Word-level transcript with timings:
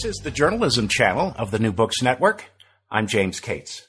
This 0.00 0.16
is 0.16 0.24
the 0.24 0.30
journalism 0.30 0.88
channel 0.88 1.34
of 1.36 1.50
the 1.50 1.58
New 1.58 1.72
Books 1.72 2.00
Network. 2.00 2.46
I'm 2.90 3.06
James 3.06 3.38
Cates. 3.38 3.86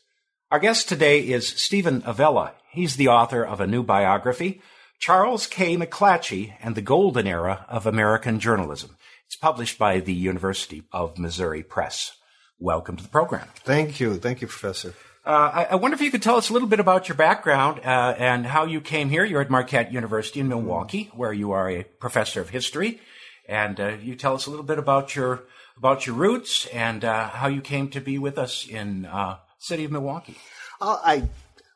Our 0.51 0.59
guest 0.59 0.89
today 0.89 1.21
is 1.21 1.47
Steven 1.47 2.03
Avella. 2.05 2.51
He's 2.69 2.97
the 2.97 3.07
author 3.07 3.45
of 3.45 3.61
a 3.61 3.65
new 3.65 3.81
biography, 3.81 4.61
Charles 4.99 5.47
K. 5.47 5.77
McClatchy 5.77 6.55
and 6.61 6.75
the 6.75 6.81
Golden 6.81 7.27
Era 7.27 7.65
of 7.69 7.87
American 7.87 8.41
Journalism. 8.41 8.97
It's 9.25 9.37
published 9.37 9.79
by 9.79 10.01
the 10.01 10.13
University 10.13 10.83
of 10.91 11.17
Missouri 11.17 11.63
Press. 11.63 12.11
Welcome 12.59 12.97
to 12.97 13.03
the 13.03 13.07
program. 13.07 13.47
Thank 13.63 14.01
you. 14.01 14.15
Thank 14.15 14.41
you, 14.41 14.47
Professor. 14.47 14.93
Uh, 15.25 15.29
I, 15.53 15.63
I, 15.63 15.75
wonder 15.75 15.95
if 15.95 16.01
you 16.01 16.11
could 16.11 16.23
tell 16.23 16.35
us 16.35 16.49
a 16.49 16.53
little 16.53 16.67
bit 16.67 16.81
about 16.81 17.07
your 17.07 17.15
background 17.15 17.79
uh, 17.85 18.15
and 18.17 18.45
how 18.45 18.65
you 18.65 18.81
came 18.81 19.07
here. 19.07 19.23
You're 19.23 19.39
at 19.39 19.49
Marquette 19.49 19.93
University 19.93 20.41
in 20.41 20.49
Milwaukee, 20.49 21.09
where 21.13 21.31
you 21.31 21.53
are 21.53 21.69
a 21.69 21.83
professor 21.83 22.41
of 22.41 22.49
history. 22.49 22.99
And 23.47 23.79
uh, 23.79 23.93
you 24.01 24.15
tell 24.15 24.35
us 24.35 24.45
a 24.45 24.49
little 24.49 24.65
bit 24.65 24.77
about 24.77 25.15
your 25.15 25.43
about 25.81 26.05
your 26.05 26.15
roots 26.15 26.67
and 26.67 27.03
uh, 27.03 27.27
how 27.29 27.47
you 27.47 27.59
came 27.59 27.89
to 27.89 27.99
be 27.99 28.19
with 28.19 28.37
us 28.37 28.67
in 28.67 29.03
uh, 29.03 29.35
city 29.57 29.83
of 29.83 29.91
Milwaukee. 29.91 30.35
Uh, 30.79 30.99
I 31.03 31.23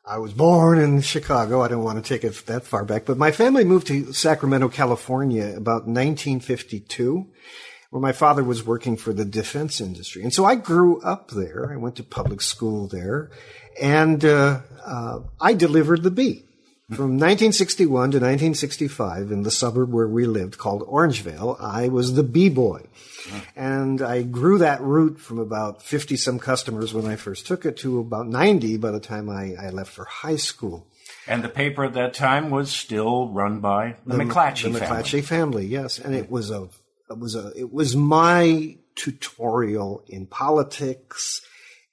I 0.06 0.18
was 0.18 0.32
born 0.32 0.78
in 0.78 1.00
Chicago. 1.00 1.60
I 1.60 1.66
don't 1.66 1.82
want 1.82 1.98
to 1.98 2.08
take 2.08 2.22
it 2.22 2.46
that 2.46 2.62
far 2.62 2.84
back, 2.84 3.04
but 3.04 3.18
my 3.18 3.32
family 3.32 3.64
moved 3.64 3.88
to 3.88 4.12
Sacramento, 4.12 4.68
California 4.68 5.46
about 5.56 5.88
1952, 5.88 7.26
where 7.90 8.00
my 8.00 8.12
father 8.12 8.44
was 8.44 8.64
working 8.64 8.96
for 8.96 9.12
the 9.12 9.24
defense 9.24 9.80
industry. 9.80 10.22
And 10.22 10.32
so 10.32 10.44
I 10.44 10.54
grew 10.54 11.00
up 11.00 11.32
there. 11.32 11.72
I 11.72 11.76
went 11.76 11.96
to 11.96 12.04
public 12.04 12.42
school 12.42 12.86
there, 12.86 13.32
and 13.82 14.24
uh, 14.24 14.60
uh, 14.84 15.18
I 15.40 15.54
delivered 15.54 16.04
the 16.04 16.12
bee. 16.12 16.44
From 16.88 17.18
1961 17.18 17.88
to 17.88 18.18
1965, 18.18 19.32
in 19.32 19.42
the 19.42 19.50
suburb 19.50 19.92
where 19.92 20.06
we 20.06 20.24
lived 20.24 20.56
called 20.56 20.86
Orangevale, 20.86 21.60
I 21.60 21.88
was 21.88 22.14
the 22.14 22.22
B-boy. 22.22 22.86
And 23.56 24.00
I 24.00 24.22
grew 24.22 24.58
that 24.58 24.80
route 24.80 25.18
from 25.18 25.40
about 25.40 25.82
50 25.82 26.16
some 26.16 26.38
customers 26.38 26.94
when 26.94 27.04
I 27.04 27.16
first 27.16 27.44
took 27.44 27.66
it 27.66 27.76
to 27.78 27.98
about 27.98 28.28
90 28.28 28.76
by 28.76 28.92
the 28.92 29.00
time 29.00 29.28
I, 29.28 29.56
I 29.60 29.70
left 29.70 29.90
for 29.90 30.04
high 30.04 30.36
school. 30.36 30.86
And 31.26 31.42
the 31.42 31.48
paper 31.48 31.86
at 31.86 31.94
that 31.94 32.14
time 32.14 32.50
was 32.50 32.70
still 32.70 33.30
run 33.30 33.58
by 33.58 33.96
the, 34.06 34.18
the 34.18 34.22
McClatchy 34.22 34.72
the 34.72 34.78
family. 34.78 35.02
McClatchy 35.02 35.24
family, 35.24 35.66
yes. 35.66 35.98
And 35.98 36.14
it 36.14 36.30
was 36.30 36.52
a, 36.52 36.68
it 37.10 37.18
was 37.18 37.34
a, 37.34 37.52
it 37.56 37.72
was 37.72 37.96
my 37.96 38.76
tutorial 38.94 40.04
in 40.06 40.26
politics 40.26 41.42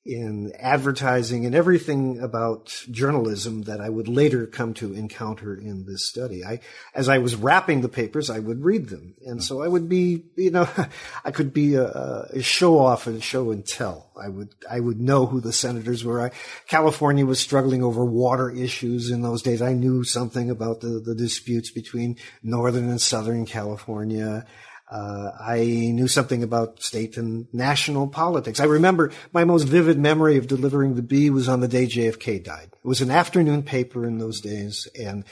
in 0.06 0.52
advertising 0.60 1.46
and 1.46 1.56
everything 1.56 2.20
about 2.20 2.84
journalism 2.92 3.62
that 3.64 3.80
I 3.80 3.88
would 3.88 4.10
later 4.10 4.46
come 4.46 4.74
to 4.76 4.94
encounter 4.94 5.56
in 5.56 5.86
this 5.86 6.06
study. 6.06 6.44
I, 6.44 6.60
as 6.94 7.08
I 7.08 7.20
was 7.20 7.36
wrapping 7.38 7.80
the 7.80 7.90
papers, 7.90 8.30
I 8.30 8.40
would 8.40 8.66
read 8.66 8.90
them. 8.90 9.14
And 9.26 9.42
so 9.42 9.62
I 9.62 9.68
would 9.70 9.88
be, 9.88 10.26
you 10.36 10.52
know, 10.52 10.68
I 11.26 11.32
could 11.32 11.54
be 11.54 11.76
a, 11.76 11.88
a 12.34 12.42
show 12.42 12.80
off 12.80 13.08
and 13.08 13.24
show 13.24 13.52
and 13.52 13.66
tell. 13.66 14.12
I 14.22 14.28
would, 14.28 14.50
I 14.70 14.82
would 14.82 15.00
know 15.00 15.26
who 15.26 15.40
the 15.40 15.54
senators 15.54 16.04
were. 16.04 16.20
I, 16.20 16.32
California 16.68 17.26
was 17.26 17.40
struggling 17.40 17.82
over 17.82 18.04
water 18.04 18.50
issues 18.50 19.10
in 19.10 19.22
those 19.22 19.42
days. 19.42 19.62
I 19.62 19.74
knew 19.74 20.04
something 20.04 20.50
about 20.50 20.82
the, 20.82 21.00
the 21.00 21.16
disputes 21.16 21.72
between 21.72 22.18
Northern 22.44 22.90
and 22.90 23.02
Southern 23.02 23.46
California. 23.46 24.46
Uh, 24.94 25.32
I 25.40 25.58
knew 25.58 26.08
something 26.08 26.44
about 26.44 26.84
state 26.84 27.18
and 27.18 27.48
national 27.52 28.08
politics. 28.08 28.60
I 28.60 28.66
remember 28.66 29.12
my 29.32 29.44
most 29.44 29.64
vivid 29.64 29.98
memory 29.98 30.38
of 30.38 30.46
delivering 30.46 30.94
the 30.94 31.02
Bee 31.02 31.32
was 31.32 31.50
on 31.50 31.62
the 31.62 31.68
day 31.68 31.88
JFK 31.88 32.44
died. 32.44 32.70
It 32.72 32.88
was 32.88 33.02
an 33.02 33.10
afternoon 33.10 33.64
paper 33.64 34.06
in 34.06 34.20
those 34.20 34.40
days, 34.40 34.88
and 35.00 35.26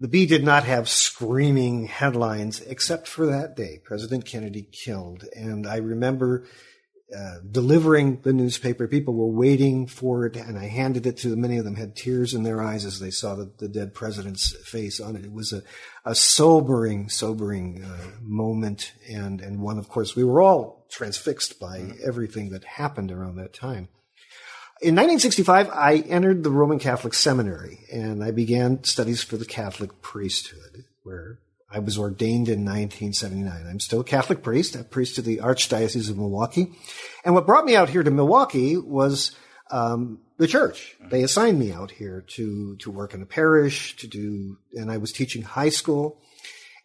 the 0.00 0.08
Bee 0.08 0.24
did 0.24 0.42
not 0.42 0.64
have 0.64 0.88
screaming 0.88 1.84
headlines 1.84 2.62
except 2.62 3.06
for 3.06 3.26
that 3.26 3.54
day, 3.54 3.80
President 3.84 4.24
Kennedy 4.24 4.62
killed. 4.62 5.24
And 5.36 5.66
I 5.66 5.76
remember 5.76 6.46
uh, 7.16 7.38
delivering 7.50 8.20
the 8.22 8.32
newspaper. 8.32 8.88
People 8.88 9.14
were 9.14 9.26
waiting 9.26 9.86
for 9.86 10.26
it, 10.26 10.36
and 10.36 10.58
I 10.58 10.66
handed 10.68 11.06
it 11.06 11.18
to 11.18 11.28
them. 11.28 11.42
Many 11.42 11.58
of 11.58 11.64
them 11.64 11.76
had 11.76 11.94
tears 11.94 12.34
in 12.34 12.42
their 12.42 12.62
eyes 12.62 12.84
as 12.84 13.00
they 13.00 13.10
saw 13.10 13.34
the, 13.34 13.50
the 13.58 13.68
dead 13.68 13.94
president's 13.94 14.56
face 14.64 15.00
on 15.00 15.16
it. 15.16 15.24
It 15.24 15.32
was 15.32 15.52
a, 15.52 15.62
a 16.04 16.14
sobering, 16.14 17.08
sobering 17.08 17.84
uh, 17.84 18.10
moment, 18.22 18.92
and 19.10 19.40
and 19.40 19.60
one, 19.60 19.78
of 19.78 19.88
course, 19.88 20.16
we 20.16 20.24
were 20.24 20.40
all 20.40 20.86
transfixed 20.90 21.60
by 21.60 21.78
mm-hmm. 21.78 22.00
everything 22.04 22.50
that 22.50 22.64
happened 22.64 23.12
around 23.12 23.36
that 23.36 23.52
time. 23.52 23.88
In 24.80 24.96
1965, 24.96 25.70
I 25.70 25.96
entered 26.08 26.42
the 26.42 26.50
Roman 26.50 26.80
Catholic 26.80 27.14
Seminary, 27.14 27.84
and 27.92 28.24
I 28.24 28.32
began 28.32 28.82
studies 28.84 29.22
for 29.22 29.36
the 29.36 29.44
Catholic 29.44 30.02
priesthood, 30.02 30.86
where 31.04 31.38
I 31.72 31.78
was 31.78 31.98
ordained 31.98 32.48
in 32.48 32.64
1979. 32.64 33.66
I'm 33.68 33.80
still 33.80 34.00
a 34.00 34.04
Catholic 34.04 34.42
priest, 34.42 34.76
a 34.76 34.84
priest 34.84 35.18
of 35.18 35.24
the 35.24 35.38
Archdiocese 35.38 36.10
of 36.10 36.18
Milwaukee. 36.18 36.72
And 37.24 37.34
what 37.34 37.46
brought 37.46 37.64
me 37.64 37.76
out 37.76 37.88
here 37.88 38.02
to 38.02 38.10
Milwaukee 38.10 38.76
was 38.76 39.34
um, 39.70 40.20
the 40.36 40.46
church. 40.46 40.96
They 41.10 41.22
assigned 41.22 41.58
me 41.58 41.72
out 41.72 41.90
here 41.90 42.24
to 42.36 42.76
to 42.76 42.90
work 42.90 43.14
in 43.14 43.22
a 43.22 43.26
parish, 43.26 43.96
to 43.96 44.06
do, 44.06 44.58
and 44.74 44.90
I 44.90 44.98
was 44.98 45.12
teaching 45.12 45.42
high 45.42 45.70
school. 45.70 46.20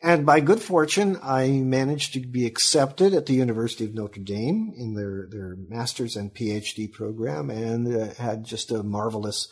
And 0.01 0.25
by 0.25 0.41
good 0.41 0.61
fortune, 0.61 1.17
I 1.23 1.47
managed 1.47 2.13
to 2.13 2.19
be 2.19 2.45
accepted 2.45 3.13
at 3.13 3.25
the 3.25 3.33
University 3.33 3.83
of 3.83 3.95
Notre 3.95 4.21
Dame 4.21 4.73
in 4.77 4.93
their 4.93 5.27
their 5.29 5.57
master's 5.67 6.15
and 6.15 6.33
PhD 6.33 6.91
program, 6.91 7.49
and 7.49 7.93
uh, 7.93 8.13
had 8.13 8.45
just 8.45 8.71
a 8.71 8.83
marvelous 8.83 9.49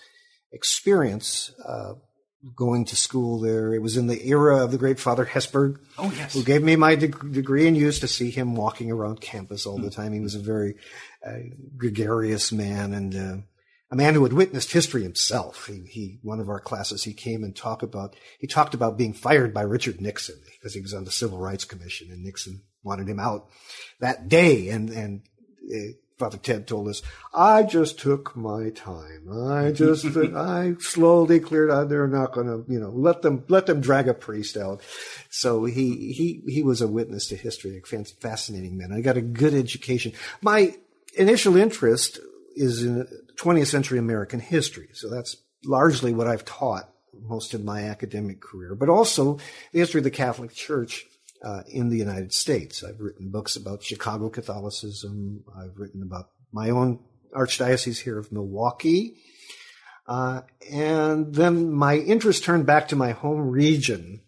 experience. 0.53 1.51
Uh, 1.67 1.93
going 2.53 2.85
to 2.85 2.95
school 2.95 3.39
there. 3.39 3.73
It 3.73 3.81
was 3.81 3.97
in 3.97 4.07
the 4.07 4.27
era 4.27 4.63
of 4.63 4.71
the 4.71 4.77
great 4.77 4.99
Father 4.99 5.25
Hesburgh, 5.25 5.79
oh, 5.97 6.11
yes. 6.15 6.33
who 6.33 6.43
gave 6.43 6.61
me 6.61 6.75
my 6.75 6.95
de- 6.95 7.07
degree 7.07 7.67
and 7.67 7.77
used 7.77 8.01
to 8.01 8.07
see 8.07 8.29
him 8.29 8.55
walking 8.55 8.91
around 8.91 9.21
campus 9.21 9.65
all 9.65 9.77
the 9.77 9.89
time. 9.89 10.13
He 10.13 10.19
was 10.19 10.35
a 10.35 10.39
very 10.39 10.75
uh, 11.25 11.39
gregarious 11.77 12.51
man 12.51 12.93
and 12.93 13.15
uh, 13.15 13.41
a 13.91 13.95
man 13.95 14.13
who 14.13 14.23
had 14.23 14.33
witnessed 14.33 14.71
history 14.71 15.03
himself. 15.03 15.67
He, 15.67 15.85
he, 15.87 16.19
one 16.21 16.39
of 16.39 16.49
our 16.49 16.59
classes, 16.59 17.03
he 17.03 17.13
came 17.13 17.43
and 17.43 17.55
talked 17.55 17.83
about, 17.83 18.15
he 18.39 18.47
talked 18.47 18.73
about 18.73 18.97
being 18.97 19.13
fired 19.13 19.53
by 19.53 19.61
Richard 19.61 20.01
Nixon 20.01 20.39
because 20.59 20.73
he 20.73 20.81
was 20.81 20.93
on 20.93 21.05
the 21.05 21.11
Civil 21.11 21.39
Rights 21.39 21.65
Commission 21.65 22.09
and 22.11 22.23
Nixon 22.23 22.61
wanted 22.83 23.07
him 23.07 23.19
out 23.19 23.47
that 23.99 24.27
day. 24.27 24.69
And, 24.69 24.89
and, 24.89 25.21
uh, 25.73 25.93
Father 26.17 26.37
Ted 26.37 26.65
told 26.65 26.87
us, 26.87 27.01
I 27.33 27.63
just 27.63 27.99
took 27.99 28.35
my 28.37 28.69
time. 28.69 29.27
I 29.29 29.71
just, 29.71 30.05
I 30.15 30.75
slowly 30.79 31.39
cleared 31.41 31.69
out. 31.69 31.89
They're 31.89 32.07
not 32.07 32.31
going 32.31 32.47
to, 32.47 32.71
you 32.71 32.79
know, 32.79 32.89
let 32.89 33.21
them, 33.21 33.43
let 33.49 33.65
them 33.65 33.81
drag 33.81 34.07
a 34.07 34.13
priest 34.13 34.55
out. 34.55 34.81
So 35.29 35.65
he, 35.65 36.13
he, 36.13 36.41
he 36.47 36.63
was 36.63 36.81
a 36.81 36.87
witness 36.87 37.27
to 37.27 37.35
history, 37.35 37.77
a 37.77 38.03
fascinating 38.21 38.77
man. 38.77 38.93
I 38.93 39.01
got 39.01 39.17
a 39.17 39.21
good 39.21 39.53
education. 39.53 40.13
My 40.41 40.75
initial 41.17 41.57
interest 41.57 42.19
is 42.55 42.83
in 42.83 43.07
20th 43.35 43.67
century 43.67 43.99
American 43.99 44.39
history. 44.39 44.89
So 44.93 45.09
that's 45.09 45.35
largely 45.65 46.13
what 46.13 46.27
I've 46.27 46.45
taught 46.45 46.89
most 47.21 47.53
of 47.53 47.63
my 47.63 47.83
academic 47.83 48.41
career, 48.41 48.75
but 48.75 48.89
also 48.89 49.39
the 49.71 49.79
history 49.79 49.99
of 49.99 50.03
the 50.03 50.11
Catholic 50.11 50.53
Church 50.53 51.05
uh, 51.43 51.63
in 51.67 51.89
the 51.89 51.97
United 51.97 52.33
States. 52.33 52.83
I've 52.83 52.99
written 52.99 53.29
books 53.29 53.55
about 53.55 53.83
Chicago 53.83 54.29
Catholicism. 54.29 55.43
I've 55.55 55.77
written 55.77 56.01
about 56.01 56.29
my 56.51 56.69
own 56.69 56.99
archdiocese 57.33 58.01
here 58.01 58.17
of 58.17 58.31
Milwaukee. 58.31 59.17
Uh, 60.07 60.41
and 60.71 61.33
then 61.33 61.71
my 61.71 61.97
interest 61.97 62.43
turned 62.43 62.65
back 62.65 62.87
to 62.87 62.95
my 62.95 63.11
home 63.11 63.49
region, 63.49 64.21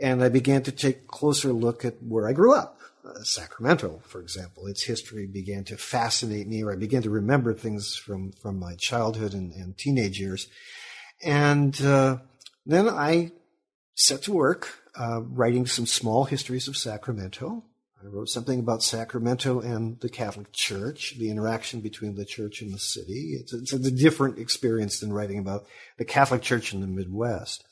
and 0.00 0.22
I 0.22 0.28
began 0.28 0.62
to 0.64 0.72
take 0.72 1.06
closer 1.06 1.52
look 1.52 1.84
at 1.84 2.02
where 2.02 2.26
I 2.26 2.32
grew 2.32 2.54
up. 2.54 2.80
Uh, 3.04 3.22
Sacramento, 3.22 4.00
for 4.06 4.20
example, 4.20 4.66
its 4.66 4.84
history 4.84 5.26
began 5.26 5.64
to 5.64 5.76
fascinate 5.76 6.46
me, 6.46 6.62
or 6.62 6.72
I 6.72 6.76
began 6.76 7.02
to 7.02 7.10
remember 7.10 7.52
things 7.52 7.96
from, 7.96 8.32
from 8.32 8.58
my 8.58 8.74
childhood 8.76 9.34
and, 9.34 9.52
and 9.52 9.76
teenage 9.76 10.18
years. 10.18 10.48
And 11.22 11.80
uh, 11.82 12.18
then 12.64 12.88
I 12.88 13.32
set 13.94 14.22
to 14.22 14.32
work 14.32 14.81
uh, 14.98 15.22
writing 15.22 15.66
some 15.66 15.86
small 15.86 16.24
histories 16.24 16.68
of 16.68 16.76
Sacramento. 16.76 17.64
I 18.02 18.06
wrote 18.08 18.28
something 18.28 18.58
about 18.58 18.82
Sacramento 18.82 19.60
and 19.60 20.00
the 20.00 20.08
Catholic 20.08 20.52
Church, 20.52 21.14
the 21.18 21.30
interaction 21.30 21.80
between 21.80 22.16
the 22.16 22.24
church 22.24 22.60
and 22.60 22.74
the 22.74 22.78
city. 22.78 23.36
It's, 23.38 23.52
it's 23.52 23.72
a 23.72 23.90
different 23.90 24.38
experience 24.38 24.98
than 24.98 25.12
writing 25.12 25.38
about 25.38 25.66
the 25.98 26.04
Catholic 26.04 26.42
Church 26.42 26.74
in 26.74 26.80
the 26.80 26.88
Midwest. 26.88 27.64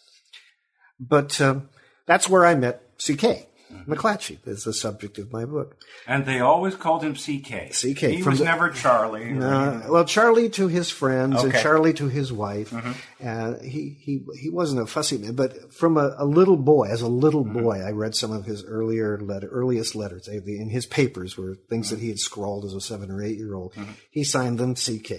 But 1.00 1.40
um, 1.40 1.68
that's 2.06 2.28
where 2.28 2.46
I 2.46 2.54
met 2.54 2.82
CK. 2.98 3.49
Mm-hmm. 3.72 3.92
McClatchy 3.92 4.38
is 4.46 4.64
the 4.64 4.72
subject 4.72 5.18
of 5.18 5.32
my 5.32 5.44
book. 5.44 5.76
And 6.06 6.26
they 6.26 6.40
always 6.40 6.74
called 6.74 7.02
him 7.02 7.14
CK. 7.14 7.70
CK. 7.70 8.00
He 8.00 8.22
was 8.22 8.38
the, 8.38 8.44
never 8.44 8.70
Charlie. 8.70 9.38
Uh, 9.38 9.82
well, 9.88 10.04
Charlie 10.04 10.48
to 10.50 10.68
his 10.68 10.90
friends 10.90 11.36
okay. 11.36 11.44
and 11.44 11.52
Charlie 11.54 11.92
to 11.94 12.08
his 12.08 12.32
wife. 12.32 12.70
Mm-hmm. 12.70 12.92
Uh, 13.26 13.58
he, 13.62 13.96
he, 14.00 14.24
he 14.40 14.50
wasn't 14.50 14.82
a 14.82 14.86
fussy 14.86 15.18
man, 15.18 15.34
but 15.34 15.72
from 15.72 15.96
a, 15.96 16.14
a 16.18 16.24
little 16.24 16.56
boy, 16.56 16.88
as 16.88 17.02
a 17.02 17.08
little 17.08 17.44
mm-hmm. 17.44 17.62
boy, 17.62 17.80
I 17.80 17.90
read 17.90 18.14
some 18.14 18.32
of 18.32 18.44
his 18.44 18.64
earlier 18.64 19.18
letter, 19.20 19.48
earliest 19.48 19.94
letters. 19.94 20.26
In 20.28 20.70
his 20.70 20.86
papers 20.86 21.36
were 21.36 21.56
things 21.68 21.86
mm-hmm. 21.86 21.96
that 21.96 22.02
he 22.02 22.08
had 22.08 22.18
scrawled 22.18 22.64
as 22.64 22.74
a 22.74 22.80
seven 22.80 23.10
or 23.10 23.22
eight 23.22 23.38
year 23.38 23.54
old. 23.54 23.74
Mm-hmm. 23.74 23.92
He 24.10 24.24
signed 24.24 24.58
them 24.58 24.74
CK. 24.74 25.12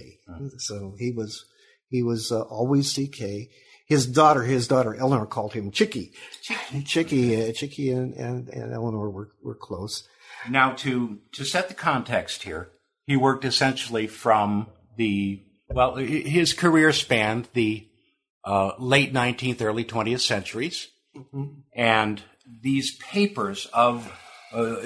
So 0.57 0.95
he 0.97 1.11
was, 1.11 1.45
he 1.87 2.03
was 2.03 2.31
uh, 2.31 2.41
always 2.41 2.93
CK 2.93 3.49
his 3.91 4.07
daughter, 4.07 4.43
his 4.43 4.69
daughter 4.69 4.95
Eleanor 4.95 5.25
called 5.25 5.51
him 5.51 5.69
Chicky. 5.69 6.13
Chicky, 6.41 6.83
Chicky, 6.83 7.49
uh, 7.49 7.51
Chicky 7.51 7.91
and, 7.91 8.13
and, 8.13 8.47
and 8.47 8.71
Eleanor 8.71 9.09
were, 9.09 9.31
were 9.43 9.53
close. 9.53 10.07
Now, 10.49 10.71
to, 10.75 11.19
to 11.33 11.43
set 11.43 11.67
the 11.67 11.73
context 11.73 12.43
here, 12.43 12.69
he 13.05 13.17
worked 13.17 13.43
essentially 13.43 14.07
from 14.07 14.67
the, 14.95 15.43
well, 15.67 15.95
his 15.95 16.53
career 16.53 16.93
spanned 16.93 17.49
the 17.53 17.85
uh, 18.45 18.71
late 18.79 19.13
19th, 19.13 19.61
early 19.61 19.83
20th 19.83 20.21
centuries. 20.21 20.87
Mm-hmm. 21.13 21.47
And 21.75 22.23
these 22.61 22.95
papers 22.95 23.65
of 23.73 24.09
uh, 24.53 24.77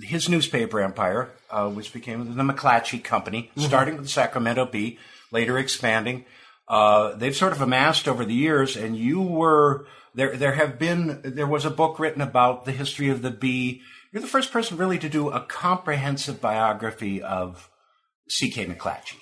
his 0.00 0.30
newspaper 0.30 0.80
empire, 0.80 1.32
uh, 1.50 1.68
which 1.68 1.92
became 1.92 2.34
the 2.34 2.42
McClatchy 2.42 3.04
Company, 3.04 3.50
mm-hmm. 3.50 3.60
starting 3.60 3.96
with 3.96 4.04
the 4.04 4.10
Sacramento 4.10 4.64
Bee, 4.64 4.98
later 5.30 5.58
expanding 5.58 6.24
uh, 6.68 7.14
they've 7.14 7.36
sort 7.36 7.52
of 7.52 7.62
amassed 7.62 8.06
over 8.06 8.24
the 8.24 8.34
years, 8.34 8.76
and 8.76 8.96
you 8.96 9.22
were 9.22 9.86
there. 10.14 10.36
There 10.36 10.52
have 10.52 10.78
been 10.78 11.20
there 11.24 11.46
was 11.46 11.64
a 11.64 11.70
book 11.70 11.98
written 11.98 12.20
about 12.20 12.64
the 12.64 12.72
history 12.72 13.08
of 13.08 13.22
the 13.22 13.30
bee. 13.30 13.82
You're 14.12 14.22
the 14.22 14.28
first 14.28 14.52
person 14.52 14.76
really 14.76 14.98
to 14.98 15.08
do 15.08 15.30
a 15.30 15.40
comprehensive 15.40 16.40
biography 16.40 17.22
of 17.22 17.70
C.K. 18.28 18.66
McClatchy. 18.66 19.18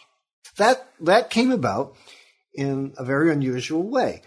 That 0.57 0.89
that 1.01 1.31
came 1.31 1.53
about 1.53 1.97
in 2.55 2.95
a 2.97 3.05
very 3.05 3.31
unusual 3.31 3.83
way. 3.83 4.23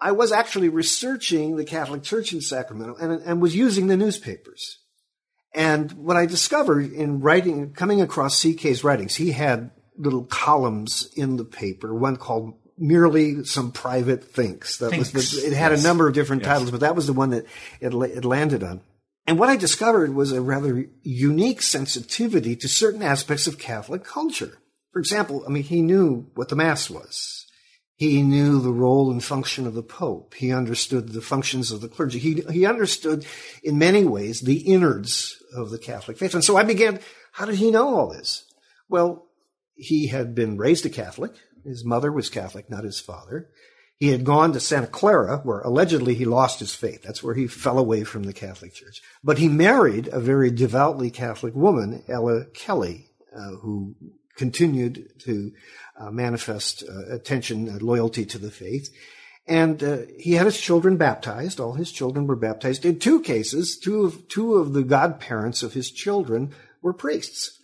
I 0.00 0.12
was 0.12 0.32
actually 0.32 0.68
researching 0.68 1.56
the 1.56 1.64
Catholic 1.64 2.02
Church 2.02 2.34
in 2.34 2.42
Sacramento 2.42 2.96
and, 3.00 3.22
and 3.22 3.40
was 3.40 3.56
using 3.56 3.86
the 3.86 3.96
newspapers. 3.96 4.80
And 5.54 5.92
what 5.92 6.16
I 6.16 6.26
discovered 6.26 6.92
in 6.92 7.20
writing, 7.20 7.72
coming 7.72 8.02
across 8.02 8.42
CK's 8.42 8.84
writings, 8.84 9.14
he 9.14 9.32
had 9.32 9.70
little 9.96 10.24
columns 10.24 11.08
in 11.16 11.36
the 11.36 11.44
paper, 11.44 11.94
one 11.94 12.16
called 12.16 12.54
merely 12.76 13.44
some 13.44 13.70
private 13.70 14.24
thinks. 14.24 14.78
That 14.78 14.90
thinks. 14.90 15.12
was 15.12 15.32
the, 15.32 15.46
it 15.46 15.52
had 15.52 15.72
yes. 15.72 15.84
a 15.84 15.86
number 15.86 16.08
of 16.08 16.14
different 16.14 16.42
yes. 16.42 16.48
titles, 16.48 16.70
but 16.70 16.80
that 16.80 16.96
was 16.96 17.06
the 17.06 17.12
one 17.12 17.30
that 17.30 17.46
it, 17.80 17.94
it 17.94 18.24
landed 18.24 18.62
on. 18.62 18.80
And 19.26 19.38
what 19.38 19.48
I 19.48 19.56
discovered 19.56 20.14
was 20.14 20.32
a 20.32 20.40
rather 20.40 20.86
unique 21.02 21.62
sensitivity 21.62 22.56
to 22.56 22.68
certain 22.68 23.02
aspects 23.02 23.46
of 23.46 23.58
Catholic 23.58 24.04
culture. 24.04 24.58
For 24.92 24.98
example, 24.98 25.44
I 25.46 25.50
mean, 25.50 25.62
he 25.62 25.82
knew 25.82 26.30
what 26.34 26.50
the 26.50 26.56
Mass 26.56 26.90
was. 26.90 27.46
He 27.96 28.22
knew 28.22 28.60
the 28.60 28.72
role 28.72 29.10
and 29.10 29.22
function 29.22 29.66
of 29.66 29.74
the 29.74 29.82
Pope. 29.82 30.34
He 30.34 30.52
understood 30.52 31.10
the 31.10 31.22
functions 31.22 31.70
of 31.70 31.80
the 31.80 31.88
clergy. 31.88 32.18
He, 32.18 32.42
he 32.50 32.66
understood, 32.66 33.24
in 33.62 33.78
many 33.78 34.04
ways, 34.04 34.40
the 34.40 34.58
innards 34.58 35.42
of 35.56 35.70
the 35.70 35.78
Catholic 35.78 36.18
faith. 36.18 36.34
And 36.34 36.44
so 36.44 36.56
I 36.56 36.64
began, 36.64 36.98
how 37.32 37.46
did 37.46 37.54
he 37.54 37.70
know 37.70 37.96
all 37.96 38.08
this? 38.08 38.44
Well, 38.88 39.26
he 39.76 40.08
had 40.08 40.34
been 40.34 40.56
raised 40.56 40.86
a 40.86 40.90
Catholic. 40.90 41.32
His 41.64 41.84
mother 41.84 42.12
was 42.12 42.28
Catholic, 42.28 42.70
not 42.70 42.84
his 42.84 43.00
father. 43.00 43.48
He 43.96 44.08
had 44.08 44.24
gone 44.24 44.52
to 44.52 44.60
Santa 44.60 44.88
Clara, 44.88 45.38
where 45.44 45.60
allegedly 45.60 46.14
he 46.14 46.24
lost 46.24 46.58
his 46.58 46.74
faith. 46.74 47.02
That's 47.02 47.22
where 47.22 47.34
he 47.34 47.46
fell 47.46 47.78
away 47.78 48.04
from 48.04 48.24
the 48.24 48.32
Catholic 48.32 48.74
Church. 48.74 49.00
But 49.22 49.38
he 49.38 49.48
married 49.48 50.08
a 50.08 50.20
very 50.20 50.50
devoutly 50.50 51.10
Catholic 51.10 51.54
woman, 51.54 52.02
Ella 52.08 52.46
Kelly, 52.46 53.10
uh, 53.34 53.56
who 53.56 53.94
continued 54.36 55.12
to 55.20 55.52
uh, 55.98 56.10
manifest 56.10 56.82
uh, 56.88 57.14
attention, 57.14 57.78
loyalty 57.78 58.26
to 58.26 58.38
the 58.38 58.50
faith. 58.50 58.88
And 59.46 59.82
uh, 59.82 59.98
he 60.18 60.32
had 60.32 60.46
his 60.46 60.60
children 60.60 60.96
baptized. 60.96 61.60
All 61.60 61.74
his 61.74 61.92
children 61.92 62.26
were 62.26 62.36
baptized. 62.36 62.84
In 62.84 62.98
two 62.98 63.20
cases, 63.20 63.78
two 63.78 64.04
of, 64.04 64.28
two 64.28 64.54
of 64.54 64.72
the 64.72 64.82
godparents 64.82 65.62
of 65.62 65.74
his 65.74 65.90
children 65.90 66.52
were 66.82 66.92
priests. 66.94 67.60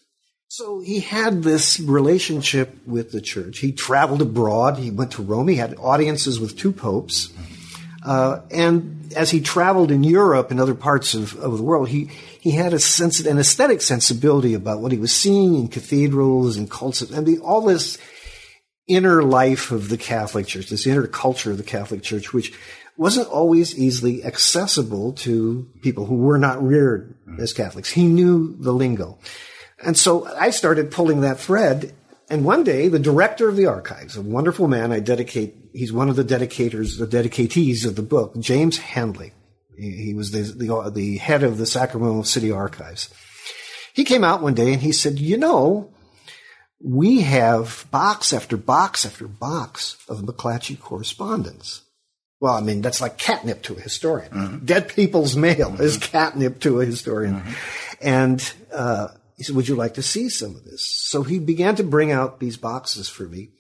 So 0.52 0.81
he 0.81 0.99
had 0.99 1.44
this 1.44 1.79
relationship 1.79 2.76
with 2.85 3.12
the 3.12 3.20
church. 3.20 3.61
He 3.61 3.70
traveled 3.70 4.20
abroad. 4.20 4.79
He 4.79 4.91
went 4.91 5.12
to 5.12 5.23
Rome. 5.23 5.47
He 5.47 5.55
had 5.55 5.76
audiences 5.79 6.41
with 6.41 6.58
two 6.58 6.73
popes. 6.73 7.31
Uh, 8.05 8.41
and 8.50 9.12
as 9.14 9.31
he 9.31 9.41
traveled 9.41 9.93
in 9.93 10.02
Europe 10.02 10.50
and 10.50 10.58
other 10.58 10.75
parts 10.75 11.14
of, 11.14 11.37
of 11.37 11.56
the 11.56 11.62
world, 11.62 11.88
he, 11.88 12.06
he 12.41 12.50
had 12.50 12.75
a 12.75 12.81
sense, 12.81 13.20
an 13.20 13.38
aesthetic 13.38 13.81
sensibility 13.81 14.55
about 14.55 14.81
what 14.81 14.91
he 14.91 14.99
was 14.99 15.14
seeing 15.14 15.55
in 15.55 15.69
cathedrals 15.69 16.56
and 16.56 16.69
cults. 16.69 17.00
I 17.12 17.20
mean, 17.20 17.38
all 17.38 17.61
this 17.61 17.97
inner 18.88 19.23
life 19.23 19.70
of 19.70 19.88
the 19.88 19.97
Catholic 19.97 20.49
Church, 20.49 20.69
this 20.69 20.85
inner 20.85 21.06
culture 21.06 21.52
of 21.52 21.58
the 21.58 21.62
Catholic 21.62 22.02
Church, 22.02 22.32
which 22.32 22.52
wasn't 22.97 23.29
always 23.29 23.79
easily 23.79 24.25
accessible 24.25 25.12
to 25.12 25.70
people 25.81 26.06
who 26.06 26.17
were 26.17 26.38
not 26.38 26.61
reared 26.61 27.14
as 27.38 27.52
Catholics. 27.52 27.93
He 27.93 28.05
knew 28.05 28.56
the 28.58 28.73
lingo. 28.73 29.20
And 29.85 29.97
so 29.97 30.27
I 30.27 30.50
started 30.50 30.91
pulling 30.91 31.23
that 31.23 31.38
thread. 31.38 31.94
And 32.29 32.44
one 32.44 32.62
day, 32.62 32.88
the 32.88 32.99
director 32.99 33.49
of 33.49 33.56
the 33.56 33.67
archives, 33.67 34.17
a 34.17 34.23
wonderful 34.23 34.69
man, 34.69 34.93
I 34.93 35.00
dedicate, 35.00 35.56
he's 35.73 35.93
one 35.93 36.09
of 36.09 36.17
the 36.17 36.25
dedicators, 36.25 36.99
the 36.99 37.06
dedicatees 37.06 37.85
of 37.85 37.97
the 37.97 38.03
book, 38.03 38.38
James 38.38 38.79
Handley. 38.79 39.32
He 39.77 40.15
was 40.15 40.31
the, 40.31 40.43
the, 40.43 40.91
the 40.91 41.17
head 41.17 41.43
of 41.43 41.59
the 41.59 41.67
Sacramento 41.67 42.23
City 42.23 42.53
Archives. 42.53 43.09
He 43.94 44.05
came 44.05 44.23
out 44.23 44.43
one 44.43 44.55
day 44.55 44.73
and 44.73 44.82
he 44.82 44.93
said, 44.93 45.19
you 45.19 45.38
know, 45.38 45.93
we 46.83 47.23
have 47.23 47.87
box 47.91 48.33
after 48.33 48.56
box 48.56 49.05
after 49.05 49.26
box 49.26 49.97
of 50.09 50.21
McClatchy 50.21 50.79
correspondence. 50.79 51.83
Well, 52.41 52.55
I 52.55 52.61
mean, 52.61 52.81
that's 52.81 53.00
like 53.00 53.19
catnip 53.19 53.62
to 53.65 53.75
a 53.75 53.81
historian. 53.81 54.31
Mm-hmm. 54.31 54.65
Dead 54.65 54.88
people's 54.88 55.37
mail 55.37 55.71
mm-hmm. 55.71 55.83
is 55.83 55.99
catnip 55.99 56.61
to 56.61 56.81
a 56.81 56.87
historian. 56.87 57.41
Mm-hmm. 57.41 57.53
And, 58.00 58.53
uh, 58.73 59.09
he 59.40 59.44
said, 59.44 59.56
Would 59.56 59.69
you 59.69 59.75
like 59.75 59.94
to 59.94 60.02
see 60.02 60.28
some 60.28 60.54
of 60.54 60.66
this? 60.66 60.84
So 60.84 61.22
he 61.22 61.38
began 61.38 61.75
to 61.76 61.82
bring 61.82 62.12
out 62.12 62.40
these 62.40 62.58
boxes 62.58 63.08
for 63.08 63.22
me. 63.22 63.52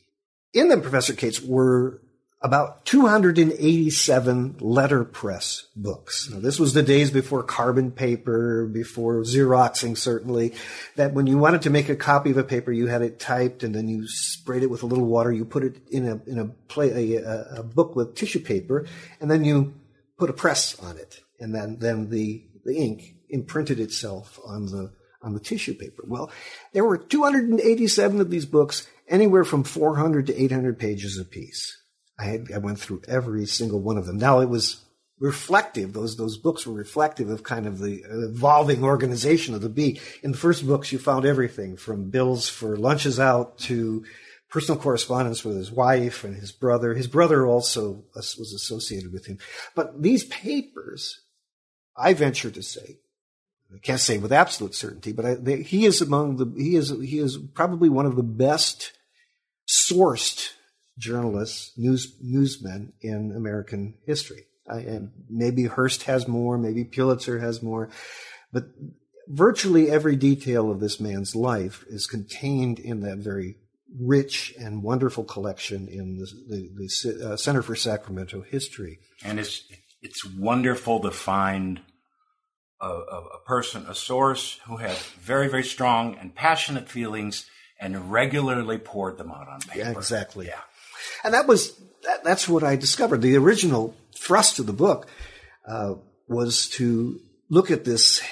In 0.52 0.68
them, 0.68 0.82
Professor 0.82 1.14
Cates, 1.14 1.40
were 1.40 2.02
about 2.42 2.84
287 2.84 4.56
letterpress 4.60 5.68
books. 5.74 6.28
Now, 6.28 6.38
this 6.38 6.60
was 6.60 6.74
the 6.74 6.82
days 6.82 7.10
before 7.10 7.42
carbon 7.42 7.92
paper, 7.92 8.66
before 8.66 9.22
Xeroxing, 9.22 9.96
certainly, 9.96 10.52
that 10.96 11.14
when 11.14 11.26
you 11.26 11.38
wanted 11.38 11.62
to 11.62 11.70
make 11.70 11.88
a 11.88 11.96
copy 11.96 12.30
of 12.30 12.36
a 12.36 12.44
paper, 12.44 12.72
you 12.72 12.88
had 12.88 13.00
it 13.00 13.18
typed 13.18 13.62
and 13.62 13.74
then 13.74 13.88
you 13.88 14.06
sprayed 14.06 14.62
it 14.62 14.70
with 14.70 14.82
a 14.82 14.86
little 14.86 15.06
water. 15.06 15.32
You 15.32 15.46
put 15.46 15.64
it 15.64 15.76
in 15.90 16.06
a, 16.06 16.20
in 16.26 16.38
a, 16.38 16.44
play, 16.68 17.14
a, 17.14 17.44
a 17.56 17.62
book 17.62 17.96
with 17.96 18.14
tissue 18.16 18.40
paper 18.40 18.86
and 19.18 19.30
then 19.30 19.44
you 19.44 19.72
put 20.18 20.28
a 20.28 20.34
press 20.34 20.78
on 20.80 20.98
it. 20.98 21.22
And 21.38 21.54
then, 21.54 21.78
then 21.78 22.10
the, 22.10 22.44
the 22.66 22.76
ink 22.76 23.14
imprinted 23.30 23.80
itself 23.80 24.38
on 24.44 24.66
the, 24.66 24.92
on 25.22 25.34
the 25.34 25.40
tissue 25.40 25.74
paper. 25.74 26.04
Well, 26.06 26.30
there 26.72 26.84
were 26.84 26.98
287 26.98 28.20
of 28.20 28.30
these 28.30 28.46
books, 28.46 28.86
anywhere 29.08 29.44
from 29.44 29.64
400 29.64 30.26
to 30.28 30.42
800 30.42 30.78
pages 30.78 31.18
apiece. 31.18 31.76
I, 32.18 32.24
had, 32.24 32.46
I 32.54 32.58
went 32.58 32.78
through 32.78 33.02
every 33.08 33.46
single 33.46 33.80
one 33.80 33.98
of 33.98 34.06
them. 34.06 34.18
Now 34.18 34.40
it 34.40 34.48
was 34.48 34.84
reflective. 35.18 35.92
Those 35.92 36.16
those 36.16 36.38
books 36.38 36.66
were 36.66 36.74
reflective 36.74 37.28
of 37.28 37.42
kind 37.42 37.66
of 37.66 37.78
the 37.78 38.02
evolving 38.08 38.82
organization 38.82 39.54
of 39.54 39.60
the 39.60 39.68
bee. 39.68 40.00
In 40.22 40.32
the 40.32 40.38
first 40.38 40.66
books, 40.66 40.92
you 40.92 40.98
found 40.98 41.24
everything 41.24 41.76
from 41.76 42.10
bills 42.10 42.48
for 42.48 42.76
lunches 42.76 43.20
out 43.20 43.58
to 43.60 44.04
personal 44.48 44.80
correspondence 44.80 45.44
with 45.44 45.56
his 45.56 45.70
wife 45.70 46.24
and 46.24 46.34
his 46.36 46.52
brother. 46.52 46.94
His 46.94 47.06
brother 47.06 47.46
also 47.46 48.04
was 48.14 48.52
associated 48.54 49.12
with 49.12 49.26
him. 49.26 49.38
But 49.76 50.02
these 50.02 50.24
papers, 50.24 51.20
I 51.96 52.14
venture 52.14 52.50
to 52.50 52.62
say, 52.62 52.98
I 53.74 53.78
can't 53.78 54.00
say 54.00 54.18
with 54.18 54.32
absolute 54.32 54.74
certainty, 54.74 55.12
but 55.12 55.24
I, 55.24 55.34
they, 55.34 55.62
he 55.62 55.86
is 55.86 56.00
among 56.00 56.36
the 56.36 56.52
he 56.56 56.76
is 56.76 56.90
he 56.90 57.18
is 57.18 57.38
probably 57.54 57.88
one 57.88 58.06
of 58.06 58.16
the 58.16 58.22
best 58.22 58.92
sourced 59.68 60.50
journalists, 60.98 61.72
news 61.76 62.16
newsmen 62.20 62.92
in 63.00 63.32
American 63.36 63.94
history. 64.06 64.44
I, 64.68 64.80
and 64.80 65.10
maybe 65.28 65.64
Hearst 65.64 66.04
has 66.04 66.28
more, 66.28 66.58
maybe 66.58 66.84
Pulitzer 66.84 67.38
has 67.38 67.62
more, 67.62 67.90
but 68.52 68.64
virtually 69.28 69.90
every 69.90 70.16
detail 70.16 70.70
of 70.70 70.80
this 70.80 71.00
man's 71.00 71.34
life 71.34 71.84
is 71.88 72.06
contained 72.06 72.78
in 72.78 73.00
that 73.00 73.18
very 73.18 73.56
rich 73.98 74.54
and 74.58 74.82
wonderful 74.82 75.24
collection 75.24 75.88
in 75.88 76.16
the, 76.18 76.26
the, 76.48 76.68
the 76.76 77.32
uh, 77.32 77.36
Center 77.36 77.62
for 77.62 77.74
Sacramento 77.74 78.42
History. 78.42 78.98
And 79.24 79.38
it's 79.38 79.64
it's 80.02 80.24
wonderful 80.24 81.00
to 81.00 81.10
find 81.10 81.80
a, 82.80 82.86
a, 82.86 83.38
person, 83.44 83.84
a 83.88 83.94
source 83.94 84.58
who 84.66 84.76
has 84.78 84.98
very, 85.20 85.48
very 85.48 85.64
strong 85.64 86.16
and 86.16 86.34
passionate 86.34 86.88
feelings 86.88 87.46
and 87.78 88.10
regularly 88.10 88.78
poured 88.78 89.18
them 89.18 89.30
out 89.30 89.48
on 89.48 89.60
paper. 89.60 89.78
Yeah, 89.78 89.90
exactly. 89.90 90.46
Yeah. 90.46 90.60
And 91.24 91.34
that 91.34 91.46
was, 91.46 91.78
that, 92.04 92.24
that's 92.24 92.48
what 92.48 92.62
I 92.62 92.76
discovered. 92.76 93.22
The 93.22 93.36
original 93.36 93.94
thrust 94.16 94.58
of 94.58 94.66
the 94.66 94.72
book 94.72 95.08
uh, 95.66 95.94
was 96.28 96.68
to 96.70 97.20
look 97.48 97.70
at 97.70 97.84
this 97.84 98.22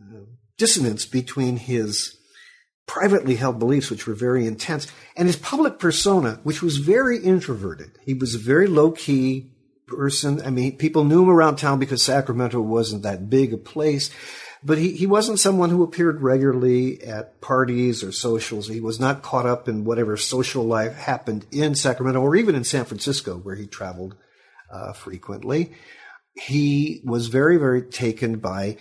uh, 0.00 0.20
dissonance 0.56 1.06
between 1.06 1.56
his 1.56 2.16
privately 2.86 3.36
held 3.36 3.58
beliefs, 3.58 3.90
which 3.90 4.06
were 4.06 4.14
very 4.14 4.46
intense, 4.46 4.88
and 5.16 5.28
his 5.28 5.36
public 5.36 5.78
persona, 5.78 6.40
which 6.42 6.60
was 6.60 6.78
very 6.78 7.18
introverted. 7.18 7.90
He 8.04 8.14
was 8.14 8.34
a 8.34 8.38
very 8.38 8.66
low 8.66 8.90
key 8.90 9.49
person. 9.90 10.40
I 10.42 10.50
mean, 10.50 10.76
people 10.76 11.04
knew 11.04 11.22
him 11.22 11.28
around 11.28 11.56
town 11.56 11.78
because 11.78 12.02
Sacramento 12.02 12.60
wasn't 12.60 13.02
that 13.02 13.28
big 13.28 13.52
a 13.52 13.58
place. 13.58 14.10
But 14.62 14.78
he, 14.78 14.92
he 14.92 15.06
wasn't 15.06 15.40
someone 15.40 15.70
who 15.70 15.82
appeared 15.82 16.20
regularly 16.20 17.02
at 17.02 17.40
parties 17.40 18.04
or 18.04 18.12
socials. 18.12 18.68
He 18.68 18.80
was 18.80 19.00
not 19.00 19.22
caught 19.22 19.46
up 19.46 19.68
in 19.68 19.84
whatever 19.84 20.16
social 20.16 20.64
life 20.64 20.94
happened 20.94 21.46
in 21.50 21.74
Sacramento 21.74 22.20
or 22.20 22.36
even 22.36 22.54
in 22.54 22.64
San 22.64 22.84
Francisco, 22.84 23.38
where 23.38 23.56
he 23.56 23.66
traveled 23.66 24.16
uh, 24.70 24.92
frequently. 24.92 25.72
He 26.34 27.00
was 27.04 27.28
very, 27.28 27.56
very 27.56 27.82
taken 27.82 28.38
by 28.38 28.76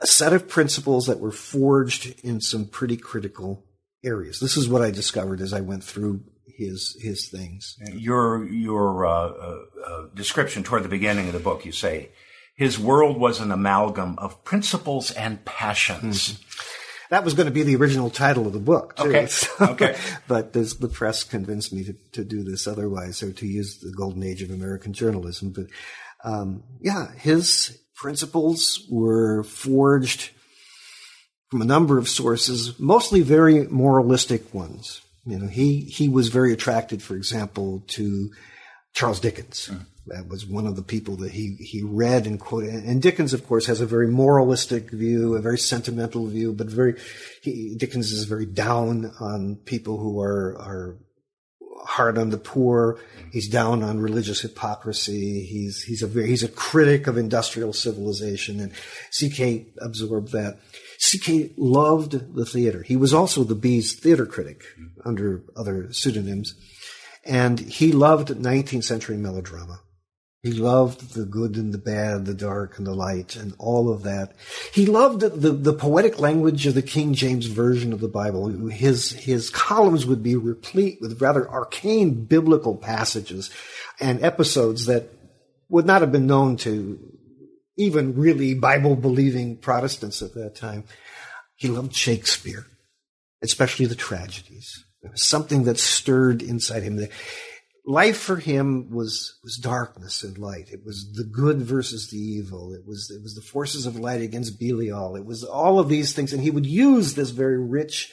a 0.00 0.06
set 0.06 0.32
of 0.32 0.48
principles 0.48 1.06
that 1.06 1.20
were 1.20 1.32
forged 1.32 2.14
in 2.24 2.40
some 2.40 2.66
pretty 2.66 2.96
critical 2.96 3.64
areas. 4.04 4.40
This 4.40 4.56
is 4.56 4.68
what 4.68 4.82
I 4.82 4.90
discovered 4.90 5.40
as 5.40 5.52
I 5.52 5.60
went 5.60 5.84
through 5.84 6.22
his 6.58 6.96
his 7.00 7.28
things. 7.28 7.78
Your 7.92 8.44
your 8.44 9.06
uh, 9.06 9.10
uh, 9.10 9.58
uh, 9.86 10.06
description 10.14 10.64
toward 10.64 10.82
the 10.82 10.88
beginning 10.88 11.28
of 11.28 11.32
the 11.32 11.38
book, 11.38 11.64
you 11.64 11.72
say 11.72 12.10
his 12.54 12.78
world 12.78 13.16
was 13.18 13.40
an 13.40 13.52
amalgam 13.52 14.18
of 14.18 14.42
principles 14.42 15.12
and 15.12 15.44
passions. 15.44 16.32
Mm-hmm. 16.32 16.42
That 17.10 17.24
was 17.24 17.32
going 17.32 17.46
to 17.46 17.52
be 17.52 17.62
the 17.62 17.76
original 17.76 18.10
title 18.10 18.46
of 18.46 18.52
the 18.52 18.58
book, 18.58 18.96
too. 18.96 19.04
Okay. 19.04 19.26
So, 19.26 19.48
okay. 19.60 19.96
but 20.28 20.52
the 20.52 20.90
press 20.92 21.24
convinced 21.24 21.72
me 21.72 21.84
to, 21.84 21.94
to 22.12 22.24
do 22.24 22.42
this 22.42 22.66
otherwise, 22.66 23.22
or 23.22 23.32
to 23.32 23.46
use 23.46 23.78
the 23.78 23.92
golden 23.92 24.22
age 24.24 24.42
of 24.42 24.50
American 24.50 24.92
journalism. 24.92 25.50
But 25.50 25.66
um, 26.24 26.64
yeah, 26.80 27.12
his 27.12 27.78
principles 27.94 28.86
were 28.90 29.42
forged 29.44 30.30
from 31.50 31.62
a 31.62 31.64
number 31.64 31.96
of 31.96 32.08
sources, 32.08 32.78
mostly 32.78 33.22
very 33.22 33.66
moralistic 33.68 34.52
ones. 34.52 35.00
You 35.28 35.38
know, 35.38 35.46
he 35.46 35.80
he 35.82 36.08
was 36.08 36.28
very 36.28 36.54
attracted, 36.54 37.02
for 37.02 37.14
example, 37.14 37.84
to 37.88 38.30
Charles 38.94 39.20
Dickens. 39.20 39.68
Mm. 39.70 39.84
That 40.06 40.26
was 40.26 40.46
one 40.46 40.66
of 40.66 40.74
the 40.74 40.82
people 40.82 41.16
that 41.16 41.32
he 41.32 41.56
he 41.60 41.82
read 41.82 42.26
and 42.26 42.40
quoted. 42.40 42.72
And 42.72 43.02
Dickens, 43.02 43.34
of 43.34 43.46
course, 43.46 43.66
has 43.66 43.82
a 43.82 43.86
very 43.86 44.08
moralistic 44.08 44.90
view, 44.90 45.36
a 45.36 45.42
very 45.42 45.58
sentimental 45.58 46.26
view, 46.26 46.54
but 46.54 46.68
very 46.68 46.94
he, 47.42 47.74
Dickens 47.76 48.10
is 48.10 48.24
very 48.24 48.46
down 48.46 49.12
on 49.20 49.56
people 49.66 49.98
who 49.98 50.18
are 50.18 50.56
are 50.58 50.96
hard 51.84 52.16
on 52.16 52.30
the 52.30 52.38
poor. 52.38 52.98
He's 53.30 53.48
down 53.48 53.82
on 53.82 54.00
religious 54.00 54.40
hypocrisy. 54.40 55.44
He's 55.44 55.82
he's 55.82 56.02
a 56.02 56.06
very, 56.06 56.28
he's 56.28 56.42
a 56.42 56.48
critic 56.48 57.06
of 57.06 57.18
industrial 57.18 57.74
civilization, 57.74 58.60
and 58.60 58.72
C.K. 59.10 59.66
absorbed 59.78 60.32
that. 60.32 60.58
C.K. 60.98 61.54
loved 61.56 62.34
the 62.34 62.44
theater. 62.44 62.82
He 62.82 62.96
was 62.96 63.14
also 63.14 63.44
the 63.44 63.54
Bee's 63.54 63.94
theater 63.94 64.26
critic 64.26 64.64
under 65.04 65.44
other 65.56 65.92
pseudonyms. 65.92 66.54
And 67.24 67.60
he 67.60 67.92
loved 67.92 68.28
19th 68.28 68.84
century 68.84 69.16
melodrama. 69.16 69.80
He 70.42 70.52
loved 70.52 71.14
the 71.14 71.24
good 71.24 71.56
and 71.56 71.74
the 71.74 71.78
bad, 71.78 72.24
the 72.24 72.34
dark 72.34 72.78
and 72.78 72.86
the 72.86 72.94
light, 72.94 73.34
and 73.34 73.54
all 73.58 73.90
of 73.90 74.04
that. 74.04 74.34
He 74.72 74.86
loved 74.86 75.20
the, 75.20 75.30
the, 75.30 75.50
the, 75.50 75.72
poetic 75.72 76.20
language 76.20 76.66
of 76.66 76.74
the 76.74 76.82
King 76.82 77.14
James 77.14 77.46
Version 77.46 77.92
of 77.92 78.00
the 78.00 78.08
Bible. 78.08 78.48
His, 78.68 79.10
his 79.10 79.50
columns 79.50 80.06
would 80.06 80.22
be 80.22 80.36
replete 80.36 80.98
with 81.00 81.20
rather 81.20 81.48
arcane 81.50 82.24
biblical 82.24 82.76
passages 82.76 83.50
and 84.00 84.22
episodes 84.22 84.86
that 84.86 85.08
would 85.68 85.86
not 85.86 86.02
have 86.02 86.12
been 86.12 86.28
known 86.28 86.56
to 86.58 87.17
even 87.78 88.16
really 88.16 88.54
Bible 88.54 88.96
believing 88.96 89.56
Protestants 89.56 90.20
at 90.20 90.34
that 90.34 90.56
time. 90.56 90.84
He 91.54 91.68
loved 91.68 91.94
Shakespeare, 91.94 92.66
especially 93.42 93.86
the 93.86 93.94
tragedies. 93.94 94.84
There 95.00 95.10
was 95.10 95.24
something 95.24 95.64
that 95.64 95.78
stirred 95.78 96.42
inside 96.42 96.82
him. 96.82 97.06
Life 97.86 98.18
for 98.18 98.36
him 98.36 98.90
was, 98.90 99.38
was 99.42 99.56
darkness 99.56 100.22
and 100.22 100.36
light. 100.36 100.68
It 100.70 100.84
was 100.84 101.12
the 101.14 101.24
good 101.24 101.62
versus 101.62 102.10
the 102.10 102.18
evil. 102.18 102.74
It 102.74 102.86
was, 102.86 103.10
it 103.10 103.22
was 103.22 103.34
the 103.34 103.40
forces 103.40 103.86
of 103.86 103.98
light 103.98 104.20
against 104.20 104.58
Belial. 104.58 105.16
It 105.16 105.24
was 105.24 105.44
all 105.44 105.78
of 105.78 105.88
these 105.88 106.12
things. 106.12 106.32
And 106.32 106.42
he 106.42 106.50
would 106.50 106.66
use 106.66 107.14
this 107.14 107.30
very 107.30 107.58
rich, 107.58 108.12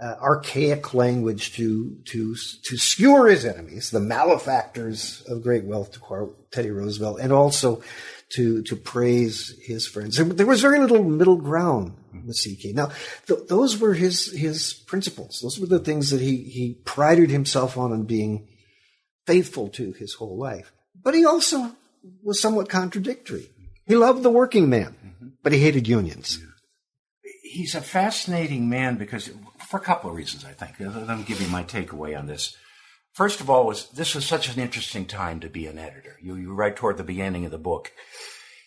uh, 0.00 0.14
archaic 0.22 0.94
language 0.94 1.54
to, 1.56 1.96
to, 2.06 2.34
to 2.64 2.76
skewer 2.78 3.28
his 3.28 3.44
enemies, 3.44 3.90
the 3.90 4.00
malefactors 4.00 5.22
of 5.28 5.42
great 5.42 5.64
wealth, 5.64 5.92
to 5.92 6.34
Teddy 6.50 6.70
Roosevelt, 6.70 7.18
and 7.20 7.32
also 7.32 7.82
to, 8.30 8.62
to 8.62 8.76
praise 8.76 9.58
his 9.62 9.86
friends. 9.86 10.16
There 10.16 10.46
was 10.46 10.60
very 10.60 10.78
little 10.78 11.02
middle 11.02 11.36
ground 11.36 11.94
with 12.26 12.38
CK. 12.38 12.74
Now, 12.74 12.90
th- 13.26 13.48
those 13.48 13.78
were 13.78 13.94
his, 13.94 14.32
his 14.32 14.72
principles. 14.72 15.40
Those 15.42 15.58
were 15.58 15.66
the 15.66 15.78
things 15.78 16.10
that 16.10 16.20
he, 16.20 16.36
he 16.44 16.74
prided 16.84 17.30
himself 17.30 17.76
on 17.76 17.92
and 17.92 18.06
being 18.06 18.48
faithful 19.26 19.68
to 19.70 19.92
his 19.92 20.14
whole 20.14 20.38
life. 20.38 20.72
But 21.02 21.14
he 21.14 21.24
also 21.24 21.72
was 22.22 22.40
somewhat 22.40 22.68
contradictory. 22.68 23.50
He 23.86 23.96
loved 23.96 24.22
the 24.22 24.30
working 24.30 24.68
man, 24.68 24.94
mm-hmm. 25.04 25.28
but 25.42 25.52
he 25.52 25.58
hated 25.58 25.88
unions. 25.88 26.38
He's 27.42 27.74
a 27.74 27.80
fascinating 27.80 28.68
man 28.68 28.96
because, 28.96 29.30
for 29.68 29.78
a 29.78 29.82
couple 29.82 30.08
of 30.10 30.16
reasons, 30.16 30.44
I 30.44 30.52
think. 30.52 30.78
Let 30.78 31.18
me 31.18 31.24
give 31.24 31.40
you 31.40 31.48
my 31.48 31.64
takeaway 31.64 32.16
on 32.16 32.26
this. 32.26 32.56
First 33.20 33.42
of 33.42 33.50
all, 33.50 33.66
was 33.66 33.90
this 33.90 34.14
was 34.14 34.24
such 34.24 34.48
an 34.48 34.58
interesting 34.58 35.04
time 35.04 35.40
to 35.40 35.50
be 35.50 35.66
an 35.66 35.78
editor. 35.78 36.16
You, 36.22 36.36
you 36.36 36.54
write 36.54 36.76
toward 36.76 36.96
the 36.96 37.04
beginning 37.04 37.44
of 37.44 37.50
the 37.50 37.58
book. 37.58 37.92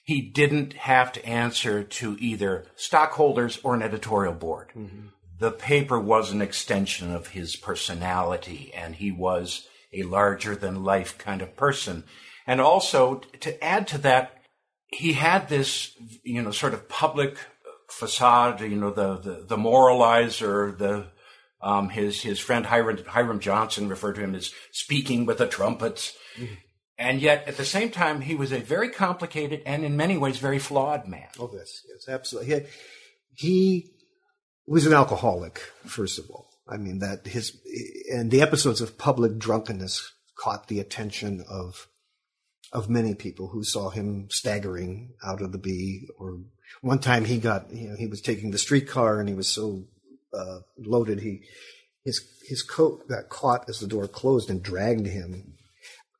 He 0.03 0.21
didn't 0.21 0.73
have 0.73 1.11
to 1.13 1.25
answer 1.25 1.83
to 1.83 2.15
either 2.19 2.67
stockholders 2.75 3.59
or 3.63 3.73
an 3.73 3.81
editorial 3.81 4.35
board. 4.35 4.69
Mm-hmm. 4.77 5.07
The 5.39 5.49
paper 5.49 5.99
was 5.99 6.31
an 6.31 6.39
extension 6.39 7.11
of 7.11 7.29
his 7.29 7.55
personality, 7.55 8.71
and 8.75 8.93
he 8.93 9.11
was 9.11 9.67
a 9.91 10.03
larger 10.03 10.55
than 10.55 10.83
life 10.83 11.17
kind 11.17 11.41
of 11.41 11.57
person. 11.57 12.03
And 12.45 12.61
also 12.61 13.23
to 13.39 13.63
add 13.63 13.87
to 13.87 13.97
that, 13.97 14.39
he 14.85 15.13
had 15.13 15.49
this, 15.49 15.93
you 16.21 16.43
know, 16.43 16.51
sort 16.51 16.75
of 16.75 16.87
public 16.87 17.37
facade, 17.89 18.61
you 18.61 18.75
know, 18.75 18.91
the, 18.91 19.17
the, 19.17 19.45
the 19.47 19.57
moralizer, 19.57 20.77
the, 20.77 21.07
um, 21.63 21.89
his 21.89 22.21
his 22.21 22.39
friend 22.39 22.65
Hiram, 22.65 23.03
Hiram, 23.07 23.39
Johnson 23.39 23.89
referred 23.89 24.15
to 24.15 24.21
him 24.21 24.35
as 24.35 24.51
speaking 24.71 25.25
with 25.25 25.49
trumpets. 25.49 26.15
Mm-hmm. 26.37 26.53
And 26.97 27.21
yet, 27.21 27.47
at 27.47 27.57
the 27.57 27.65
same 27.65 27.89
time, 27.89 28.21
he 28.21 28.35
was 28.35 28.51
a 28.51 28.59
very 28.59 28.89
complicated 28.89 29.63
and, 29.65 29.83
in 29.83 29.97
many 29.97 30.15
ways, 30.15 30.37
very 30.37 30.59
flawed 30.59 31.07
man. 31.07 31.27
Oh, 31.39 31.49
yes, 31.51 31.81
yes, 31.89 32.07
absolutely. 32.07 32.53
He, 32.53 33.47
he 33.47 33.91
was 34.67 34.85
an 34.85 34.93
alcoholic, 34.93 35.57
first 35.85 36.19
of 36.19 36.29
all. 36.29 36.49
I 36.67 36.77
mean 36.77 36.99
that 36.99 37.27
his 37.27 37.59
and 38.11 38.31
the 38.31 38.41
episodes 38.41 38.79
of 38.79 38.97
public 38.97 39.37
drunkenness 39.37 40.11
caught 40.37 40.67
the 40.67 40.79
attention 40.79 41.43
of 41.49 41.87
of 42.71 42.89
many 42.89 43.13
people 43.13 43.49
who 43.49 43.63
saw 43.63 43.89
him 43.89 44.27
staggering 44.31 45.13
out 45.23 45.41
of 45.41 45.51
the 45.51 45.57
Bee. 45.57 46.07
Or 46.17 46.39
one 46.81 46.99
time 46.99 47.25
he 47.25 47.37
got 47.37 47.71
you 47.73 47.89
know 47.89 47.95
he 47.95 48.07
was 48.07 48.21
taking 48.21 48.51
the 48.51 48.57
streetcar 48.57 49.19
and 49.19 49.27
he 49.27 49.35
was 49.35 49.47
so 49.47 49.87
uh, 50.33 50.59
loaded, 50.77 51.21
he 51.21 51.43
his 52.03 52.21
his 52.47 52.63
coat 52.63 53.07
got 53.07 53.29
caught 53.29 53.69
as 53.69 53.79
the 53.79 53.87
door 53.87 54.07
closed 54.07 54.49
and 54.49 54.61
dragged 54.61 55.07
him. 55.07 55.53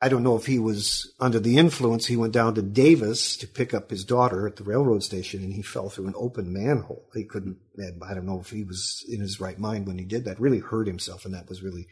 I 0.02 0.10
don't 0.10 0.24
know 0.24 0.36
if 0.36 0.48
he 0.48 0.60
was 0.60 1.14
under 1.22 1.40
the 1.40 1.58
influence. 1.58 2.08
He 2.08 2.18
went 2.18 2.34
down 2.34 2.56
to 2.56 2.62
Davis 2.62 3.38
to 3.38 3.48
pick 3.48 3.74
up 3.74 3.90
his 3.90 4.04
daughter 4.04 4.46
at 4.46 4.58
the 4.58 4.66
railroad 4.66 5.02
station, 5.02 5.44
and 5.44 5.54
he 5.54 5.62
fell 5.62 5.90
through 5.90 6.08
an 6.08 6.16
open 6.18 6.52
manhole. 6.52 7.08
He 7.14 7.24
couldn't. 7.24 7.58
I 8.06 8.14
don't 8.14 8.26
know 8.26 8.40
if 8.40 8.50
he 8.50 8.64
was 8.64 9.06
in 9.10 9.22
his 9.22 9.40
right 9.40 9.58
mind 9.58 9.88
when 9.88 9.98
he 9.98 10.04
did 10.04 10.26
that. 10.26 10.42
Really 10.42 10.60
hurt 10.60 10.88
himself, 10.88 11.24
and 11.24 11.34
that 11.34 11.48
was 11.48 11.64
really 11.64 11.88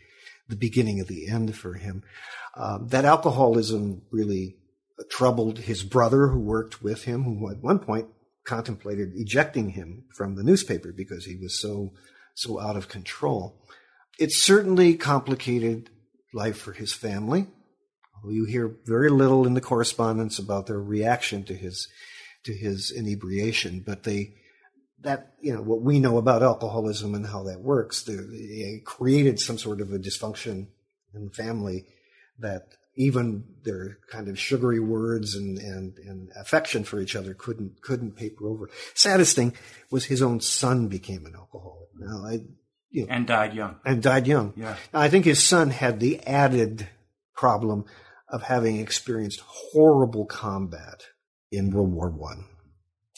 the 0.49 0.57
beginning 0.57 0.99
of 0.99 1.07
the 1.07 1.29
end 1.29 1.55
for 1.55 1.75
him. 1.75 2.03
Um, 2.55 2.89
that 2.89 3.05
alcoholism 3.05 4.01
really 4.11 4.57
troubled 5.09 5.59
his 5.59 5.83
brother, 5.83 6.27
who 6.27 6.39
worked 6.39 6.83
with 6.83 7.05
him, 7.05 7.23
who 7.23 7.49
at 7.49 7.63
one 7.63 7.79
point 7.79 8.07
contemplated 8.43 9.11
ejecting 9.15 9.69
him 9.69 10.03
from 10.15 10.35
the 10.35 10.43
newspaper 10.43 10.91
because 10.91 11.25
he 11.25 11.37
was 11.37 11.59
so 11.59 11.93
so 12.35 12.59
out 12.59 12.75
of 12.75 12.87
control. 12.87 13.55
It 14.19 14.31
certainly 14.31 14.95
complicated 14.95 15.89
life 16.33 16.57
for 16.57 16.73
his 16.73 16.93
family. 16.93 17.47
You 18.27 18.45
hear 18.45 18.75
very 18.85 19.09
little 19.09 19.47
in 19.47 19.55
the 19.55 19.61
correspondence 19.61 20.37
about 20.37 20.67
their 20.67 20.81
reaction 20.81 21.43
to 21.45 21.55
his 21.55 21.87
to 22.43 22.53
his 22.53 22.91
inebriation, 22.91 23.83
but 23.85 24.03
they 24.03 24.33
that 25.01 25.33
you 25.41 25.53
know 25.53 25.61
what 25.61 25.81
we 25.81 25.99
know 25.99 26.17
about 26.17 26.43
alcoholism 26.43 27.15
and 27.15 27.25
how 27.25 27.43
that 27.43 27.61
works. 27.61 28.03
They, 28.03 28.15
they 28.15 28.81
created 28.85 29.39
some 29.39 29.57
sort 29.57 29.81
of 29.81 29.91
a 29.91 29.99
dysfunction 29.99 30.67
in 31.13 31.25
the 31.25 31.31
family 31.31 31.85
that 32.39 32.75
even 32.95 33.43
their 33.63 33.97
kind 34.09 34.27
of 34.27 34.37
sugary 34.37 34.79
words 34.79 35.35
and, 35.35 35.57
and, 35.57 35.97
and 35.99 36.29
affection 36.35 36.83
for 36.83 36.99
each 36.99 37.15
other 37.15 37.33
couldn't 37.33 37.81
couldn't 37.81 38.15
paper 38.15 38.47
over. 38.47 38.69
Saddest 38.93 39.35
thing 39.35 39.53
was 39.89 40.05
his 40.05 40.21
own 40.21 40.41
son 40.41 40.87
became 40.87 41.25
an 41.25 41.33
alcoholic. 41.35 41.89
Now, 41.97 42.25
I, 42.25 42.39
you 42.89 43.05
know, 43.05 43.13
and 43.13 43.25
died 43.25 43.53
young. 43.53 43.77
And 43.85 44.03
died 44.03 44.27
young. 44.27 44.53
Yeah. 44.55 44.75
Now, 44.93 44.99
I 44.99 45.09
think 45.09 45.25
his 45.25 45.43
son 45.43 45.69
had 45.69 45.99
the 45.99 46.19
added 46.27 46.87
problem 47.35 47.85
of 48.27 48.43
having 48.43 48.79
experienced 48.79 49.41
horrible 49.41 50.25
combat 50.25 51.03
in 51.51 51.71
World 51.71 51.93
War 51.93 52.09
One. 52.09 52.45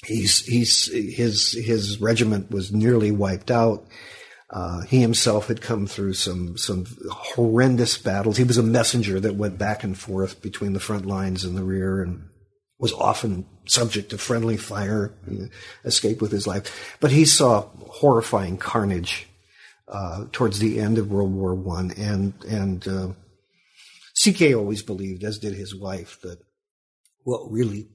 He's 0.05 0.45
he's 0.45 0.91
his 0.91 1.53
his 1.53 1.99
regiment 2.01 2.51
was 2.51 2.71
nearly 2.71 3.11
wiped 3.11 3.49
out. 3.49 3.87
Uh, 4.53 4.81
he 4.81 5.01
himself 5.01 5.47
had 5.47 5.61
come 5.61 5.87
through 5.87 6.13
some 6.13 6.55
some 6.57 6.85
horrendous 7.09 7.97
battles. 7.97 8.37
He 8.37 8.43
was 8.43 8.59
a 8.59 8.63
messenger 8.63 9.19
that 9.19 9.33
went 9.33 9.57
back 9.57 9.83
and 9.83 9.97
forth 9.97 10.43
between 10.43 10.73
the 10.73 10.79
front 10.79 11.07
lines 11.07 11.43
and 11.43 11.57
the 11.57 11.63
rear, 11.63 12.03
and 12.03 12.29
was 12.77 12.93
often 12.93 13.47
subject 13.65 14.11
to 14.11 14.17
friendly 14.19 14.57
fire. 14.57 15.11
He 15.27 15.47
escaped 15.85 16.21
with 16.21 16.31
his 16.31 16.45
life, 16.45 16.95
but 16.99 17.09
he 17.09 17.25
saw 17.25 17.61
horrifying 17.89 18.57
carnage 18.57 19.27
uh, 19.87 20.25
towards 20.31 20.59
the 20.59 20.79
end 20.79 20.99
of 20.99 21.09
World 21.09 21.33
War 21.33 21.55
One, 21.55 21.89
and 21.97 22.33
and 22.47 22.87
uh, 22.87 23.07
CK 24.23 24.53
always 24.53 24.83
believed, 24.83 25.23
as 25.23 25.39
did 25.39 25.55
his 25.55 25.73
wife, 25.73 26.21
that 26.21 26.37
what 27.23 27.51
really 27.51 27.87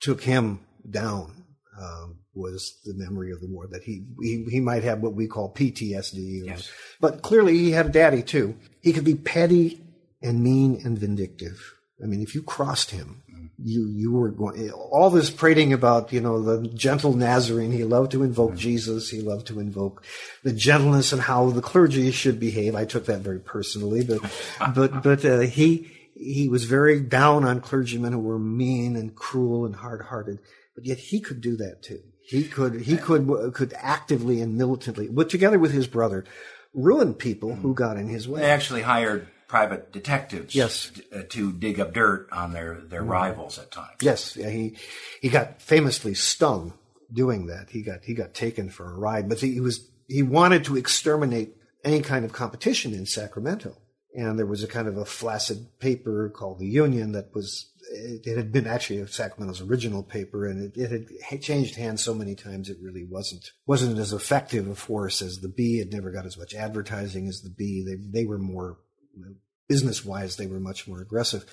took 0.00 0.22
him 0.22 0.60
down 0.88 1.44
um, 1.76 2.20
was 2.38 2.78
the 2.84 2.94
memory 2.94 3.32
of 3.32 3.40
the 3.40 3.48
war. 3.48 3.66
That 3.66 3.82
he, 3.82 4.04
he 4.22 4.46
he 4.48 4.60
might 4.60 4.84
have 4.84 5.00
what 5.00 5.14
we 5.14 5.26
call 5.26 5.52
PTSD. 5.52 6.42
Or, 6.42 6.46
Yes. 6.46 6.70
But 7.00 7.22
clearly, 7.22 7.58
he 7.58 7.72
had 7.72 7.86
a 7.86 7.90
daddy 7.90 8.22
too. 8.22 8.56
He 8.80 8.92
could 8.92 9.04
be 9.04 9.14
petty 9.14 9.82
and 10.22 10.42
mean 10.42 10.80
and 10.84 10.98
vindictive. 10.98 11.74
I 12.02 12.06
mean, 12.06 12.22
if 12.22 12.34
you 12.34 12.42
crossed 12.42 12.92
him, 12.92 13.22
you 13.62 13.88
you 13.88 14.12
were 14.12 14.30
going. 14.30 14.70
All 14.70 15.10
this 15.10 15.30
prating 15.30 15.72
about 15.72 16.12
you 16.12 16.20
know 16.20 16.42
the 16.42 16.68
gentle 16.68 17.14
Nazarene. 17.14 17.72
He 17.72 17.84
loved 17.84 18.12
to 18.12 18.22
invoke 18.22 18.54
Jesus. 18.54 19.10
He 19.10 19.20
loved 19.20 19.48
to 19.48 19.58
invoke 19.58 20.04
the 20.44 20.52
gentleness 20.52 21.12
and 21.12 21.20
how 21.20 21.50
the 21.50 21.60
clergy 21.60 22.10
should 22.12 22.38
behave. 22.38 22.74
I 22.74 22.84
took 22.84 23.06
that 23.06 23.20
very 23.20 23.40
personally, 23.40 24.04
but 24.04 24.20
but 24.74 25.02
but 25.02 25.24
uh, 25.24 25.40
he 25.40 25.90
he 26.14 26.48
was 26.48 26.64
very 26.64 27.00
down 27.00 27.44
on 27.44 27.60
clergymen 27.60 28.12
who 28.12 28.20
were 28.20 28.38
mean 28.38 28.96
and 28.96 29.14
cruel 29.14 29.66
and 29.66 29.74
hard 29.74 30.02
hearted. 30.02 30.38
But 30.74 30.86
yet 30.86 30.98
he 30.98 31.20
could 31.20 31.40
do 31.40 31.56
that 31.56 31.82
too. 31.82 32.00
He 32.28 32.44
could 32.44 32.82
he 32.82 32.96
could 32.98 33.26
could 33.54 33.72
actively 33.78 34.40
and 34.42 34.56
militantly, 34.56 35.08
but 35.08 35.30
together 35.30 35.58
with 35.58 35.72
his 35.72 35.86
brother, 35.86 36.24
ruin 36.74 37.14
people 37.14 37.54
who 37.56 37.72
got 37.74 37.96
in 37.96 38.08
his 38.08 38.28
way. 38.28 38.40
They 38.40 38.50
actually 38.50 38.82
hired 38.82 39.28
private 39.48 39.90
detectives 39.92 40.54
Yes. 40.54 40.90
t- 40.94 41.02
uh, 41.10 41.22
to 41.30 41.52
dig 41.52 41.80
up 41.80 41.94
dirt 41.94 42.28
on 42.30 42.52
their, 42.52 42.74
their 42.82 43.02
rivals 43.02 43.58
at 43.58 43.70
times. 43.70 43.96
Yes, 44.02 44.36
yeah, 44.36 44.50
he 44.50 44.76
he 45.22 45.30
got 45.30 45.62
famously 45.62 46.12
stung 46.12 46.74
doing 47.10 47.46
that. 47.46 47.70
He 47.70 47.80
got 47.82 48.04
he 48.04 48.12
got 48.12 48.34
taken 48.34 48.68
for 48.68 48.90
a 48.90 48.98
ride, 48.98 49.26
but 49.28 49.40
he 49.40 49.58
was 49.60 49.88
he 50.06 50.22
wanted 50.22 50.64
to 50.64 50.76
exterminate 50.76 51.56
any 51.82 52.02
kind 52.02 52.26
of 52.26 52.32
competition 52.32 52.92
in 52.92 53.06
Sacramento. 53.06 53.76
And 54.18 54.36
there 54.36 54.46
was 54.46 54.64
a 54.64 54.68
kind 54.68 54.88
of 54.88 54.96
a 54.96 55.04
flaccid 55.04 55.78
paper 55.78 56.28
called 56.28 56.58
the 56.58 56.66
Union 56.66 57.12
that 57.12 57.32
was 57.32 57.70
it, 57.88 58.36
had 58.36 58.50
been 58.50 58.66
actually 58.66 58.98
a 58.98 59.06
Sacramento's 59.06 59.60
original 59.60 60.02
paper, 60.02 60.44
and 60.44 60.74
it, 60.76 60.76
it 60.76 61.22
had 61.22 61.40
changed 61.40 61.76
hands 61.76 62.02
so 62.02 62.14
many 62.14 62.34
times 62.34 62.68
it 62.68 62.78
really 62.82 63.04
wasn't 63.04 63.52
wasn't 63.64 63.96
as 63.96 64.12
effective 64.12 64.66
a 64.66 64.74
force 64.74 65.22
as 65.22 65.38
the 65.38 65.48
Bee. 65.48 65.78
It 65.78 65.92
never 65.92 66.10
got 66.10 66.26
as 66.26 66.36
much 66.36 66.52
advertising 66.52 67.28
as 67.28 67.42
the 67.42 67.50
Bee. 67.50 67.84
They 67.86 68.22
they 68.22 68.26
were 68.26 68.38
more 68.38 68.78
business 69.68 70.04
wise, 70.04 70.34
they 70.34 70.48
were 70.48 70.58
much 70.58 70.88
more 70.88 71.00
aggressive. 71.00 71.44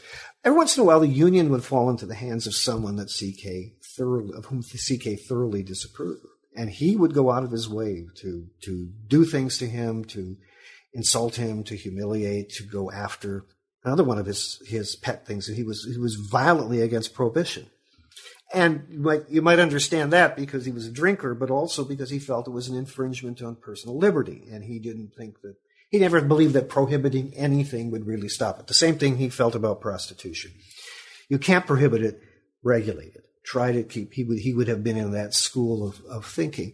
Every 0.43 0.57
once 0.57 0.75
in 0.75 0.81
a 0.81 0.85
while, 0.85 1.01
the 1.01 1.07
union 1.07 1.51
would 1.51 1.63
fall 1.63 1.91
into 1.91 2.07
the 2.07 2.15
hands 2.15 2.47
of 2.47 2.55
someone 2.55 2.95
that 2.95 3.09
CK 3.09 3.79
thoroughly, 3.95 4.33
of 4.35 4.45
whom 4.45 4.63
CK 4.63 5.19
thoroughly 5.19 5.61
disapproved, 5.61 6.25
and 6.55 6.71
he 6.71 6.95
would 6.95 7.13
go 7.13 7.29
out 7.29 7.43
of 7.43 7.51
his 7.51 7.69
way 7.69 8.07
to 8.15 8.47
to 8.63 8.89
do 9.07 9.23
things 9.23 9.59
to 9.59 9.67
him, 9.67 10.03
to 10.05 10.35
insult 10.95 11.35
him, 11.35 11.63
to 11.65 11.75
humiliate, 11.75 12.49
to 12.51 12.63
go 12.63 12.89
after. 12.91 13.45
Another 13.83 14.03
one 14.03 14.17
of 14.17 14.25
his 14.25 14.59
his 14.65 14.95
pet 14.95 15.27
things, 15.27 15.45
he 15.45 15.61
was 15.61 15.85
he 15.85 15.99
was 15.99 16.15
violently 16.15 16.81
against 16.81 17.13
prohibition. 17.13 17.67
And 18.53 18.85
you 18.89 18.99
might, 18.99 19.29
you 19.29 19.41
might 19.41 19.59
understand 19.59 20.13
that 20.13 20.35
because 20.35 20.65
he 20.65 20.71
was 20.71 20.85
a 20.85 20.91
drinker, 20.91 21.33
but 21.33 21.49
also 21.49 21.83
because 21.83 22.09
he 22.09 22.19
felt 22.19 22.47
it 22.47 22.51
was 22.51 22.67
an 22.67 22.77
infringement 22.77 23.41
on 23.41 23.55
personal 23.55 23.97
liberty. 23.97 24.43
And 24.51 24.63
he 24.63 24.79
didn't 24.79 25.13
think 25.17 25.41
that, 25.41 25.55
he 25.89 25.99
never 25.99 26.21
believed 26.21 26.53
that 26.53 26.69
prohibiting 26.69 27.33
anything 27.35 27.91
would 27.91 28.05
really 28.05 28.29
stop 28.29 28.59
it. 28.59 28.67
The 28.67 28.73
same 28.73 28.97
thing 28.97 29.17
he 29.17 29.29
felt 29.29 29.55
about 29.55 29.81
prostitution. 29.81 30.51
You 31.27 31.39
can't 31.39 31.65
prohibit 31.65 32.03
it, 32.03 32.21
regulate 32.63 33.15
it. 33.15 33.25
Try 33.43 33.71
to 33.71 33.83
keep, 33.83 34.13
he 34.13 34.23
would, 34.23 34.39
he 34.39 34.53
would 34.53 34.67
have 34.67 34.83
been 34.83 34.97
in 34.97 35.11
that 35.11 35.33
school 35.33 35.87
of, 35.87 36.01
of 36.05 36.25
thinking. 36.25 36.73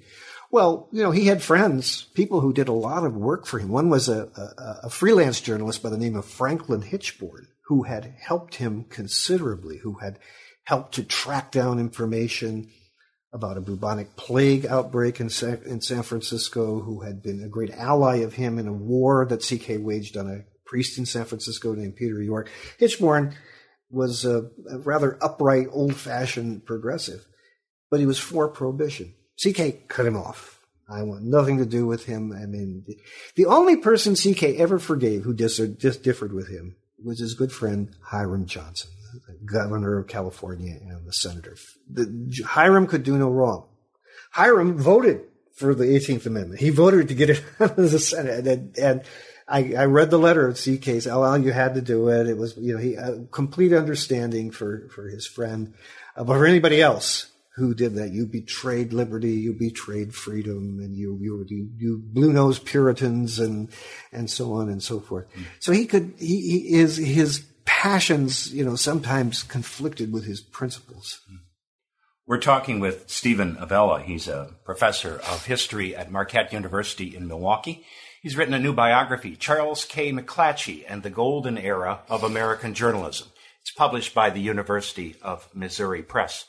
Well, 0.52 0.90
you 0.92 1.02
know, 1.02 1.12
he 1.12 1.28
had 1.28 1.42
friends, 1.42 2.04
people 2.14 2.42
who 2.42 2.52
did 2.52 2.68
a 2.68 2.74
lot 2.74 3.06
of 3.06 3.16
work 3.16 3.46
for 3.46 3.58
him. 3.58 3.70
One 3.70 3.90
was 3.90 4.10
a, 4.10 4.24
a, 4.36 4.88
a 4.88 4.90
freelance 4.90 5.40
journalist 5.40 5.82
by 5.82 5.90
the 5.90 5.98
name 5.98 6.18
of 6.18 6.26
Franklin 6.26 6.82
Hichborn, 6.82 7.48
who 7.68 7.84
had 7.84 8.16
helped 8.20 8.56
him 8.56 8.84
considerably, 8.90 9.78
who 9.78 10.00
had 10.00 10.20
helped 10.66 10.96
to 10.96 11.04
track 11.04 11.52
down 11.52 11.80
information 11.80 12.70
about 13.32 13.56
a 13.56 13.62
bubonic 13.62 14.18
plague 14.18 14.66
outbreak 14.66 15.22
in 15.22 15.30
San, 15.30 15.62
in 15.66 15.80
San 15.80 16.04
Francisco, 16.04 16.82
who 16.82 17.00
had 17.00 17.24
been 17.24 17.42
a 17.42 17.50
great 17.50 17.72
ally 17.72 18.18
of 18.18 18.34
him 18.34 18.60
in 18.60 18.68
a 18.68 18.74
war 18.74 19.26
that 19.26 19.40
CK 19.40 19.82
waged 19.82 20.18
on 20.18 20.30
a 20.30 20.44
priest 20.66 20.98
in 20.98 21.06
San 21.06 21.24
Francisco 21.24 21.74
named 21.74 21.96
Peter 21.96 22.22
Yorke. 22.22 22.50
Hichborn 22.78 23.36
was 23.90 24.26
a, 24.26 24.50
a 24.70 24.80
rather 24.80 25.18
upright, 25.22 25.68
old-fashioned 25.72 26.66
progressive, 26.66 27.26
but 27.90 28.02
he 28.02 28.06
was 28.06 28.20
for 28.20 28.50
prohibition. 28.50 29.14
CK 29.40 29.88
cut 29.88 30.06
him 30.06 30.18
off. 30.18 30.62
I 30.90 31.04
want 31.04 31.24
nothing 31.24 31.58
to 31.60 31.66
do 31.66 31.86
with 31.86 32.06
him. 32.06 32.34
I 32.34 32.46
mean, 32.46 32.86
the 33.36 33.46
only 33.46 33.78
person 33.78 34.16
CK 34.16 34.60
ever 34.60 34.78
forgave 34.78 35.24
who 35.24 35.34
dis- 35.34 35.58
dis- 35.58 35.98
differed 35.98 36.34
with 36.34 36.50
him 36.50 36.76
was 37.04 37.20
his 37.20 37.34
good 37.34 37.52
friend 37.52 37.96
Hiram 38.04 38.46
Johnson, 38.46 38.92
the 39.28 39.38
governor 39.46 39.98
of 39.98 40.08
California 40.08 40.78
and 40.82 41.08
the 41.08 41.14
senator. 41.14 41.56
The, 41.90 42.44
Hiram 42.46 42.88
could 42.88 43.04
do 43.04 43.18
no 43.18 43.30
wrong. 43.30 43.68
Hiram 44.32 44.78
voted 44.78 45.22
for 45.54 45.74
the 45.74 45.86
18th 45.86 46.26
Amendment. 46.26 46.60
He 46.60 46.70
voted 46.70 47.08
to 47.08 47.16
get 47.16 47.30
it 47.30 47.44
out 47.60 47.78
of 47.78 47.92
the 47.92 48.00
Senate, 48.00 48.46
and, 48.46 48.78
and 48.78 49.04
I, 49.48 49.74
I, 49.74 49.86
read 49.86 50.10
the 50.12 50.20
letter 50.20 50.48
of 50.48 50.56
CK's. 50.56 51.08
Oh, 51.08 51.36
you 51.36 51.52
had 51.52 51.76
to 51.76 51.82
do 51.82 52.10
it. 52.10 52.28
It 52.28 52.38
was, 52.38 52.56
you 52.58 52.74
know, 52.74 52.80
he 52.80 52.96
a 52.96 53.26
complete 53.32 53.74
understanding 53.74 54.52
for 54.52 54.88
for 54.90 55.08
his 55.08 55.28
friend, 55.28 55.74
uh, 56.16 56.24
but 56.24 56.38
for 56.38 56.46
anybody 56.46 56.82
else 56.82 57.31
who 57.56 57.74
did 57.74 57.96
that, 57.96 58.12
you 58.12 58.26
betrayed 58.26 58.94
liberty, 58.94 59.34
you 59.34 59.54
betrayed 59.54 60.16
freedom, 60.16 60.80
and 60.80 60.96
you 60.96 61.18
you 61.22 61.46
you, 61.78 62.02
blue 62.04 62.32
nosed 62.32 62.66
Puritans, 62.66 63.40
and 63.40 63.70
and 64.12 64.30
so 64.30 64.54
on 64.54 64.70
and 64.70 64.82
so 64.82 65.00
forth. 65.00 65.26
Mm. 65.36 65.44
So 65.60 65.72
he 65.72 65.86
could 65.86 66.14
he, 66.18 66.42
he 66.42 66.78
his 66.78 66.98
his 66.98 67.46
passions, 67.66 68.54
you 68.54 68.64
know, 68.64 68.76
sometimes 68.76 69.44
conflicted 69.44 70.14
with 70.14 70.26
his 70.26 70.42
principles. 70.42 71.20
Mm. 71.32 71.40
We're 72.28 72.40
talking 72.40 72.80
with 72.80 73.10
Steven 73.10 73.58
Avella. 73.60 74.02
He's 74.02 74.28
a 74.30 74.56
professor 74.64 75.16
of 75.16 75.46
history 75.46 75.96
at 75.96 76.12
Marquette 76.12 76.54
University 76.54 77.16
in 77.16 77.28
Milwaukee. 77.28 77.86
He's 78.22 78.38
written 78.38 78.54
a 78.54 78.60
new 78.60 78.72
biography, 78.72 79.36
Charles 79.36 79.84
K. 79.84 80.14
McClatchy 80.14 80.86
and 80.88 81.02
the 81.02 81.10
Golden 81.10 81.58
Era 81.58 82.02
of 82.08 82.24
American 82.24 82.74
Journalism. 82.74 83.28
It's 83.62 83.72
published 83.72 84.14
by 84.14 84.30
the 84.30 84.40
University 84.40 85.16
of 85.22 85.50
Missouri 85.54 86.04
Press. 86.04 86.46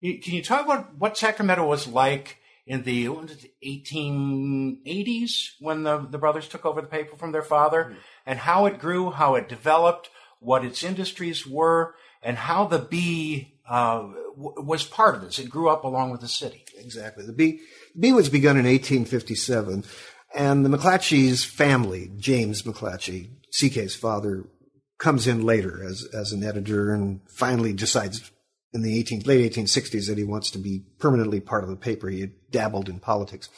Can 0.00 0.34
you 0.34 0.42
talk 0.42 0.64
about 0.64 0.96
what 0.96 1.18
Sacramento 1.18 1.66
was 1.66 1.88
like 1.88 2.38
in 2.66 2.82
the 2.82 3.06
1880s 3.06 5.52
when 5.58 5.82
the, 5.82 5.98
the 5.98 6.18
brothers 6.18 6.46
took 6.46 6.66
over 6.66 6.80
the 6.80 6.86
paper 6.86 7.16
from 7.16 7.32
their 7.32 7.42
father 7.42 7.84
mm-hmm. 7.84 7.98
and 8.26 8.38
how 8.38 8.66
it 8.66 8.78
grew, 8.78 9.10
how 9.10 9.34
it 9.34 9.48
developed, 9.48 10.10
what 10.38 10.64
its 10.64 10.84
industries 10.84 11.46
were, 11.46 11.94
and 12.22 12.36
how 12.36 12.66
the 12.66 12.78
Bee 12.78 13.58
uh, 13.68 14.02
w- 14.36 14.62
was 14.62 14.84
part 14.84 15.14
of 15.14 15.22
this. 15.22 15.38
It 15.38 15.50
grew 15.50 15.68
up 15.68 15.84
along 15.84 16.10
with 16.10 16.20
the 16.20 16.28
city. 16.28 16.64
Exactly. 16.76 17.26
The 17.26 17.32
Bee, 17.32 17.60
the 17.94 18.00
Bee 18.00 18.12
was 18.12 18.28
begun 18.28 18.56
in 18.56 18.66
1857, 18.66 19.84
and 20.34 20.64
the 20.64 20.68
McClatchy's 20.68 21.44
family, 21.44 22.10
James 22.18 22.62
McClatchy, 22.62 23.30
CK's 23.58 23.96
father, 23.96 24.44
comes 24.98 25.26
in 25.26 25.44
later 25.44 25.84
as, 25.84 26.06
as 26.12 26.32
an 26.32 26.44
editor 26.44 26.92
and 26.92 27.20
finally 27.28 27.72
decides 27.72 28.30
in 28.72 28.82
the 28.82 28.98
18, 28.98 29.20
late 29.20 29.52
1860s 29.52 30.08
that 30.08 30.18
he 30.18 30.24
wants 30.24 30.50
to 30.50 30.58
be 30.58 30.84
permanently 30.98 31.40
part 31.40 31.64
of 31.64 31.70
the 31.70 31.76
paper. 31.76 32.08
He 32.08 32.20
had 32.20 32.32
dabbled 32.50 32.88
in 32.88 33.00
politics. 33.00 33.48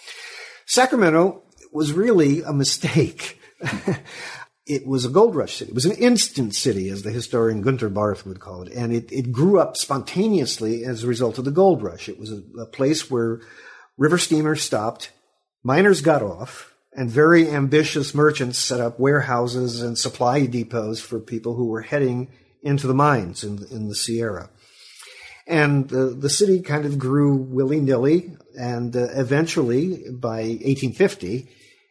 Sacramento 0.67 1.43
was 1.73 1.93
really 1.93 2.43
a 2.43 2.53
mistake. 2.53 3.41
it 4.67 4.87
was 4.87 5.05
a 5.05 5.11
gold 5.11 5.35
rush 5.35 5.57
city. 5.57 5.71
It 5.71 5.75
was 5.75 5.87
an 5.87 5.97
instant 5.97 6.55
city, 6.55 6.89
as 6.91 7.03
the 7.03 7.11
historian 7.11 7.61
Gunther 7.63 7.89
Barth 7.89 8.25
would 8.25 8.41
call 8.41 8.63
it. 8.63 8.73
And 8.73 8.93
it, 8.93 9.11
it 9.11 9.33
grew 9.33 9.59
up 9.59 9.77
spontaneously 9.77 10.85
as 10.85 11.03
a 11.03 11.09
result 11.09 11.39
of 11.39 11.45
the 11.45 11.51
gold 11.51 11.83
rush. 11.83 12.09
It 12.09 12.19
was 12.19 12.31
a, 12.31 12.43
a 12.61 12.67
place 12.67 13.11
where 13.11 13.41
river 13.99 14.19
steamers 14.19 14.63
stopped, 14.63 15.11
miners 15.65 16.03
got 16.03 16.23
off, 16.23 16.75
and 16.93 17.11
very 17.11 17.49
ambitious 17.49 18.15
merchants 18.15 18.59
set 18.59 18.81
up 18.81 18.99
warehouses 18.99 19.83
and 19.83 19.97
supply 19.97 20.47
depots 20.47 21.01
for 21.01 21.21
people 21.21 21.55
who 21.55 21.67
were 21.67 21.83
heading 21.83 22.29
into 22.63 22.87
the 22.87 22.95
mines 22.95 23.43
in, 23.45 23.65
in 23.71 23.89
the 23.89 23.95
Sierra. 23.95 24.51
And 25.51 25.89
the, 25.89 26.15
the 26.17 26.31
city 26.31 26.63
kind 26.63 26.87
of 26.87 26.97
grew 26.97 27.35
willy 27.35 27.81
nilly, 27.81 28.37
and 28.57 28.95
uh, 28.95 29.09
eventually, 29.15 30.09
by 30.09 30.43
1850, 30.43 31.49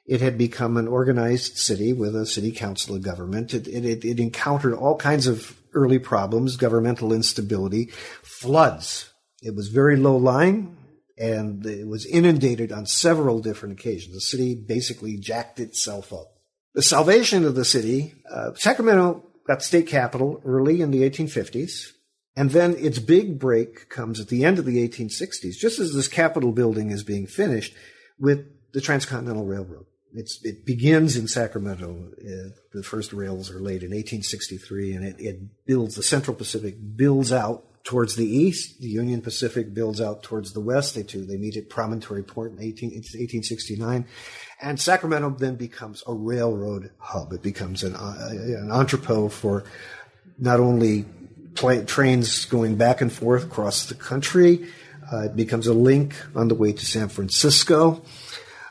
it 0.07 0.21
had 0.21 0.37
become 0.37 0.77
an 0.77 0.87
organized 0.87 1.57
city 1.57 1.91
with 1.91 2.15
a 2.15 2.25
city 2.25 2.53
council 2.53 2.95
of 2.95 3.01
government. 3.01 3.53
It, 3.53 3.67
it, 3.67 4.05
it 4.05 4.19
encountered 4.19 4.73
all 4.73 4.95
kinds 4.95 5.27
of 5.27 5.59
early 5.73 5.99
problems, 5.99 6.55
governmental 6.55 7.11
instability, 7.11 7.89
floods. 8.23 9.11
It 9.43 9.55
was 9.55 9.67
very 9.67 9.97
low 9.97 10.15
lying 10.15 10.77
and 11.17 11.65
it 11.65 11.85
was 11.85 12.05
inundated 12.05 12.71
on 12.71 12.85
several 12.85 13.41
different 13.41 13.77
occasions. 13.77 14.15
The 14.15 14.21
city 14.21 14.55
basically 14.55 15.17
jacked 15.17 15.59
itself 15.59 16.13
up. 16.13 16.31
The 16.75 16.81
salvation 16.81 17.43
of 17.43 17.55
the 17.55 17.65
city, 17.65 18.15
uh, 18.31 18.53
Sacramento 18.55 19.25
got 19.45 19.63
state 19.63 19.87
capital 19.87 20.41
early 20.45 20.81
in 20.81 20.91
the 20.91 21.01
1850s. 21.01 21.91
And 22.39 22.51
then 22.51 22.77
its 22.77 22.99
big 22.99 23.37
break 23.37 23.89
comes 23.89 24.21
at 24.21 24.29
the 24.29 24.45
end 24.45 24.59
of 24.59 24.65
the 24.65 24.87
1860s, 24.87 25.57
just 25.57 25.77
as 25.77 25.93
this 25.93 26.07
Capitol 26.07 26.53
building 26.53 26.89
is 26.89 27.03
being 27.03 27.27
finished 27.27 27.73
with 28.17 28.45
the 28.71 28.79
Transcontinental 28.79 29.43
Railroad. 29.43 29.87
It's, 30.13 30.39
it 30.45 30.65
begins 30.65 31.17
in 31.17 31.27
Sacramento. 31.27 32.13
Uh, 32.17 32.51
the 32.73 32.81
first 32.81 33.11
rails 33.11 33.51
are 33.51 33.59
laid 33.59 33.83
in 33.83 33.91
1863, 33.91 34.93
and 34.93 35.03
it, 35.05 35.15
it 35.19 35.65
builds, 35.65 35.95
the 35.95 36.01
Central 36.01 36.33
Pacific 36.33 36.77
builds 36.95 37.33
out 37.33 37.83
towards 37.83 38.15
the 38.15 38.25
east. 38.25 38.79
The 38.79 38.87
Union 38.87 39.19
Pacific 39.21 39.73
builds 39.73 39.99
out 39.99 40.23
towards 40.23 40.53
the 40.53 40.61
west. 40.61 40.95
They 40.95 41.03
two, 41.03 41.25
they 41.25 41.35
meet 41.35 41.57
at 41.57 41.67
Promontory 41.67 42.23
Point 42.23 42.53
in 42.53 42.63
18, 42.63 42.91
1869. 42.91 44.07
And 44.61 44.79
Sacramento 44.79 45.31
then 45.31 45.57
becomes 45.57 46.03
a 46.07 46.13
railroad 46.13 46.91
hub. 46.99 47.33
It 47.33 47.43
becomes 47.43 47.83
an, 47.83 47.97
uh, 47.97 48.29
an 48.29 48.71
entrepot 48.71 49.33
for 49.33 49.65
not 50.37 50.61
only 50.61 51.05
trains 51.55 52.45
going 52.45 52.75
back 52.75 53.01
and 53.01 53.11
forth 53.11 53.45
across 53.45 53.85
the 53.85 53.95
country. 53.95 54.67
Uh, 55.11 55.25
it 55.25 55.35
becomes 55.35 55.67
a 55.67 55.73
link 55.73 56.15
on 56.35 56.47
the 56.47 56.55
way 56.55 56.71
to 56.71 56.85
San 56.85 57.09
Francisco. 57.09 58.03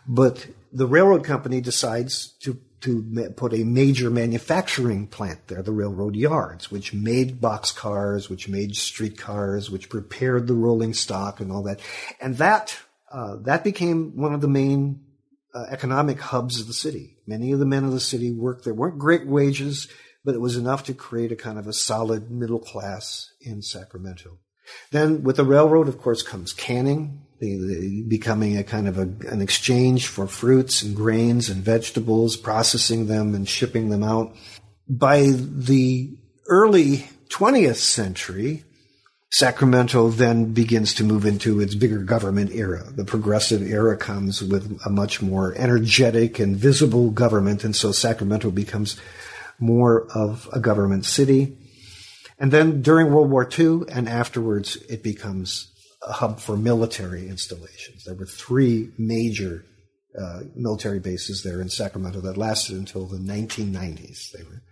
But 0.06 0.46
the 0.72 0.86
railroad 0.86 1.24
company 1.24 1.60
decides 1.60 2.28
to 2.40 2.58
to 2.80 3.32
put 3.36 3.52
a 3.52 3.64
major 3.64 4.08
manufacturing 4.08 5.08
plant 5.08 5.48
there, 5.48 5.62
the 5.62 5.72
railroad 5.72 6.14
yards, 6.14 6.70
which 6.70 6.94
made 6.94 7.40
boxcars, 7.40 8.30
which 8.30 8.48
made 8.48 8.76
streetcars, 8.76 9.68
which 9.68 9.88
prepared 9.88 10.46
the 10.46 10.54
rolling 10.54 10.94
stock 10.94 11.40
and 11.40 11.50
all 11.50 11.64
that. 11.64 11.80
And 12.20 12.36
that 12.36 12.78
uh, 13.10 13.36
that 13.42 13.64
became 13.64 14.16
one 14.16 14.32
of 14.32 14.40
the 14.40 14.48
main 14.48 15.00
uh, 15.54 15.64
economic 15.70 16.20
hubs 16.20 16.60
of 16.60 16.66
the 16.66 16.72
city. 16.72 17.16
Many 17.26 17.52
of 17.52 17.58
the 17.58 17.66
men 17.66 17.84
of 17.84 17.92
the 17.92 18.00
city 18.00 18.30
worked 18.30 18.64
there. 18.64 18.74
weren't 18.74 18.98
great 18.98 19.26
wages 19.26 19.88
but 20.24 20.34
it 20.34 20.40
was 20.40 20.56
enough 20.56 20.84
to 20.84 20.94
create 20.94 21.32
a 21.32 21.36
kind 21.36 21.58
of 21.58 21.66
a 21.66 21.72
solid 21.72 22.30
middle 22.30 22.58
class 22.58 23.32
in 23.40 23.62
Sacramento. 23.62 24.38
Then 24.90 25.22
with 25.22 25.36
the 25.36 25.44
railroad, 25.44 25.88
of 25.88 26.00
course, 26.00 26.22
comes 26.22 26.52
canning, 26.52 27.22
the, 27.40 27.56
the, 27.56 28.04
becoming 28.08 28.56
a 28.56 28.64
kind 28.64 28.88
of 28.88 28.98
a, 28.98 29.08
an 29.28 29.40
exchange 29.40 30.08
for 30.08 30.26
fruits 30.26 30.82
and 30.82 30.94
grains 30.94 31.48
and 31.48 31.62
vegetables, 31.62 32.36
processing 32.36 33.06
them 33.06 33.34
and 33.34 33.48
shipping 33.48 33.90
them 33.90 34.02
out. 34.02 34.34
By 34.88 35.30
the 35.30 36.18
early 36.48 37.08
20th 37.28 37.76
century, 37.76 38.64
Sacramento 39.30 40.08
then 40.08 40.54
begins 40.54 40.94
to 40.94 41.04
move 41.04 41.26
into 41.26 41.60
its 41.60 41.74
bigger 41.74 41.98
government 41.98 42.50
era. 42.52 42.84
The 42.90 43.04
progressive 43.04 43.62
era 43.62 43.96
comes 43.96 44.42
with 44.42 44.80
a 44.86 44.90
much 44.90 45.20
more 45.20 45.54
energetic 45.56 46.38
and 46.38 46.56
visible 46.56 47.10
government, 47.10 47.62
and 47.62 47.76
so 47.76 47.92
Sacramento 47.92 48.50
becomes 48.50 48.98
more 49.60 50.06
of 50.14 50.48
a 50.52 50.60
government 50.60 51.04
city. 51.04 51.56
And 52.38 52.52
then 52.52 52.82
during 52.82 53.12
World 53.12 53.30
War 53.30 53.48
II 53.58 53.82
and 53.90 54.08
afterwards, 54.08 54.76
it 54.88 55.02
becomes 55.02 55.72
a 56.06 56.12
hub 56.12 56.40
for 56.40 56.56
military 56.56 57.28
installations. 57.28 58.04
There 58.04 58.14
were 58.14 58.26
three 58.26 58.90
major 58.96 59.64
uh, 60.18 60.40
military 60.54 61.00
bases 61.00 61.42
there 61.42 61.60
in 61.60 61.68
Sacramento 61.68 62.20
that 62.20 62.36
lasted 62.36 62.76
until 62.76 63.06
the 63.06 63.18
1990s. 63.18 64.30
They 64.32 64.42
were 64.44 64.62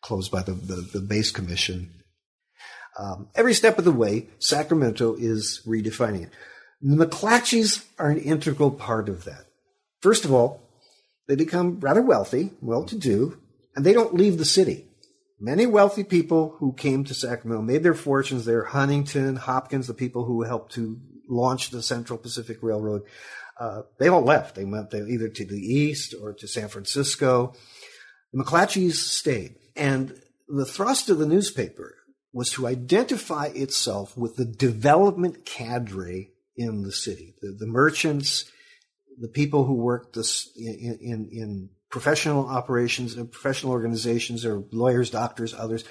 closed 0.00 0.30
by 0.30 0.42
the, 0.42 0.52
the, 0.52 0.88
the 0.92 1.00
base 1.00 1.30
commission. 1.30 1.90
Um, 2.98 3.28
every 3.34 3.54
step 3.54 3.78
of 3.78 3.84
the 3.84 3.92
way, 3.92 4.28
Sacramento 4.38 5.14
is 5.14 5.60
redefining 5.66 6.24
it. 6.24 6.30
The 6.80 7.06
McClatchys 7.06 7.84
are 7.98 8.10
an 8.10 8.18
integral 8.18 8.70
part 8.70 9.08
of 9.08 9.24
that. 9.24 9.46
First 10.00 10.24
of 10.24 10.32
all, 10.32 10.62
they 11.26 11.34
become 11.34 11.80
rather 11.80 12.02
wealthy, 12.02 12.52
well 12.60 12.84
to 12.84 12.96
do, 12.96 13.38
and 13.78 13.86
they 13.86 13.92
don't 13.92 14.12
leave 14.12 14.38
the 14.38 14.44
city. 14.44 14.88
Many 15.38 15.64
wealthy 15.64 16.02
people 16.02 16.56
who 16.58 16.72
came 16.72 17.04
to 17.04 17.14
Sacramento 17.14 17.62
made 17.62 17.84
their 17.84 17.94
fortunes 17.94 18.44
there. 18.44 18.64
Huntington, 18.64 19.36
Hopkins, 19.36 19.86
the 19.86 19.94
people 19.94 20.24
who 20.24 20.42
helped 20.42 20.72
to 20.72 20.98
launch 21.28 21.70
the 21.70 21.80
Central 21.80 22.18
Pacific 22.18 22.58
Railroad, 22.60 23.02
uh, 23.60 23.82
they 24.00 24.08
all 24.08 24.22
left. 24.22 24.56
They 24.56 24.64
went 24.64 24.92
either 24.92 25.28
to 25.28 25.46
the 25.46 25.60
east 25.60 26.12
or 26.20 26.32
to 26.32 26.48
San 26.48 26.66
Francisco. 26.66 27.54
The 28.32 28.42
McClatchys 28.42 28.94
stayed. 28.94 29.54
And 29.76 30.20
the 30.48 30.66
thrust 30.66 31.08
of 31.08 31.18
the 31.18 31.26
newspaper 31.26 31.94
was 32.32 32.50
to 32.50 32.66
identify 32.66 33.46
itself 33.54 34.16
with 34.16 34.34
the 34.34 34.44
development 34.44 35.46
cadre 35.46 36.32
in 36.56 36.82
the 36.82 36.90
city, 36.90 37.36
the, 37.42 37.54
the 37.56 37.68
merchants, 37.68 38.50
the 39.20 39.28
people 39.28 39.66
who 39.66 39.74
worked 39.74 40.16
this 40.16 40.50
in, 40.56 40.98
in, 41.00 41.28
in 41.30 41.70
professional 41.90 42.46
operations 42.46 43.14
and 43.14 43.30
professional 43.30 43.72
organizations 43.72 44.44
or 44.44 44.64
lawyers, 44.70 45.10
doctors, 45.10 45.54
others 45.54 45.84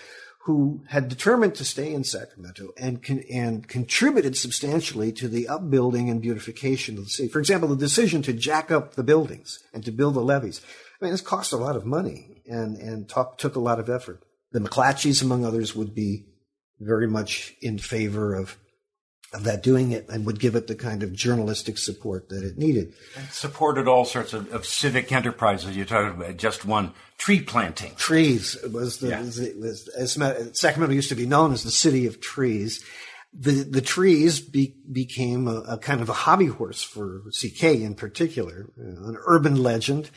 who 0.47 0.81
had 0.88 1.10
determined 1.10 1.53
to 1.53 1.65
stay 1.65 1.93
in 1.93 2.05
Sacramento 2.05 2.69
and 2.77 3.03
con- 3.03 3.23
and 3.29 3.67
contributed 3.67 4.38
substantially 4.38 5.12
to 5.12 5.27
the 5.27 5.45
upbuilding 5.45 6.10
and 6.10 6.21
beautification 6.21 6.97
of 6.97 7.03
the 7.03 7.10
city. 7.10 7.27
For 7.27 7.39
example, 7.39 7.67
the 7.67 7.75
decision 7.75 8.21
to 8.21 8.31
jack 8.31 8.71
up 8.71 8.95
the 8.95 9.03
buildings 9.03 9.60
and 9.73 9.83
to 9.83 9.91
build 9.91 10.13
the 10.13 10.21
levees. 10.21 10.62
I 11.01 11.03
mean, 11.03 11.12
this 11.12 11.19
cost 11.19 11.51
a 11.51 11.57
lot 11.57 11.75
of 11.75 11.86
money 11.86 12.41
and 12.45 12.77
and 12.77 13.10
talk, 13.10 13.38
took 13.38 13.57
a 13.57 13.60
lot 13.60 13.77
of 13.77 13.89
effort. 13.89 14.23
The 14.53 14.60
McClatchys, 14.60 15.21
among 15.21 15.43
others, 15.43 15.75
would 15.75 15.93
be 15.93 16.27
very 16.79 17.07
much 17.07 17.53
in 17.62 17.77
favor 17.77 18.33
of 18.33 18.41
of 18.41 18.57
that 19.33 19.61
doing 19.61 19.91
it 19.91 20.07
and 20.09 20.25
would 20.25 20.39
give 20.39 20.55
it 20.55 20.67
the 20.67 20.75
kind 20.75 21.03
of 21.03 21.11
journalistic 21.13 21.77
support 21.77 22.29
that 22.29 22.43
it 22.43 22.57
needed. 22.57 22.93
It 23.15 23.31
supported 23.31 23.87
all 23.87 24.05
sorts 24.05 24.33
of, 24.33 24.51
of 24.53 24.65
civic 24.65 25.11
enterprises. 25.11 25.75
You're 25.75 25.85
talking 25.85 26.19
about 26.19 26.37
just 26.37 26.65
one 26.65 26.93
tree 27.17 27.41
planting. 27.41 27.93
Trees 27.95 28.57
was 28.71 28.99
the, 28.99 29.09
yeah. 29.09 29.21
was, 29.21 29.89
as 29.89 30.13
Sacramento 30.57 30.95
used 30.95 31.09
to 31.09 31.15
be 31.15 31.25
known 31.25 31.51
as 31.51 31.63
the 31.63 31.71
city 31.71 32.07
of 32.07 32.21
trees. 32.21 32.83
The 33.33 33.63
the 33.63 33.81
trees 33.81 34.39
be, 34.39 34.75
became 34.89 35.47
a, 35.47 35.59
a, 35.61 35.77
kind 35.77 36.01
of 36.01 36.07
a 36.09 36.13
hobby 36.13 36.45
horse 36.45 36.81
for 36.81 37.23
CK 37.29 37.63
in 37.63 37.93
particular, 37.93 38.69
an 38.77 39.17
urban 39.25 39.61
legend 39.61 40.09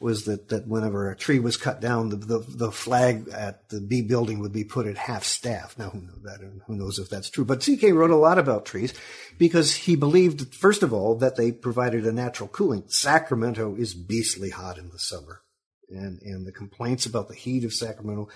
was 0.00 0.26
that, 0.26 0.48
that 0.48 0.68
whenever 0.68 1.10
a 1.10 1.16
tree 1.16 1.40
was 1.40 1.56
cut 1.56 1.80
down, 1.80 2.10
the, 2.10 2.16
the, 2.16 2.38
the 2.38 2.72
flag 2.72 3.28
at 3.30 3.68
the 3.68 3.80
Bee 3.80 4.02
building 4.02 4.38
would 4.38 4.52
be 4.52 4.64
put 4.64 4.86
at 4.86 4.96
half 4.96 5.24
staff. 5.24 5.76
Now, 5.76 5.90
who 5.90 6.00
knows 6.00 6.22
that? 6.22 6.40
Who 6.66 6.76
knows 6.76 6.98
if 6.98 7.10
that's 7.10 7.30
true? 7.30 7.44
But 7.44 7.60
CK 7.60 7.90
wrote 7.92 8.10
a 8.10 8.16
lot 8.16 8.38
about 8.38 8.64
trees 8.64 8.94
because 9.38 9.74
he 9.74 9.96
believed, 9.96 10.54
first 10.54 10.84
of 10.84 10.92
all, 10.92 11.16
that 11.16 11.36
they 11.36 11.50
provided 11.50 12.06
a 12.06 12.12
natural 12.12 12.48
cooling. 12.48 12.84
Sacramento 12.86 13.74
is 13.74 13.94
beastly 13.94 14.50
hot 14.50 14.78
in 14.78 14.90
the 14.90 14.98
summer. 14.98 15.42
And, 15.90 16.20
and 16.22 16.46
the 16.46 16.52
complaints 16.52 17.06
about 17.06 17.28
the 17.28 17.34
heat 17.34 17.64
of 17.64 17.72
Sacramento 17.72 18.28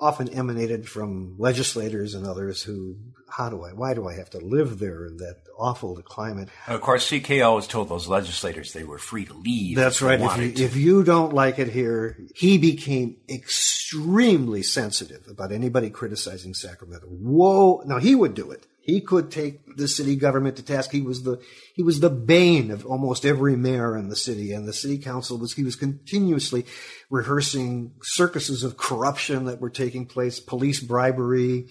often 0.00 0.28
emanated 0.28 0.88
from 0.88 1.34
legislators 1.38 2.14
and 2.14 2.26
others 2.26 2.62
who, 2.62 2.96
how 3.28 3.48
do 3.48 3.64
I, 3.64 3.72
why 3.72 3.94
do 3.94 4.08
I 4.08 4.14
have 4.14 4.30
to 4.30 4.38
live 4.38 4.78
there 4.78 5.04
in 5.04 5.16
that 5.16 5.38
awful 5.58 5.96
climate? 6.02 6.48
And 6.66 6.76
of 6.76 6.80
course, 6.80 7.08
CK 7.10 7.42
always 7.42 7.66
told 7.66 7.88
those 7.88 8.06
legislators 8.06 8.72
they 8.72 8.84
were 8.84 8.98
free 8.98 9.24
to 9.24 9.34
leave. 9.34 9.76
That's 9.76 10.00
right. 10.00 10.20
If 10.20 10.36
you, 10.38 10.64
if 10.64 10.76
you 10.76 11.02
don't 11.02 11.32
like 11.32 11.58
it 11.58 11.68
here, 11.68 12.16
he 12.34 12.58
became 12.58 13.16
extremely 13.28 14.62
sensitive 14.62 15.26
about 15.28 15.50
anybody 15.50 15.90
criticizing 15.90 16.54
Sacramento. 16.54 17.06
Whoa. 17.08 17.82
Now 17.84 17.98
he 17.98 18.14
would 18.14 18.34
do 18.34 18.50
it. 18.52 18.66
He 18.88 19.02
could 19.02 19.30
take 19.30 19.76
the 19.76 19.86
city 19.86 20.16
government 20.16 20.56
to 20.56 20.62
task. 20.62 20.92
He 20.92 21.02
was 21.02 21.22
the 21.22 21.42
he 21.74 21.82
was 21.82 22.00
the 22.00 22.08
bane 22.08 22.70
of 22.70 22.86
almost 22.86 23.26
every 23.26 23.54
mayor 23.54 23.94
in 23.94 24.08
the 24.08 24.16
city, 24.16 24.54
and 24.54 24.66
the 24.66 24.72
city 24.72 24.96
council 24.96 25.36
was 25.36 25.52
he 25.52 25.62
was 25.62 25.76
continuously 25.76 26.64
rehearsing 27.10 27.92
circuses 28.02 28.64
of 28.64 28.78
corruption 28.78 29.44
that 29.44 29.60
were 29.60 29.68
taking 29.68 30.06
place, 30.06 30.40
police 30.40 30.80
bribery, 30.80 31.68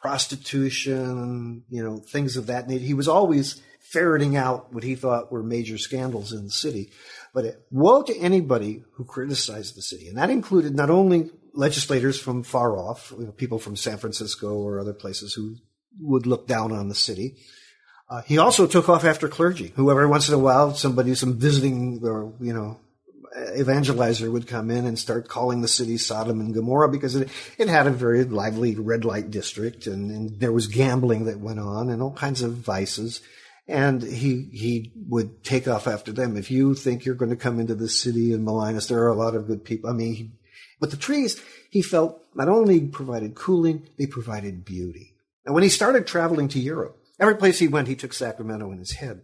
prostitution, 0.00 1.64
you 1.68 1.82
know, 1.82 1.96
things 1.98 2.36
of 2.36 2.46
that 2.46 2.68
nature. 2.68 2.84
He 2.84 2.94
was 2.94 3.08
always 3.08 3.60
ferreting 3.80 4.36
out 4.36 4.72
what 4.72 4.84
he 4.84 4.94
thought 4.94 5.32
were 5.32 5.42
major 5.42 5.78
scandals 5.78 6.32
in 6.32 6.44
the 6.44 6.52
city. 6.52 6.92
But 7.34 7.44
it, 7.44 7.66
woe 7.72 8.04
to 8.04 8.16
anybody 8.16 8.84
who 8.92 9.04
criticized 9.04 9.76
the 9.76 9.82
city, 9.82 10.06
and 10.06 10.16
that 10.16 10.30
included 10.30 10.76
not 10.76 10.90
only 10.90 11.28
legislators 11.54 12.20
from 12.20 12.44
far 12.44 12.76
off, 12.76 13.12
you 13.18 13.24
know, 13.24 13.32
people 13.32 13.58
from 13.58 13.74
San 13.74 13.98
Francisco 13.98 14.54
or 14.54 14.78
other 14.78 14.94
places 14.94 15.34
who 15.34 15.56
would 16.00 16.26
look 16.26 16.46
down 16.46 16.72
on 16.72 16.88
the 16.88 16.94
city. 16.94 17.36
Uh, 18.08 18.22
he 18.22 18.38
also 18.38 18.66
took 18.66 18.88
off 18.88 19.04
after 19.04 19.28
clergy, 19.28 19.72
who 19.76 19.90
every 19.90 20.06
once 20.06 20.28
in 20.28 20.34
a 20.34 20.38
while 20.38 20.74
somebody, 20.74 21.14
some 21.14 21.38
visiting 21.38 22.00
or 22.02 22.32
you 22.40 22.52
know 22.52 22.78
evangelizer 23.36 24.30
would 24.30 24.46
come 24.46 24.70
in 24.70 24.86
and 24.86 24.98
start 24.98 25.28
calling 25.28 25.60
the 25.60 25.68
city 25.68 25.96
Sodom 25.96 26.40
and 26.40 26.54
Gomorrah 26.54 26.88
because 26.88 27.16
it, 27.16 27.28
it 27.58 27.68
had 27.68 27.86
a 27.86 27.90
very 27.90 28.24
lively 28.24 28.74
red 28.74 29.04
light 29.04 29.30
district 29.30 29.86
and, 29.86 30.10
and, 30.10 30.40
there 30.40 30.52
was 30.52 30.66
gambling 30.66 31.24
that 31.24 31.40
went 31.40 31.58
on 31.58 31.88
and 31.88 32.02
all 32.02 32.12
kinds 32.12 32.42
of 32.42 32.52
vices. 32.54 33.20
And 33.68 34.02
he 34.02 34.48
he 34.52 34.92
would 35.08 35.44
take 35.44 35.68
off 35.68 35.86
after 35.86 36.12
them. 36.12 36.36
If 36.36 36.50
you 36.50 36.74
think 36.74 37.04
you're 37.04 37.14
going 37.14 37.30
to 37.30 37.36
come 37.36 37.60
into 37.60 37.76
the 37.76 37.88
city 37.88 38.32
and 38.32 38.44
malign 38.44 38.76
us, 38.76 38.88
there 38.88 39.02
are 39.04 39.08
a 39.08 39.14
lot 39.14 39.36
of 39.36 39.46
good 39.46 39.64
people. 39.64 39.88
I 39.88 39.92
mean, 39.92 40.14
he, 40.14 40.30
but 40.80 40.90
the 40.90 40.96
trees 40.96 41.40
he 41.70 41.80
felt 41.80 42.20
not 42.34 42.48
only 42.48 42.80
provided 42.80 43.36
cooling, 43.36 43.88
they 43.98 44.06
provided 44.06 44.64
beauty. 44.64 45.11
And 45.44 45.54
when 45.54 45.62
he 45.62 45.68
started 45.68 46.06
traveling 46.06 46.48
to 46.48 46.60
Europe, 46.60 47.02
Every 47.22 47.36
place 47.36 47.60
he 47.60 47.68
went, 47.68 47.86
he 47.86 47.94
took 47.94 48.12
Sacramento 48.12 48.72
in 48.72 48.78
his 48.78 48.92
head. 48.92 49.22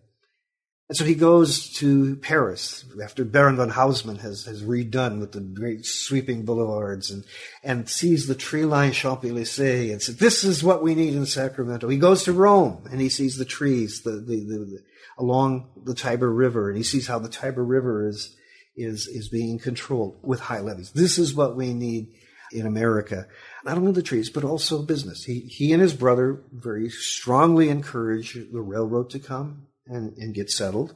And 0.88 0.96
so 0.96 1.04
he 1.04 1.16
goes 1.16 1.68
to 1.74 2.14
Paris 2.16 2.85
after 3.02 3.24
Baron 3.24 3.57
von 3.57 3.70
Haussmann 3.70 4.20
has, 4.20 4.44
has 4.44 4.62
redone 4.62 5.18
with 5.18 5.33
the 5.33 5.40
great 5.40 5.85
sweeping 5.85 6.44
boulevards 6.44 7.11
and, 7.11 7.24
and 7.64 7.88
sees 7.88 8.26
the 8.26 8.37
tree-lined 8.37 8.94
Champs-Élysées 8.94 9.90
and 9.90 10.00
says, 10.00 10.16
this 10.16 10.44
is 10.44 10.62
what 10.62 10.83
we 10.83 10.94
need 10.94 11.14
in 11.14 11.26
Sacramento. 11.26 11.88
He 11.88 11.98
goes 11.98 12.22
to 12.22 12.33
Rome 12.33 12.87
and 12.90 13.00
he 13.00 13.09
sees 13.09 13.37
the 13.37 13.44
trees 13.44 14.02
the, 14.02 14.12
the, 14.12 14.44
the, 14.44 14.59
the, 14.59 14.78
along 15.18 15.68
the 15.85 15.94
Tiber 15.94 16.33
River 16.33 16.68
and 16.68 16.78
he 16.78 16.85
sees 16.85 17.09
how 17.09 17.18
the 17.18 17.28
Tiber 17.28 17.64
River 17.64 18.09
is, 18.09 18.35
is, 18.76 19.09
is 19.09 19.28
being 19.28 19.59
controlled 19.59 20.20
with 20.22 20.40
high 20.40 20.61
levees. 20.61 20.92
This 20.92 21.18
is 21.18 21.35
what 21.35 21.57
we 21.57 21.74
need 21.74 22.14
in 22.52 22.64
America. 22.64 23.26
Not 23.68 23.76
only 23.76 23.92
the 23.92 24.02
trees, 24.02 24.31
but 24.31 24.44
also 24.44 24.81
business. 24.81 25.24
He, 25.24 25.40
he 25.40 25.74
and 25.74 25.83
his 25.83 25.92
brother 25.92 26.40
very 26.50 26.88
strongly 26.88 27.68
encourage 27.68 28.33
the 28.33 28.62
railroad 28.62 29.11
to 29.11 29.18
come 29.18 29.66
and, 29.87 30.16
and 30.16 30.33
get 30.33 30.50
settled. 30.50 30.94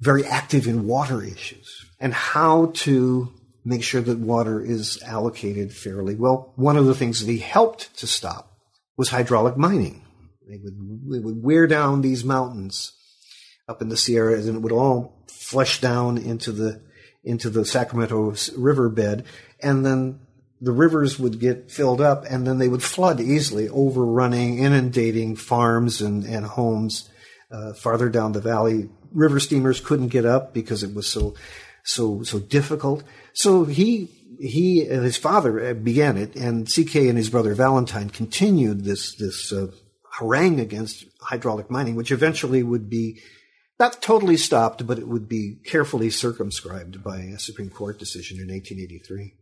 Very 0.00 0.24
active 0.24 0.66
in 0.66 0.86
water 0.86 1.22
issues 1.22 1.84
and 2.00 2.14
how 2.14 2.70
to 2.76 3.34
make 3.66 3.82
sure 3.82 4.00
that 4.00 4.18
water 4.18 4.64
is 4.64 4.98
allocated 5.02 5.74
fairly. 5.74 6.14
Well, 6.14 6.54
one 6.56 6.78
of 6.78 6.86
the 6.86 6.94
things 6.94 7.20
that 7.20 7.30
he 7.30 7.36
helped 7.36 7.94
to 7.98 8.06
stop 8.06 8.50
was 8.96 9.10
hydraulic 9.10 9.58
mining. 9.58 10.02
They 10.48 10.56
would, 10.56 11.10
they 11.12 11.18
would 11.18 11.42
wear 11.42 11.66
down 11.66 12.00
these 12.00 12.24
mountains 12.24 12.92
up 13.68 13.82
in 13.82 13.90
the 13.90 13.96
Sierras 13.98 14.48
and 14.48 14.56
it 14.56 14.62
would 14.62 14.72
all 14.72 15.26
flush 15.28 15.82
down 15.82 16.16
into 16.16 16.50
the, 16.50 16.80
into 17.22 17.50
the 17.50 17.66
Sacramento 17.66 18.34
riverbed. 18.56 19.26
And 19.60 19.84
then 19.84 20.20
the 20.60 20.72
rivers 20.72 21.18
would 21.18 21.38
get 21.38 21.70
filled 21.70 22.00
up 22.00 22.24
and 22.28 22.46
then 22.46 22.58
they 22.58 22.68
would 22.68 22.82
flood 22.82 23.20
easily, 23.20 23.68
overrunning, 23.68 24.58
inundating 24.58 25.36
farms 25.36 26.00
and, 26.00 26.24
and 26.24 26.46
homes 26.46 27.10
uh, 27.50 27.72
farther 27.74 28.08
down 28.08 28.32
the 28.32 28.40
valley. 28.40 28.88
River 29.12 29.40
steamers 29.40 29.80
couldn't 29.80 30.08
get 30.08 30.24
up 30.24 30.52
because 30.52 30.82
it 30.82 30.94
was 30.94 31.06
so 31.06 31.34
so 31.84 32.22
so 32.22 32.38
difficult. 32.38 33.04
So 33.32 33.64
he 33.64 34.10
he 34.40 34.86
and 34.86 35.04
his 35.04 35.16
father 35.16 35.70
uh, 35.70 35.74
began 35.74 36.16
it, 36.16 36.34
and 36.34 36.66
CK 36.66 36.96
and 36.96 37.16
his 37.16 37.30
brother 37.30 37.54
Valentine 37.54 38.10
continued 38.10 38.84
this 38.84 39.14
this 39.14 39.52
uh, 39.52 39.68
harangue 40.18 40.60
against 40.60 41.04
hydraulic 41.20 41.70
mining, 41.70 41.94
which 41.94 42.10
eventually 42.12 42.62
would 42.62 42.90
be 42.90 43.20
not 43.78 44.00
totally 44.00 44.36
stopped, 44.36 44.86
but 44.86 44.98
it 44.98 45.06
would 45.06 45.28
be 45.28 45.58
carefully 45.64 46.10
circumscribed 46.10 47.04
by 47.04 47.18
a 47.18 47.38
Supreme 47.38 47.70
Court 47.70 47.98
decision 47.98 48.38
in 48.38 48.48
1883. 48.48 49.34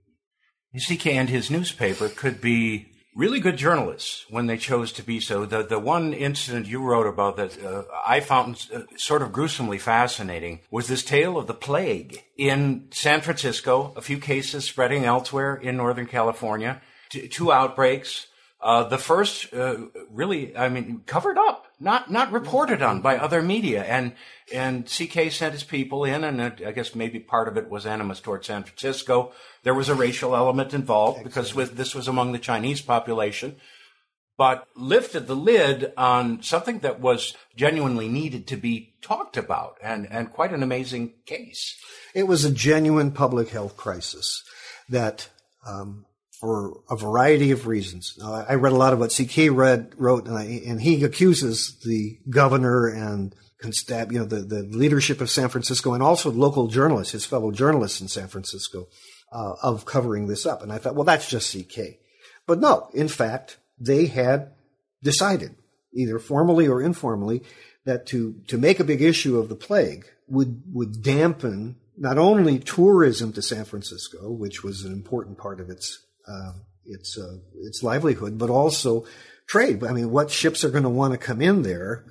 CK 0.80 1.06
and 1.08 1.28
his 1.28 1.50
newspaper 1.50 2.08
could 2.08 2.40
be 2.40 2.88
really 3.14 3.38
good 3.38 3.56
journalists 3.56 4.26
when 4.28 4.46
they 4.46 4.56
chose 4.56 4.92
to 4.92 5.02
be 5.02 5.20
so. 5.20 5.44
The 5.46 5.62
the 5.62 5.78
one 5.78 6.12
incident 6.12 6.66
you 6.66 6.82
wrote 6.82 7.06
about 7.06 7.36
that 7.36 7.62
uh, 7.64 7.84
I 8.06 8.20
found 8.20 8.66
uh, 8.74 8.80
sort 8.96 9.22
of 9.22 9.32
gruesomely 9.32 9.78
fascinating 9.78 10.60
was 10.70 10.88
this 10.88 11.04
tale 11.04 11.38
of 11.38 11.46
the 11.46 11.54
plague 11.54 12.24
in 12.36 12.88
San 12.90 13.20
Francisco. 13.20 13.92
A 13.96 14.02
few 14.02 14.18
cases 14.18 14.64
spreading 14.64 15.04
elsewhere 15.04 15.54
in 15.54 15.76
Northern 15.76 16.06
California. 16.06 16.80
T- 17.10 17.28
two 17.28 17.52
outbreaks. 17.52 18.26
Uh, 18.64 18.82
the 18.84 18.96
first, 18.96 19.52
uh, 19.52 19.76
really, 20.10 20.56
I 20.56 20.70
mean, 20.70 21.02
covered 21.04 21.36
up, 21.36 21.66
not 21.78 22.10
not 22.10 22.32
reported 22.32 22.80
on 22.80 23.02
by 23.02 23.18
other 23.18 23.42
media, 23.42 23.84
and 23.84 24.14
and 24.54 24.86
CK 24.86 25.30
sent 25.30 25.52
his 25.52 25.62
people 25.62 26.04
in, 26.04 26.24
and 26.24 26.40
I 26.40 26.72
guess 26.72 26.94
maybe 26.94 27.20
part 27.20 27.46
of 27.46 27.58
it 27.58 27.68
was 27.68 27.84
animus 27.84 28.20
toward 28.20 28.42
San 28.42 28.62
Francisco. 28.62 29.32
There 29.64 29.74
was 29.74 29.90
a 29.90 29.94
racial 29.94 30.34
element 30.34 30.72
involved 30.72 31.18
Excellent. 31.18 31.34
because 31.34 31.54
with, 31.54 31.76
this 31.76 31.94
was 31.94 32.08
among 32.08 32.32
the 32.32 32.38
Chinese 32.38 32.80
population, 32.80 33.56
but 34.38 34.66
lifted 34.74 35.26
the 35.26 35.36
lid 35.36 35.92
on 35.98 36.42
something 36.42 36.78
that 36.78 37.00
was 37.00 37.36
genuinely 37.54 38.08
needed 38.08 38.46
to 38.46 38.56
be 38.56 38.94
talked 39.02 39.36
about, 39.36 39.76
and 39.82 40.10
and 40.10 40.32
quite 40.32 40.54
an 40.54 40.62
amazing 40.62 41.12
case. 41.26 41.76
It 42.14 42.26
was 42.26 42.46
a 42.46 42.50
genuine 42.50 43.10
public 43.10 43.50
health 43.50 43.76
crisis 43.76 44.42
that. 44.88 45.28
Um, 45.66 46.06
for 46.44 46.82
a 46.90 46.96
variety 46.96 47.52
of 47.52 47.66
reasons. 47.66 48.18
Uh, 48.22 48.44
I 48.46 48.56
read 48.56 48.74
a 48.74 48.76
lot 48.76 48.92
of 48.92 48.98
what 48.98 49.16
CK 49.16 49.50
read, 49.50 49.94
wrote, 49.96 50.26
and, 50.26 50.36
I, 50.36 50.60
and 50.66 50.78
he 50.78 51.02
accuses 51.02 51.80
the 51.86 52.18
governor 52.28 52.86
and 52.86 53.34
constab, 53.62 54.12
you 54.12 54.18
know, 54.18 54.26
the, 54.26 54.42
the 54.42 54.62
leadership 54.64 55.22
of 55.22 55.30
San 55.30 55.48
Francisco 55.48 55.94
and 55.94 56.02
also 56.02 56.30
local 56.30 56.66
journalists, 56.66 57.12
his 57.12 57.24
fellow 57.24 57.50
journalists 57.50 58.02
in 58.02 58.08
San 58.08 58.28
Francisco, 58.28 58.88
uh, 59.32 59.54
of 59.62 59.86
covering 59.86 60.26
this 60.26 60.44
up. 60.44 60.62
And 60.62 60.70
I 60.70 60.76
thought, 60.76 60.94
well, 60.94 61.04
that's 61.04 61.30
just 61.30 61.56
CK. 61.56 61.96
But 62.46 62.60
no, 62.60 62.90
in 62.92 63.08
fact, 63.08 63.56
they 63.80 64.04
had 64.04 64.52
decided, 65.02 65.54
either 65.94 66.18
formally 66.18 66.68
or 66.68 66.82
informally, 66.82 67.42
that 67.86 68.04
to, 68.08 68.34
to 68.48 68.58
make 68.58 68.80
a 68.80 68.84
big 68.84 69.00
issue 69.00 69.38
of 69.38 69.48
the 69.48 69.56
plague 69.56 70.04
would, 70.28 70.62
would 70.74 71.02
dampen 71.02 71.76
not 71.96 72.18
only 72.18 72.58
tourism 72.58 73.32
to 73.32 73.40
San 73.40 73.64
Francisco, 73.64 74.30
which 74.30 74.62
was 74.62 74.84
an 74.84 74.92
important 74.92 75.38
part 75.38 75.58
of 75.58 75.70
its 75.70 76.03
uh, 76.28 76.52
its 76.86 77.18
uh, 77.18 77.38
its 77.62 77.82
livelihood, 77.82 78.38
but 78.38 78.50
also 78.50 79.06
trade. 79.46 79.84
I 79.84 79.92
mean, 79.92 80.10
what 80.10 80.30
ships 80.30 80.64
are 80.64 80.70
going 80.70 80.84
to 80.84 80.90
want 80.90 81.12
to 81.12 81.18
come 81.18 81.40
in 81.40 81.62
there 81.62 82.04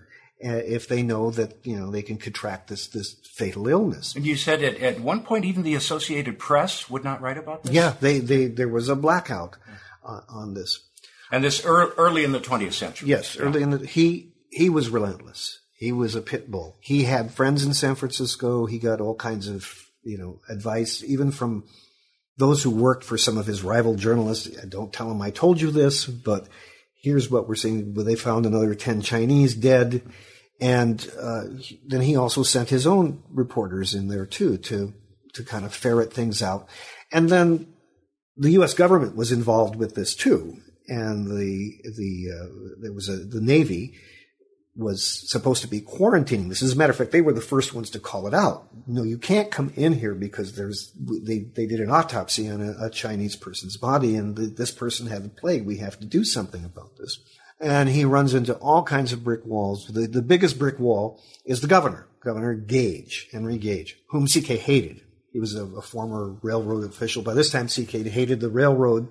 uh, 0.44 0.50
if 0.50 0.88
they 0.88 1.04
know 1.04 1.32
that 1.32 1.66
you 1.66 1.80
know 1.80 1.92
they 1.92 2.02
can 2.02 2.18
contract 2.18 2.70
this 2.70 2.88
this 2.88 3.16
fatal 3.34 3.68
illness? 3.68 4.16
And 4.16 4.26
you 4.26 4.36
said 4.36 4.64
at, 4.64 4.78
at 4.78 5.00
one 5.00 5.22
point 5.22 5.46
even 5.46 5.64
the 5.64 5.76
Associated 5.76 6.40
Press 6.40 6.90
would 6.90 7.04
not 7.04 7.22
write 7.22 7.38
about 7.38 7.64
this. 7.64 7.74
Yeah, 7.74 7.94
they, 8.00 8.20
they 8.20 8.48
there 8.48 8.70
was 8.70 8.90
a 8.90 8.96
blackout 8.96 9.58
uh, 10.06 10.22
on 10.30 10.54
this. 10.54 10.88
And 11.32 11.44
this 11.44 11.66
er- 11.66 11.94
early 11.98 12.24
in 12.24 12.32
the 12.32 12.40
20th 12.40 12.74
century. 12.74 13.10
Yes, 13.10 13.36
yeah. 13.36 13.44
early 13.44 13.64
in 13.64 13.72
the 13.72 13.86
he 13.86 14.34
he 14.50 14.70
was 14.70 14.90
relentless. 14.90 15.60
He 15.76 15.92
was 15.92 16.16
a 16.16 16.22
pit 16.22 16.50
bull. 16.50 16.78
He 16.80 17.04
had 17.04 17.34
friends 17.34 17.66
in 17.66 17.74
San 17.74 17.96
Francisco. 17.96 18.66
He 18.66 18.80
got 18.80 19.02
all 19.02 19.16
kinds 19.16 19.48
of 19.48 19.90
you 20.04 20.18
know 20.18 20.42
advice, 20.50 21.04
even 21.04 21.32
from 21.32 21.66
those 22.38 22.64
who 22.64 22.72
worked 22.72 23.04
for 23.04 23.18
some 23.18 23.38
of 23.38 23.46
his 23.46 23.64
rival 23.64 23.96
journalists, 23.96 24.48
don't 24.66 24.94
tell 24.94 25.10
them 25.10 25.22
I 25.22 25.30
told 25.30 25.62
you 25.62 25.72
this, 25.72 26.06
but 26.06 26.48
here's 27.02 27.30
what 27.30 27.48
we're 27.48 27.56
seeing. 27.56 27.94
They 27.94 28.16
found 28.16 28.46
another 28.46 28.74
10 28.74 29.02
Chinese 29.02 29.56
dead. 29.56 30.02
And 30.62 31.06
uh, 31.20 31.44
then 31.88 32.02
he 32.02 32.16
also 32.16 32.44
sent 32.44 32.70
his 32.70 32.88
own 32.88 33.24
reporters 33.30 33.94
in 33.94 34.08
there 34.08 34.26
too 34.26 34.58
to 34.58 34.94
to 35.34 35.44
kind 35.44 35.66
of 35.66 35.74
ferret 35.74 36.14
things 36.14 36.42
out. 36.42 36.70
And 37.12 37.28
then 37.28 37.74
the 38.38 38.52
U.S. 38.52 38.74
government 38.74 39.16
was 39.16 39.32
involved 39.32 39.76
with 39.76 39.96
this 39.96 40.16
too, 40.16 40.58
and 40.88 41.28
the 41.28 41.72
the 41.98 42.30
uh, 42.32 42.78
there 42.82 42.94
was 42.94 43.10
a 43.10 43.18
the 43.18 43.42
Navy 43.42 43.96
was 44.76 45.30
supposed 45.30 45.62
to 45.62 45.68
be 45.68 45.82
quarantining 45.82 46.50
this. 46.50 46.64
As 46.64 46.74
a 46.74 46.76
matter 46.76 46.92
of 46.92 46.98
fact, 46.98 47.12
they 47.12 47.22
were 47.22 47.34
the 47.34 47.42
first 47.42 47.74
ones 47.74 47.92
to 47.92 48.00
call 48.00 48.28
it 48.28 48.34
out. 48.34 48.68
No, 48.88 49.04
you 49.04 49.18
can't 49.18 49.52
come 49.52 49.72
in 49.76 49.94
here 49.94 50.16
because 50.16 50.56
there's 50.56 50.92
they 50.96 51.40
they 51.40 51.68
did 51.68 51.80
an 51.80 51.92
autopsy 51.92 52.50
on 52.50 52.62
a, 52.62 52.86
a 52.86 52.90
Chinese 52.90 53.36
person's 53.36 53.78
body, 53.78 54.16
and 54.16 54.36
the, 54.36 54.48
this 54.48 54.72
person 54.72 55.08
had 55.08 55.24
the 55.24 55.30
plague. 55.30 55.66
We 55.66 55.78
have 55.78 56.00
to 56.00 56.06
do 56.06 56.24
something 56.24 56.66
about 56.66 56.98
this. 56.98 57.20
And 57.60 57.88
he 57.88 58.04
runs 58.04 58.34
into 58.34 58.56
all 58.56 58.84
kinds 58.84 59.14
of 59.14 59.24
brick 59.24 59.46
walls. 59.46 59.88
The 59.88 60.08
the 60.08 60.24
biggest 60.24 60.58
brick 60.58 60.80
wall 60.80 61.22
is 61.46 61.62
the 61.62 61.68
governor, 61.68 62.08
Governor 62.20 62.56
Gage, 62.56 63.30
Henry 63.32 63.60
Gage, 63.60 64.00
whom 64.08 64.26
CK 64.26 64.58
hated. 64.58 65.02
He 65.32 65.40
was 65.40 65.56
a, 65.56 65.66
a 65.66 65.82
former 65.82 66.36
railroad 66.42 66.84
official. 66.84 67.22
By 67.22 67.34
this 67.36 67.52
time, 67.52 67.68
CK 67.68 68.08
hated 68.08 68.40
the 68.40 68.50
railroad 68.50 69.10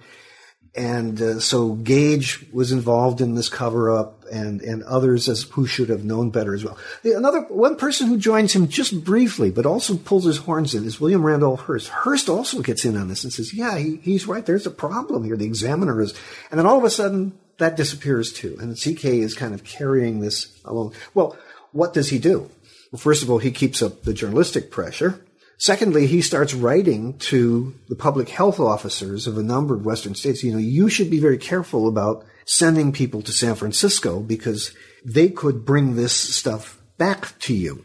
and 0.75 1.21
uh, 1.21 1.39
so 1.39 1.75
Gage 1.75 2.47
was 2.51 2.73
involved 2.73 3.21
in 3.21 3.35
this 3.35 3.51
cover 3.51 3.91
up, 3.91 4.25
and 4.33 4.63
and 4.63 4.83
others 4.85 5.29
as 5.29 5.43
who 5.43 5.67
should 5.67 5.91
have 5.91 6.05
known 6.05 6.31
better 6.31 6.55
as 6.55 6.65
well. 6.65 6.79
Another 7.05 7.41
one 7.43 7.77
person 7.77 8.07
who 8.07 8.17
joins 8.17 8.55
him 8.55 8.69
just 8.69 9.05
briefly, 9.05 9.51
but 9.51 9.67
also 9.67 9.97
pulls 9.97 10.25
his 10.25 10.39
horns 10.39 10.75
in, 10.75 10.85
is 10.85 11.01
William 11.01 11.25
Randolph 11.25 11.61
Hearst. 11.61 11.89
Hearst 11.89 12.31
also 12.31 12.63
gets 12.63 12.85
in 12.87 12.97
on 12.97 13.09
this 13.09 13.23
and 13.23 13.33
says, 13.33 13.53
"Yeah, 13.53 13.77
he, 13.77 13.97
he's 13.97 14.27
right. 14.27 14.47
There's 14.47 14.67
a 14.67 14.71
problem 14.71 15.25
here. 15.25 15.37
The 15.37 15.45
Examiner 15.45 16.01
is," 16.01 16.15
and 16.51 16.59
then 16.59 16.67
all 16.67 16.79
of 16.79 16.85
a 16.85 16.91
sudden 16.91 17.39
that 17.59 17.77
disappears 17.77 18.33
too, 18.33 18.57
and 18.61 18.77
CK 18.77 19.05
is 19.05 19.35
kind 19.35 19.53
of 19.53 19.65
carrying 19.65 20.21
this 20.21 20.59
alone. 20.65 20.93
Well, 21.13 21.37
what 21.73 21.93
does 21.93 22.09
he 22.09 22.19
do? 22.19 22.51
Well, 22.91 22.99
first 22.99 23.23
of 23.23 23.31
all, 23.31 23.39
he 23.39 23.51
keeps 23.51 23.83
up 23.83 24.03
the 24.03 24.15
journalistic 24.15 24.71
pressure. 24.71 25.21
Secondly, 25.59 26.07
he 26.07 26.23
starts 26.23 26.55
writing 26.55 27.19
to 27.19 27.75
the 27.89 27.95
public 27.95 28.29
health 28.29 28.59
officers 28.59 29.27
of 29.27 29.39
a 29.39 29.43
number 29.43 29.75
of 29.75 29.85
Western 29.85 30.15
states. 30.15 30.43
You 30.43 30.53
know, 30.53 30.59
you 30.59 30.89
should 30.89 31.11
be 31.11 31.21
very 31.21 31.39
careful 31.39 31.87
about 31.87 32.25
sending 32.45 32.93
people 32.93 33.23
to 33.23 33.33
San 33.33 33.55
Francisco 33.55 34.21
because 34.21 34.75
they 35.05 35.29
could 35.29 35.65
bring 35.65 35.95
this 35.95 36.13
stuff 36.13 36.81
back 36.99 37.39
to 37.41 37.55
you. 37.55 37.85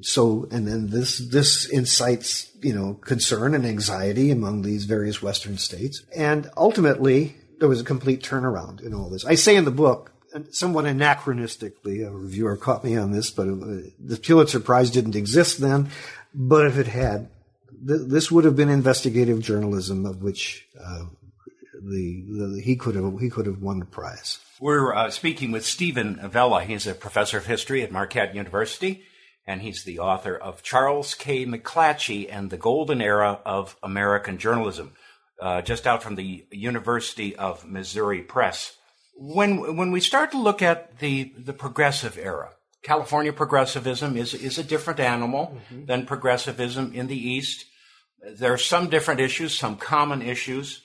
So, 0.00 0.46
and 0.50 0.66
then 0.66 0.90
this, 0.90 1.18
this 1.18 1.66
incites, 1.66 2.50
you 2.62 2.74
know, 2.74 2.94
concern 2.94 3.54
and 3.54 3.66
anxiety 3.66 4.30
among 4.30 4.62
these 4.62 4.84
various 4.84 5.20
Western 5.20 5.58
states. 5.58 6.02
And 6.16 6.48
ultimately, 6.56 7.36
there 7.58 7.68
was 7.68 7.80
a 7.80 7.84
complete 7.84 8.22
turnaround 8.22 8.80
in 8.80 8.94
all 8.94 9.10
this. 9.10 9.24
I 9.24 9.34
say 9.34 9.56
in 9.56 9.64
the 9.64 9.70
book, 9.70 10.12
somewhat 10.50 10.84
anachronistically, 10.84 12.06
a 12.06 12.10
reviewer 12.10 12.56
caught 12.56 12.84
me 12.84 12.96
on 12.96 13.12
this, 13.12 13.30
but 13.30 13.46
the 13.46 14.20
Pulitzer 14.22 14.60
Prize 14.60 14.90
didn't 14.90 15.16
exist 15.16 15.60
then. 15.60 15.90
But 16.34 16.66
if 16.66 16.78
it 16.78 16.88
had, 16.88 17.28
th- 17.86 18.02
this 18.06 18.30
would 18.30 18.44
have 18.44 18.56
been 18.56 18.68
investigative 18.68 19.40
journalism 19.40 20.06
of 20.06 20.22
which 20.22 20.66
uh, 20.78 21.04
the, 21.74 22.24
the 22.28 22.62
he 22.62 22.76
could 22.76 22.94
have 22.94 23.20
he 23.20 23.30
could 23.30 23.46
have 23.46 23.62
won 23.62 23.78
the 23.78 23.84
prize. 23.86 24.38
We're 24.60 24.94
uh, 24.94 25.10
speaking 25.10 25.52
with 25.52 25.64
Steven 25.64 26.18
Avella. 26.20 26.64
He's 26.64 26.86
a 26.86 26.94
professor 26.94 27.38
of 27.38 27.46
history 27.46 27.82
at 27.82 27.92
Marquette 27.92 28.34
University, 28.34 29.04
and 29.46 29.62
he's 29.62 29.84
the 29.84 30.00
author 30.00 30.36
of 30.36 30.62
Charles 30.62 31.14
K. 31.14 31.46
McClatchy 31.46 32.28
and 32.30 32.50
the 32.50 32.56
Golden 32.56 33.00
Era 33.00 33.40
of 33.44 33.76
American 33.82 34.38
Journalism, 34.38 34.92
uh, 35.40 35.62
just 35.62 35.86
out 35.86 36.02
from 36.02 36.16
the 36.16 36.46
University 36.50 37.36
of 37.36 37.66
Missouri 37.66 38.22
Press. 38.22 38.76
When 39.16 39.76
when 39.76 39.90
we 39.92 40.00
start 40.00 40.32
to 40.32 40.38
look 40.38 40.62
at 40.62 40.98
the 40.98 41.32
the 41.36 41.52
progressive 41.52 42.18
era, 42.18 42.50
California 42.82 43.32
progressivism 43.32 44.16
is 44.16 44.34
is 44.34 44.58
a 44.58 44.64
different 44.64 45.00
animal 45.00 45.54
mm-hmm. 45.54 45.86
than 45.86 46.06
progressivism 46.06 46.92
in 46.94 47.06
the 47.06 47.16
East. 47.16 47.64
There 48.36 48.52
are 48.52 48.58
some 48.58 48.88
different 48.88 49.20
issues, 49.20 49.56
some 49.56 49.76
common 49.76 50.22
issues 50.22 50.82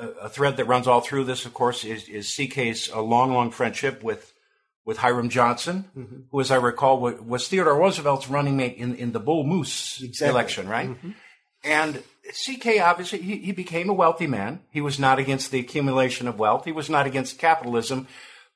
a 0.00 0.28
thread 0.28 0.56
that 0.56 0.64
runs 0.66 0.86
all 0.86 1.00
through 1.00 1.24
this, 1.24 1.46
of 1.46 1.54
course, 1.54 1.84
is, 1.84 2.08
is 2.08 2.26
CK's 2.26 2.88
a 2.88 3.00
long, 3.00 3.32
long 3.32 3.50
friendship 3.50 4.02
with 4.02 4.32
with 4.86 4.98
Hiram 4.98 5.30
Johnson, 5.30 5.86
mm-hmm. 5.96 6.16
who, 6.30 6.40
as 6.42 6.50
I 6.50 6.56
recall, 6.56 7.00
was 7.00 7.48
Theodore 7.48 7.78
Roosevelt's 7.78 8.28
running 8.28 8.58
mate 8.58 8.76
in, 8.76 8.94
in 8.96 9.12
the 9.12 9.20
Bull 9.20 9.42
Moose 9.42 10.02
exactly. 10.02 10.28
election, 10.28 10.68
right? 10.68 10.90
Mm-hmm. 10.90 11.10
And 11.64 12.02
CK 12.28 12.82
obviously 12.82 13.22
he, 13.22 13.38
he 13.38 13.52
became 13.52 13.88
a 13.88 13.94
wealthy 13.94 14.26
man. 14.26 14.60
He 14.70 14.82
was 14.82 14.98
not 14.98 15.18
against 15.18 15.50
the 15.50 15.58
accumulation 15.58 16.28
of 16.28 16.38
wealth. 16.38 16.66
He 16.66 16.72
was 16.72 16.90
not 16.90 17.06
against 17.06 17.38
capitalism, 17.38 18.08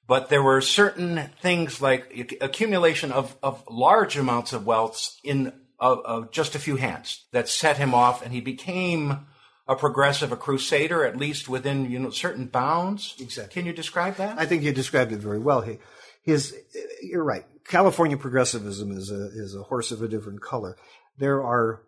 but 0.08 0.30
there 0.30 0.42
were 0.42 0.60
certain 0.60 1.30
things 1.40 1.80
like 1.80 2.36
accumulation 2.40 3.12
of, 3.12 3.36
of 3.42 3.62
large 3.70 4.16
amounts 4.16 4.52
of 4.52 4.66
wealth 4.66 5.16
in 5.22 5.52
of 5.78 6.32
just 6.32 6.56
a 6.56 6.58
few 6.58 6.74
hands 6.74 7.26
that 7.30 7.48
set 7.48 7.76
him 7.76 7.94
off, 7.94 8.20
and 8.20 8.32
he 8.32 8.40
became 8.40 9.26
a 9.68 9.76
progressive, 9.76 10.32
a 10.32 10.36
crusader, 10.36 11.04
at 11.04 11.16
least 11.16 11.48
within 11.48 11.88
you 11.88 12.00
know 12.00 12.10
certain 12.10 12.46
bounds. 12.46 13.14
Exactly. 13.20 13.54
Can 13.54 13.66
you 13.66 13.72
describe 13.72 14.16
that? 14.16 14.38
I 14.40 14.46
think 14.46 14.64
you 14.64 14.72
described 14.72 15.12
it 15.12 15.18
very 15.18 15.38
well. 15.38 15.60
He, 15.60 15.78
his, 16.22 16.56
you're 17.02 17.22
right. 17.22 17.44
California 17.64 18.16
progressivism 18.16 18.90
is 18.90 19.10
a 19.12 19.26
is 19.26 19.54
a 19.54 19.62
horse 19.62 19.92
of 19.92 20.02
a 20.02 20.08
different 20.08 20.40
color. 20.40 20.76
There 21.18 21.44
are, 21.44 21.82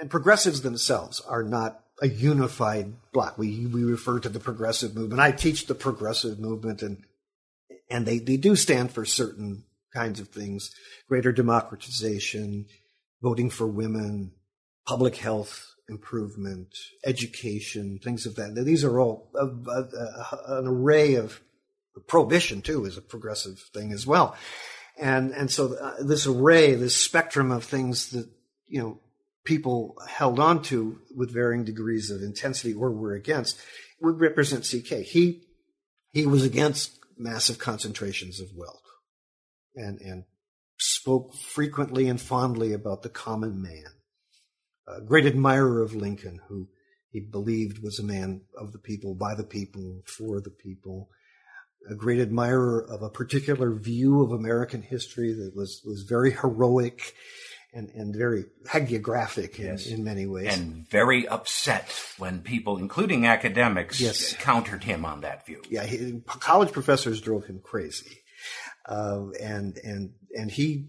and 0.00 0.10
progressives 0.10 0.62
themselves 0.62 1.20
are 1.20 1.44
not 1.44 1.80
a 2.00 2.08
unified 2.08 2.94
block. 3.12 3.38
We 3.38 3.66
we 3.66 3.84
refer 3.84 4.18
to 4.20 4.28
the 4.30 4.40
progressive 4.40 4.96
movement. 4.96 5.20
I 5.20 5.30
teach 5.30 5.66
the 5.66 5.74
progressive 5.74 6.40
movement, 6.40 6.82
and 6.82 7.04
and 7.92 8.06
they 8.06 8.18
they 8.18 8.38
do 8.38 8.56
stand 8.56 8.90
for 8.90 9.04
certain 9.04 9.64
kinds 9.94 10.18
of 10.18 10.28
things: 10.28 10.74
greater 11.08 11.30
democratization, 11.30 12.66
voting 13.20 13.50
for 13.50 13.66
women, 13.66 14.32
public 14.86 15.16
health, 15.16 15.74
improvement, 15.88 16.74
education, 17.04 18.00
things 18.02 18.24
of 18.24 18.34
that. 18.36 18.54
These 18.64 18.82
are 18.82 18.98
all 18.98 19.30
a, 19.38 19.46
a, 19.46 19.80
a, 19.82 20.58
an 20.58 20.66
array 20.66 21.14
of 21.14 21.40
prohibition 22.06 22.62
too 22.62 22.86
is 22.86 22.96
a 22.96 23.02
progressive 23.02 23.58
thing 23.74 23.92
as 23.92 24.06
well, 24.06 24.34
and 24.98 25.32
and 25.32 25.50
so 25.50 25.74
uh, 25.74 26.02
this 26.02 26.26
array, 26.26 26.74
this 26.74 26.96
spectrum 26.96 27.52
of 27.52 27.62
things 27.62 28.10
that 28.10 28.26
you 28.66 28.80
know 28.80 28.98
people 29.44 29.96
held 30.08 30.38
on 30.38 30.62
to 30.62 30.98
with 31.14 31.32
varying 31.32 31.64
degrees 31.64 32.10
of 32.10 32.22
intensity 32.22 32.72
or 32.72 32.90
were 32.90 33.12
against 33.12 33.58
would 34.00 34.18
represent 34.18 34.64
CK. 34.64 35.04
He 35.04 35.42
he 36.12 36.24
was 36.26 36.44
against 36.44 36.98
massive 37.16 37.58
concentrations 37.58 38.40
of 38.40 38.48
wealth, 38.54 38.82
and 39.74 40.00
and 40.00 40.24
spoke 40.78 41.34
frequently 41.34 42.08
and 42.08 42.20
fondly 42.20 42.72
about 42.72 43.02
the 43.02 43.08
common 43.08 43.62
man 43.62 43.92
a 44.86 45.00
great 45.00 45.26
admirer 45.26 45.80
of 45.80 45.94
Lincoln, 45.94 46.40
who 46.48 46.68
he 47.10 47.20
believed 47.20 47.82
was 47.82 47.98
a 47.98 48.04
man 48.04 48.42
of 48.58 48.72
the 48.72 48.78
people, 48.78 49.14
by 49.14 49.34
the 49.34 49.44
people, 49.44 50.02
for 50.06 50.40
the 50.40 50.50
people. 50.50 51.08
A 51.90 51.94
great 51.94 52.20
admirer 52.20 52.84
of 52.88 53.02
a 53.02 53.10
particular 53.10 53.72
view 53.72 54.22
of 54.22 54.32
American 54.32 54.82
history 54.82 55.32
that 55.32 55.52
was, 55.54 55.82
was 55.84 56.02
very 56.02 56.32
heroic 56.32 57.14
and, 57.72 57.88
and 57.90 58.14
very 58.14 58.44
hagiographic 58.66 59.58
in, 59.58 59.66
yes. 59.66 59.86
in 59.86 60.04
many 60.04 60.26
ways. 60.26 60.56
And 60.58 60.88
very 60.88 61.26
upset 61.26 61.90
when 62.18 62.40
people, 62.42 62.78
including 62.78 63.26
academics, 63.26 64.00
yes. 64.00 64.34
countered 64.34 64.84
him 64.84 65.04
on 65.04 65.22
that 65.22 65.46
view. 65.46 65.62
Yeah, 65.70 65.84
he, 65.84 66.22
college 66.26 66.72
professors 66.72 67.20
drove 67.20 67.46
him 67.46 67.60
crazy. 67.62 68.18
Uh, 68.86 69.30
and, 69.40 69.78
and, 69.84 70.12
and 70.34 70.50
he 70.50 70.88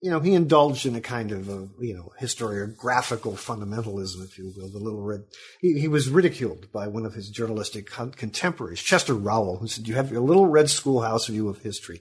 you 0.00 0.12
know, 0.12 0.20
he 0.20 0.34
indulged 0.34 0.86
in 0.86 0.94
a 0.94 1.00
kind 1.00 1.32
of 1.32 1.48
a, 1.48 1.68
you 1.80 1.94
know, 1.94 2.12
historiographical 2.20 3.34
fundamentalism, 3.34 4.24
if 4.24 4.38
you 4.38 4.52
will, 4.56 4.70
the 4.70 4.78
little 4.78 5.02
red. 5.02 5.24
He, 5.60 5.80
he 5.80 5.88
was 5.88 6.08
ridiculed 6.08 6.70
by 6.72 6.86
one 6.86 7.04
of 7.04 7.14
his 7.14 7.28
journalistic 7.28 7.86
con- 7.86 8.12
contemporaries, 8.12 8.80
Chester 8.80 9.14
Rowell, 9.14 9.58
who 9.58 9.66
said, 9.66 9.88
you 9.88 9.96
have 9.96 10.12
your 10.12 10.20
little 10.20 10.46
red 10.46 10.70
schoolhouse 10.70 11.26
view 11.26 11.48
of 11.48 11.62
history. 11.62 12.00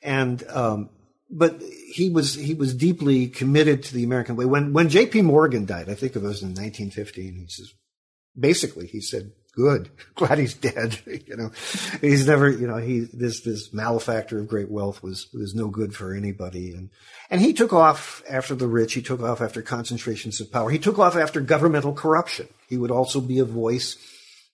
And, 0.00 0.44
um, 0.48 0.90
but 1.30 1.60
he 1.60 2.10
was, 2.10 2.34
he 2.34 2.54
was 2.54 2.74
deeply 2.74 3.28
committed 3.28 3.82
to 3.84 3.94
the 3.94 4.04
American 4.04 4.36
way. 4.36 4.44
When, 4.44 4.72
when 4.72 4.88
J.P. 4.88 5.22
Morgan 5.22 5.64
died, 5.64 5.88
I 5.88 5.94
think 5.94 6.16
it 6.16 6.22
was 6.22 6.42
in 6.42 6.50
1915, 6.50 7.34
he 7.34 7.46
says, 7.48 7.72
basically, 8.38 8.86
he 8.86 9.00
said, 9.00 9.32
good. 9.54 9.90
Glad 10.14 10.38
he's 10.38 10.54
dead. 10.54 10.98
you 11.06 11.36
know, 11.36 11.50
he's 12.00 12.26
never, 12.26 12.48
you 12.48 12.66
know, 12.66 12.76
he, 12.76 13.00
this, 13.12 13.40
this 13.42 13.72
malefactor 13.72 14.38
of 14.38 14.48
great 14.48 14.70
wealth 14.70 15.02
was, 15.02 15.28
was 15.32 15.54
no 15.54 15.68
good 15.68 15.94
for 15.94 16.14
anybody. 16.14 16.72
And, 16.72 16.90
and 17.30 17.40
he 17.40 17.52
took 17.52 17.72
off 17.72 18.22
after 18.28 18.54
the 18.54 18.66
rich. 18.66 18.94
He 18.94 19.02
took 19.02 19.22
off 19.22 19.40
after 19.40 19.62
concentrations 19.62 20.40
of 20.40 20.52
power. 20.52 20.70
He 20.70 20.78
took 20.78 20.98
off 20.98 21.16
after 21.16 21.40
governmental 21.40 21.92
corruption. 21.92 22.48
He 22.68 22.76
would 22.76 22.90
also 22.90 23.20
be 23.20 23.38
a 23.38 23.44
voice 23.44 23.96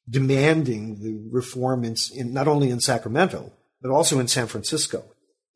demanding 0.09 1.01
the 1.01 1.29
reform 1.31 1.85
in, 1.85 1.97
in 2.15 2.33
not 2.33 2.49
only 2.49 2.71
in 2.71 2.81
Sacramento, 2.81 3.53
but 3.83 3.91
also 3.91 4.19
in 4.19 4.29
San 4.29 4.47
Francisco. 4.47 5.05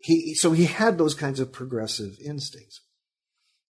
He, 0.05 0.35
so 0.35 0.53
he 0.53 0.67
had 0.67 0.99
those 0.99 1.15
kinds 1.15 1.41
of 1.41 1.51
progressive 1.51 2.19
instincts. 2.23 2.83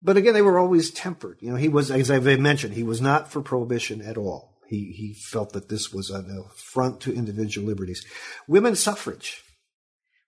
But 0.01 0.15
again, 0.15 0.33
they 0.33 0.41
were 0.41 0.57
always 0.57 0.89
tempered. 0.89 1.39
You 1.41 1.49
know, 1.49 1.57
he 1.57 1.67
was, 1.67 1.91
as 1.91 2.09
I've 2.09 2.39
mentioned, 2.39 2.73
he 2.73 2.83
was 2.83 3.01
not 3.01 3.29
for 3.29 3.41
prohibition 3.41 4.01
at 4.01 4.17
all. 4.17 4.57
He, 4.65 4.93
he 4.95 5.13
felt 5.13 5.51
that 5.51 5.67
this 5.67 5.91
was 5.91 6.09
an 6.09 6.45
affront 6.49 7.01
to 7.01 7.13
individual 7.13 7.67
liberties. 7.67 8.05
Women's 8.47 8.79
suffrage. 8.79 9.43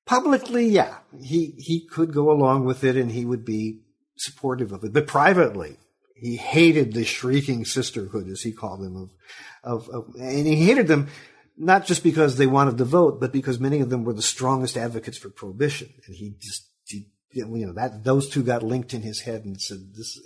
Publicly, 0.05 0.67
yeah, 0.67 0.97
he, 1.21 1.55
he 1.57 1.87
could 1.87 2.13
go 2.13 2.31
along 2.31 2.65
with 2.65 2.83
it 2.83 2.97
and 2.97 3.09
he 3.09 3.23
would 3.23 3.45
be 3.45 3.79
supportive 4.17 4.73
of 4.73 4.83
it. 4.83 4.91
But 4.91 5.07
privately, 5.07 5.77
he 6.17 6.35
hated 6.35 6.91
the 6.91 7.05
shrieking 7.05 7.63
sisterhood, 7.63 8.27
as 8.27 8.41
he 8.41 8.51
called 8.51 8.81
them, 8.81 8.97
of, 8.97 9.09
of, 9.63 9.89
of, 9.89 10.15
and 10.19 10.45
he 10.45 10.57
hated 10.65 10.89
them 10.89 11.07
not 11.57 11.85
just 11.85 12.03
because 12.03 12.37
they 12.37 12.47
wanted 12.47 12.77
to 12.77 12.85
vote, 12.85 13.19
but 13.19 13.31
because 13.31 13.59
many 13.59 13.79
of 13.79 13.89
them 13.89 14.03
were 14.03 14.13
the 14.13 14.21
strongest 14.21 14.77
advocates 14.77 15.17
for 15.17 15.29
prohibition. 15.29 15.89
And 16.07 16.15
he 16.15 16.35
just 16.39 16.69
you 17.33 17.65
know 17.65 17.73
that 17.73 18.03
those 18.03 18.29
two 18.29 18.43
got 18.43 18.63
linked 18.63 18.93
in 18.93 19.01
his 19.01 19.21
head 19.21 19.45
and 19.45 19.59
said 19.59 19.93
this 19.95 20.19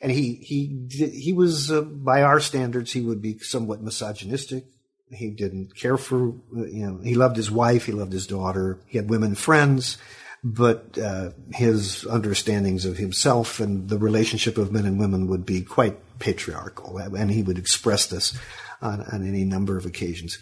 and 0.00 0.10
he 0.10 0.34
he 0.34 0.86
he 0.90 1.32
was 1.32 1.70
uh, 1.70 1.82
by 1.82 2.22
our 2.22 2.40
standards 2.40 2.92
he 2.92 3.00
would 3.00 3.20
be 3.20 3.38
somewhat 3.38 3.82
misogynistic 3.82 4.64
he 5.10 5.30
didn't 5.30 5.76
care 5.76 5.96
for 5.96 6.34
you 6.52 6.86
know 6.86 6.98
he 7.02 7.14
loved 7.14 7.36
his 7.36 7.50
wife 7.50 7.86
he 7.86 7.92
loved 7.92 8.12
his 8.12 8.26
daughter 8.26 8.80
he 8.86 8.98
had 8.98 9.10
women 9.10 9.34
friends 9.34 9.98
but 10.46 10.98
uh, 10.98 11.30
his 11.54 12.06
understandings 12.06 12.84
of 12.84 12.98
himself 12.98 13.60
and 13.60 13.88
the 13.88 13.98
relationship 13.98 14.58
of 14.58 14.72
men 14.72 14.84
and 14.84 14.98
women 14.98 15.26
would 15.26 15.46
be 15.46 15.62
quite 15.62 15.96
patriarchal 16.18 16.98
and 16.98 17.30
he 17.30 17.42
would 17.42 17.58
express 17.58 18.06
this 18.06 18.38
on, 18.82 19.00
on 19.12 19.26
any 19.26 19.44
number 19.44 19.76
of 19.76 19.86
occasions 19.86 20.38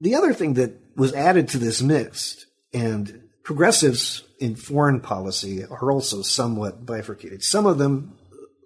the 0.00 0.14
other 0.14 0.32
thing 0.32 0.54
that 0.54 0.74
was 0.96 1.12
added 1.12 1.48
to 1.48 1.58
this 1.58 1.82
mix 1.82 2.46
and 2.72 3.22
progressives 3.42 4.24
in 4.38 4.54
foreign 4.54 5.00
policy 5.00 5.64
are 5.64 5.90
also 5.90 6.22
somewhat 6.22 6.84
bifurcated. 6.84 7.42
Some 7.42 7.66
of 7.66 7.78
them, 7.78 8.16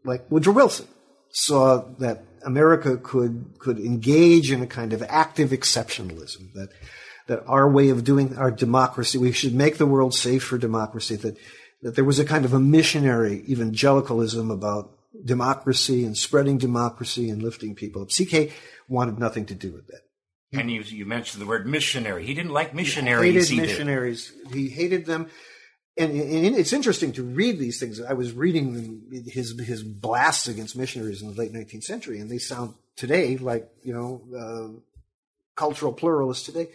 like 0.05 0.31
Woodrow 0.31 0.53
Wilson, 0.53 0.87
saw 1.31 1.85
that 1.99 2.25
America 2.45 2.97
could 2.97 3.55
could 3.59 3.79
engage 3.79 4.51
in 4.51 4.63
a 4.63 4.67
kind 4.67 4.93
of 4.93 5.03
active 5.05 5.51
exceptionalism 5.51 6.53
that 6.55 6.71
that 7.29 7.45
our 7.47 7.71
way 7.71 7.89
of 7.89 8.05
doing 8.05 8.37
our 8.37 8.51
democracy, 8.51 9.17
we 9.17 9.33
should 9.33 9.55
make 9.55 9.79
the 9.79 9.87
world 9.87 10.15
safe 10.15 10.43
for 10.43 10.59
democracy. 10.59 11.17
That 11.17 11.39
that 11.83 11.95
there 11.95 12.05
was 12.05 12.19
a 12.19 12.25
kind 12.25 12.45
of 12.45 12.53
a 12.53 12.61
missionary 12.61 13.45
evangelicalism 13.49 14.51
about 14.51 14.91
democracy 15.25 16.05
and 16.05 16.17
spreading 16.17 16.59
democracy 16.59 17.31
and 17.31 17.43
lifting 17.43 17.75
people 17.75 18.03
up. 18.03 18.09
CK 18.09 18.53
wanted 18.89 19.19
nothing 19.19 19.47
to 19.47 19.55
do 19.55 19.73
with 19.73 19.87
that. 19.89 20.03
And 20.53 20.71
you, 20.71 20.83
you 20.83 21.07
mentioned 21.07 21.41
the 21.41 21.47
word 21.47 21.67
missionary. 21.67 22.27
He 22.27 22.35
didn't 22.35 22.53
like 22.53 22.75
missionaries. 22.75 23.49
He 23.49 23.57
hated 23.57 23.69
missionaries. 23.69 24.33
He 24.53 24.69
hated 24.69 25.07
them. 25.07 25.29
And, 25.97 26.11
and, 26.11 26.57
it's 26.57 26.73
interesting 26.73 27.13
to 27.13 27.23
read 27.23 27.59
these 27.59 27.79
things. 27.79 28.01
I 28.01 28.15
was 28.15 28.33
reading 28.33 29.03
his 29.27 29.59
his 29.61 29.83
blasts 29.83 30.49
against 30.49 30.77
missionaries 30.77 31.21
in 31.21 31.29
the 31.29 31.35
late 31.35 31.53
19th 31.53 31.85
century, 31.85 32.19
and 32.19 32.31
they 32.31 32.39
sound 32.39 32.75
today 32.97 33.37
like 33.37 33.69
you 33.83 33.93
know 33.93 34.23
uh, 34.35 34.81
cultural 35.55 35.93
pluralists 35.93 36.47
today. 36.47 36.69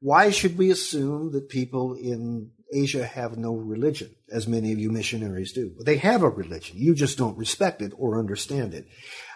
Why 0.00 0.30
should 0.30 0.56
we 0.56 0.70
assume 0.70 1.32
that 1.32 1.48
people 1.50 1.94
in 1.94 2.50
Asia 2.72 3.04
have 3.04 3.36
no 3.36 3.54
religion, 3.54 4.10
as 4.30 4.48
many 4.48 4.72
of 4.72 4.78
you 4.78 4.90
missionaries 4.90 5.52
do? 5.52 5.74
They 5.84 5.98
have 5.98 6.22
a 6.22 6.30
religion. 6.30 6.78
You 6.78 6.94
just 6.94 7.18
don't 7.18 7.36
respect 7.36 7.82
it 7.82 7.92
or 7.96 8.18
understand 8.18 8.72
it. 8.72 8.88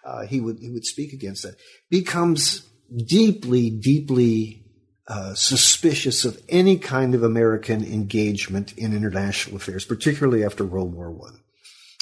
Uh, 0.02 0.26
he 0.26 0.40
would 0.40 0.60
he 0.60 0.70
would 0.70 0.86
speak 0.86 1.12
against 1.12 1.42
that. 1.42 1.56
Becomes 1.90 2.66
deeply, 2.94 3.70
deeply 3.70 4.62
uh, 5.08 5.34
suspicious 5.34 6.24
of 6.24 6.40
any 6.48 6.78
kind 6.78 7.14
of 7.14 7.22
American 7.22 7.84
engagement 7.84 8.76
in 8.76 8.94
international 8.94 9.56
affairs, 9.56 9.84
particularly 9.84 10.44
after 10.44 10.64
World 10.64 10.92
War 10.94 11.10
One. 11.10 11.40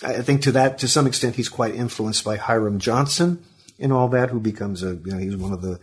I. 0.02 0.16
I 0.16 0.22
think 0.22 0.42
to 0.42 0.52
that, 0.52 0.78
to 0.78 0.88
some 0.88 1.06
extent, 1.06 1.36
he's 1.36 1.48
quite 1.48 1.74
influenced 1.74 2.24
by 2.24 2.36
Hiram 2.36 2.78
Johnson 2.78 3.44
and 3.78 3.92
all 3.92 4.08
that, 4.08 4.30
who 4.30 4.40
becomes 4.40 4.82
a, 4.82 4.94
you 4.94 5.12
know, 5.12 5.18
he's 5.18 5.36
one 5.36 5.52
of 5.52 5.62
the, 5.62 5.80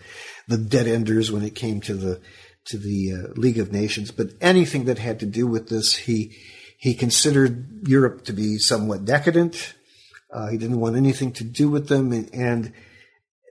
the 0.48 0.58
dead 0.58 0.88
enders 0.88 1.32
when 1.32 1.44
it 1.44 1.56
came 1.56 1.82
to 1.82 1.94
the, 1.94 2.22
to 2.66 2.78
the 2.78 3.14
uh, 3.14 3.34
League 3.36 3.60
of 3.60 3.72
Nations. 3.72 4.12
But 4.12 4.32
anything 4.42 4.86
that 4.86 4.98
had 4.98 5.20
to 5.20 5.26
do 5.26 5.46
with 5.46 5.70
this, 5.70 5.96
he, 5.96 6.36
he 6.78 6.94
considered 6.94 7.88
Europe 7.88 8.26
to 8.26 8.34
be 8.34 8.58
somewhat 8.58 9.06
decadent. 9.06 9.76
Uh, 10.34 10.48
he 10.48 10.58
didn't 10.58 10.80
want 10.80 10.96
anything 10.96 11.34
to 11.34 11.44
do 11.44 11.70
with 11.70 11.88
them, 11.88 12.12
and, 12.14 12.34
and, 12.34 12.74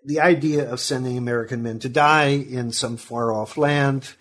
the 0.05 0.21
idea 0.21 0.71
of 0.71 0.81
sending 0.81 1.17
American 1.19 1.63
men 1.63 1.79
to 1.81 1.89
die 1.89 2.29
in 2.29 2.73
some 2.73 2.97
far 2.97 3.33
off 3.33 3.57
land, 3.57 4.15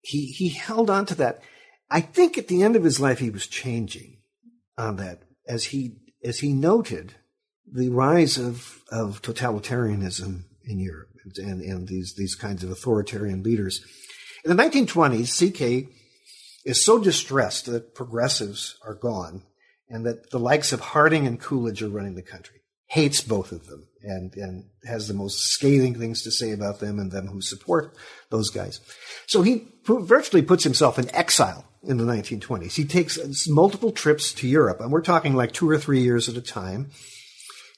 he 0.00 0.26
he 0.26 0.50
held 0.50 0.90
on 0.90 1.06
to 1.06 1.14
that. 1.16 1.42
I 1.90 2.00
think 2.00 2.38
at 2.38 2.48
the 2.48 2.62
end 2.62 2.76
of 2.76 2.84
his 2.84 3.00
life, 3.00 3.18
he 3.18 3.30
was 3.30 3.46
changing 3.46 4.18
on 4.76 4.96
that 4.96 5.22
as 5.46 5.66
he 5.66 5.96
as 6.24 6.40
he 6.40 6.52
noted 6.52 7.14
the 7.70 7.88
rise 7.88 8.38
of 8.38 8.82
of 8.90 9.22
totalitarianism 9.22 10.44
in 10.64 10.78
Europe 10.78 11.08
and 11.36 11.60
and 11.60 11.88
these 11.88 12.14
these 12.16 12.34
kinds 12.34 12.62
of 12.62 12.70
authoritarian 12.70 13.42
leaders. 13.42 13.84
In 14.44 14.54
the 14.54 14.62
1920s, 14.62 15.32
CK 15.32 15.88
is 16.64 16.84
so 16.84 16.98
distressed 16.98 17.66
that 17.66 17.94
progressives 17.94 18.76
are 18.86 18.94
gone 18.94 19.42
and 19.88 20.04
that 20.06 20.30
the 20.30 20.38
likes 20.38 20.72
of 20.72 20.80
Harding 20.80 21.26
and 21.26 21.40
Coolidge 21.40 21.82
are 21.82 21.88
running 21.88 22.14
the 22.14 22.22
country. 22.22 22.60
Hates 22.86 23.22
both 23.22 23.52
of 23.52 23.66
them 23.66 23.86
and, 24.04 24.34
and 24.36 24.64
has 24.84 25.08
the 25.08 25.14
most 25.14 25.38
scathing 25.50 25.98
things 25.98 26.22
to 26.22 26.30
say 26.30 26.52
about 26.52 26.80
them 26.80 26.98
and 26.98 27.10
them 27.10 27.26
who 27.26 27.40
support 27.40 27.96
those 28.30 28.50
guys. 28.50 28.80
So 29.26 29.42
he 29.42 29.68
virtually 29.84 30.42
puts 30.42 30.64
himself 30.64 30.98
in 30.98 31.14
exile 31.14 31.64
in 31.82 31.96
the 31.96 32.04
1920s. 32.04 32.74
He 32.74 32.84
takes 32.84 33.48
multiple 33.48 33.92
trips 33.92 34.32
to 34.34 34.48
Europe, 34.48 34.80
and 34.80 34.90
we're 34.90 35.02
talking 35.02 35.34
like 35.34 35.52
two 35.52 35.68
or 35.68 35.78
three 35.78 36.00
years 36.00 36.28
at 36.28 36.36
a 36.36 36.42
time. 36.42 36.90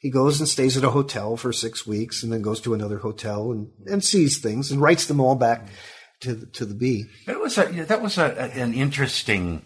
He 0.00 0.10
goes 0.10 0.38
and 0.38 0.48
stays 0.48 0.76
at 0.76 0.84
a 0.84 0.90
hotel 0.90 1.36
for 1.36 1.52
six 1.52 1.86
weeks 1.86 2.22
and 2.22 2.32
then 2.32 2.42
goes 2.42 2.60
to 2.60 2.74
another 2.74 2.98
hotel 2.98 3.50
and, 3.50 3.70
and 3.86 4.04
sees 4.04 4.38
things 4.38 4.70
and 4.70 4.80
writes 4.80 5.06
them 5.06 5.20
all 5.20 5.34
back 5.34 5.68
to 6.20 6.34
the, 6.34 6.46
to 6.46 6.64
the 6.64 6.74
Bee. 6.74 7.06
It 7.26 7.40
was 7.40 7.58
a, 7.58 7.66
that 7.84 8.02
was 8.02 8.18
a, 8.18 8.40
an 8.54 8.74
interesting 8.74 9.62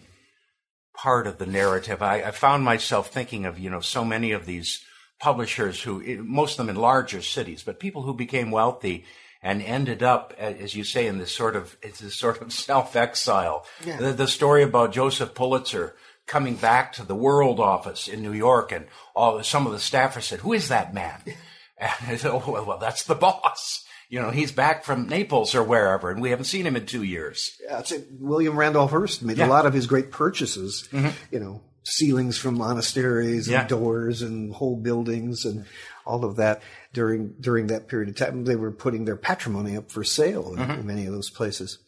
part 0.95 1.27
of 1.27 1.37
the 1.37 1.45
narrative. 1.45 2.01
I, 2.01 2.23
I, 2.23 2.31
found 2.31 2.63
myself 2.63 3.11
thinking 3.11 3.45
of 3.45 3.57
you 3.57 3.69
know 3.69 3.79
so 3.79 4.05
many 4.05 4.31
of 4.31 4.45
these 4.45 4.83
publishers 5.21 5.81
who 5.81 6.23
most 6.23 6.53
of 6.53 6.57
them 6.57 6.75
in 6.75 6.81
larger 6.81 7.21
cities, 7.21 7.63
but 7.63 7.79
people 7.79 8.01
who 8.01 8.13
became 8.13 8.51
wealthy 8.51 9.05
and 9.41 9.61
ended 9.61 10.03
up, 10.03 10.33
as 10.37 10.75
you 10.75 10.83
say, 10.83 11.07
in 11.07 11.19
this 11.19 11.31
sort 11.31 11.55
of 11.55 11.77
it's 11.81 11.99
this 11.99 12.15
sort 12.15 12.41
of 12.41 12.51
self 12.67 12.95
exile. 12.95 13.65
Yeah. 13.85 13.97
The, 13.97 14.11
the, 14.13 14.27
story 14.27 14.63
about 14.63 14.91
Joseph 14.91 15.33
Pulitzer 15.33 15.95
coming 16.25 16.55
back 16.55 16.93
to 16.93 17.03
the 17.03 17.15
World 17.15 17.59
Office 17.59 18.07
in 18.07 18.21
New 18.21 18.33
York, 18.33 18.71
and 18.71 18.87
all 19.15 19.41
some 19.43 19.65
of 19.65 19.71
the 19.71 19.77
staffers 19.77 20.23
said, 20.23 20.39
"Who 20.39 20.53
is 20.53 20.67
that 20.67 20.93
man?" 20.93 21.21
And 21.79 22.11
I 22.11 22.15
said, 22.17 22.29
"Oh 22.31 22.43
well, 22.45 22.65
well 22.65 22.77
that's 22.77 23.05
the 23.05 23.15
boss." 23.15 23.85
you 24.07 24.21
know, 24.21 24.29
he's 24.29 24.51
back 24.51 24.83
from 24.83 25.07
Naples 25.07 25.55
or 25.55 25.63
wherever, 25.63 26.11
and 26.11 26.21
we 26.21 26.31
haven't 26.31 26.45
seen 26.45 26.67
him 26.67 26.75
in 26.75 26.85
two 26.85 27.01
years. 27.01 27.57
Yeah, 27.63 27.81
William 28.19 28.59
Randolph 28.59 28.91
Hearst 28.91 29.23
made 29.23 29.37
yeah. 29.37 29.47
a 29.47 29.47
lot 29.47 29.65
of 29.65 29.73
his 29.73 29.87
great 29.87 30.11
purchases, 30.11 30.89
mm-hmm. 30.91 31.11
you 31.31 31.39
know, 31.39 31.61
ceilings 31.83 32.37
from 32.37 32.57
monasteries 32.57 33.47
and 33.47 33.53
yeah. 33.53 33.67
doors 33.67 34.21
and 34.21 34.53
whole 34.53 34.75
buildings 34.75 35.45
and 35.45 35.65
all 36.05 36.23
of 36.23 36.35
that 36.35 36.61
during 36.93 37.33
during 37.39 37.67
that 37.67 37.87
period 37.87 38.09
of 38.09 38.15
time. 38.15 38.45
They 38.45 38.55
were 38.55 38.71
putting 38.71 39.05
their 39.05 39.15
patrimony 39.15 39.77
up 39.77 39.91
for 39.91 40.03
sale 40.03 40.53
in, 40.53 40.59
mm-hmm. 40.59 40.79
in 40.79 40.87
many 40.87 41.05
of 41.05 41.13
those 41.13 41.29
places. 41.29 41.79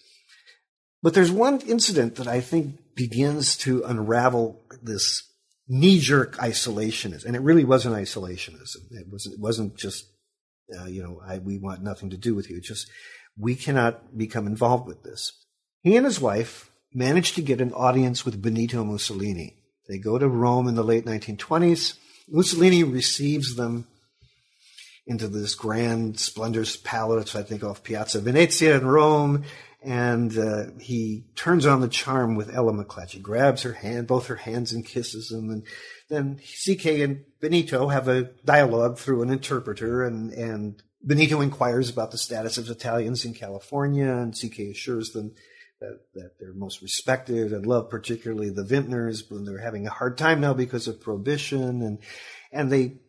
But 1.02 1.14
there's 1.14 1.32
one 1.32 1.60
incident 1.62 2.16
that 2.16 2.28
I 2.28 2.39
think 2.39 2.96
begins 2.96 3.58
to 3.58 3.84
unravel 3.84 4.62
this 4.82 5.24
knee-jerk 5.68 6.38
isolationism, 6.38 7.26
and 7.26 7.36
it 7.36 7.41
really 7.41 7.66
wasn't 7.66 7.96
isolationism. 7.96 8.91
It 8.91 9.08
wasn't. 9.12 9.36
It 9.36 9.41
wasn't 9.41 9.76
just 9.76 10.06
uh, 10.80 10.86
you 10.86 11.04
know, 11.04 11.22
I, 11.26 11.39
we 11.39 11.58
want 11.58 11.84
nothing 11.84 12.10
to 12.12 12.18
do 12.18 12.36
with 12.36 12.50
you. 12.50 12.58
It's 12.58 12.68
just 12.68 12.89
we 13.38 13.56
cannot 13.56 14.18
become 14.18 14.48
involved 14.48 14.88
with 14.88 15.04
this. 15.04 15.32
He 15.82 15.96
and 15.96 16.06
his 16.06 16.22
wife 16.22 16.72
managed 16.94 17.36
to 17.36 17.41
get 17.41 17.62
an 17.62 17.74
audience 17.74 18.26
with 18.26 18.41
Benito 18.41 18.84
Mussolini. 18.84 19.58
They 19.88 19.98
go 19.98 20.18
to 20.18 20.28
Rome 20.28 20.68
in 20.68 20.76
the 20.76 20.84
late 20.84 21.06
1920s. 21.06 21.98
Mussolini 22.30 22.84
receives 22.84 23.56
them 23.56 23.88
into 25.06 25.28
this 25.28 25.56
grand, 25.56 26.20
splendorous 26.20 26.78
palace, 26.78 27.36
I 27.36 27.44
think 27.44 27.64
off 27.64 27.84
Piazza 27.84 28.22
Venezia 28.22 28.78
in 28.78 28.88
Rome. 28.88 29.44
And 29.82 30.38
uh, 30.38 30.68
he 30.80 31.26
turns 31.36 31.66
on 31.66 31.82
the 31.82 31.90
charm 31.90 32.36
with 32.36 32.56
Ella 32.56 32.72
McClatchy, 32.72 33.22
grabs 33.22 33.64
her 33.64 33.74
hand, 33.74 34.08
both 34.08 34.28
her 34.28 34.38
hands, 34.38 34.72
and 34.72 34.86
kisses 34.86 35.28
them. 35.28 35.50
And 35.50 35.64
then 36.10 36.40
CK 36.40 36.86
and 36.86 37.26
Benito 37.42 37.90
have 37.90 38.08
a 38.08 38.30
dialogue 38.46 38.98
through 38.98 39.24
an 39.24 39.30
interpreter, 39.30 40.06
and, 40.06 40.32
and 40.32 40.82
Benito 41.04 41.42
inquires 41.42 41.90
about 41.90 42.12
the 42.12 42.18
status 42.18 42.58
of 42.58 42.70
Italians 42.70 43.26
in 43.26 43.34
California, 43.34 44.10
and 44.10 44.34
CK 44.34 44.72
assures 44.72 45.10
them 45.10 45.36
that, 45.84 46.00
that 46.14 46.32
they're 46.40 46.54
most 46.54 46.82
respected 46.82 47.52
and 47.52 47.66
loved, 47.66 47.90
particularly 47.90 48.50
the 48.50 48.64
Vintners, 48.64 49.30
when 49.30 49.44
they're 49.44 49.58
having 49.58 49.86
a 49.86 49.92
hard 49.92 50.18
time 50.18 50.40
now 50.40 50.54
because 50.54 50.88
of 50.88 51.02
prohibition, 51.02 51.82
and 51.82 52.00
and 52.52 52.72
they 52.72 53.00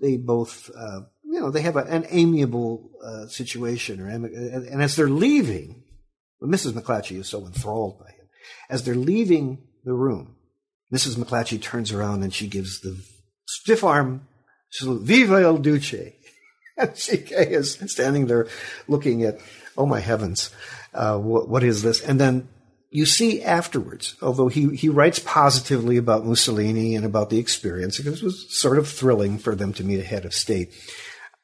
they 0.00 0.16
both 0.16 0.70
uh, 0.76 1.00
you 1.24 1.40
know 1.40 1.50
they 1.50 1.60
have 1.60 1.76
a, 1.76 1.80
an 1.80 2.06
amiable 2.08 2.90
uh, 3.04 3.26
situation, 3.26 4.00
or 4.00 4.08
and, 4.08 4.24
and 4.24 4.82
as 4.82 4.96
they're 4.96 5.08
leaving, 5.08 5.84
Mrs. 6.42 6.72
McClatchy 6.72 7.18
is 7.18 7.28
so 7.28 7.46
enthralled 7.46 7.98
by 7.98 8.10
him. 8.10 8.28
As 8.70 8.84
they're 8.84 8.94
leaving 8.94 9.66
the 9.84 9.94
room, 9.94 10.36
Mrs. 10.92 11.16
McClatchy 11.16 11.60
turns 11.60 11.92
around 11.92 12.22
and 12.22 12.32
she 12.32 12.48
gives 12.48 12.80
the 12.80 12.98
stiff 13.46 13.84
arm 13.84 14.26
salute, 14.70 15.02
Viva 15.02 15.42
el 15.42 15.58
Duce. 15.58 15.94
And 16.74 16.92
CK 16.94 17.32
is 17.32 17.78
standing 17.88 18.28
there 18.28 18.48
looking 18.88 19.24
at, 19.24 19.36
oh 19.76 19.84
my 19.84 20.00
heavens, 20.00 20.50
uh, 20.94 21.18
what, 21.18 21.48
what 21.48 21.62
is 21.62 21.82
this? 21.82 22.02
And 22.02 22.20
then 22.20 22.48
you 22.90 23.06
see 23.06 23.42
afterwards, 23.42 24.16
although 24.20 24.48
he, 24.48 24.76
he 24.76 24.88
writes 24.88 25.18
positively 25.18 25.96
about 25.96 26.26
Mussolini 26.26 26.94
and 26.94 27.06
about 27.06 27.30
the 27.30 27.38
experience, 27.38 27.96
because 27.96 28.20
it 28.20 28.24
was 28.24 28.58
sort 28.58 28.78
of 28.78 28.88
thrilling 28.88 29.38
for 29.38 29.54
them 29.54 29.72
to 29.74 29.84
meet 29.84 30.00
a 30.00 30.04
head 30.04 30.24
of 30.24 30.34
state, 30.34 30.74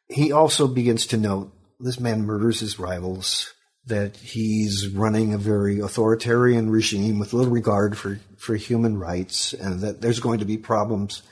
he 0.09 0.30
also 0.30 0.68
begins 0.68 1.07
to 1.07 1.16
note 1.16 1.53
this 1.80 2.01
man 2.01 2.22
murders 2.22 2.61
his 2.61 2.78
rivals, 2.78 3.55
that 3.86 4.16
he's 4.18 4.88
running 4.88 5.32
a 5.32 5.38
very 5.38 5.80
authoritarian 5.80 6.68
regime 6.68 7.18
with 7.18 7.32
little 7.32 7.53
regard 7.53 7.96
for, 7.96 8.20
for 8.36 8.55
human 8.57 8.99
rights, 8.99 9.55
and 9.55 9.80
that 9.80 10.03
there's 10.03 10.20
going 10.20 10.40
to 10.40 10.44
be 10.44 10.59
problems 10.59 11.22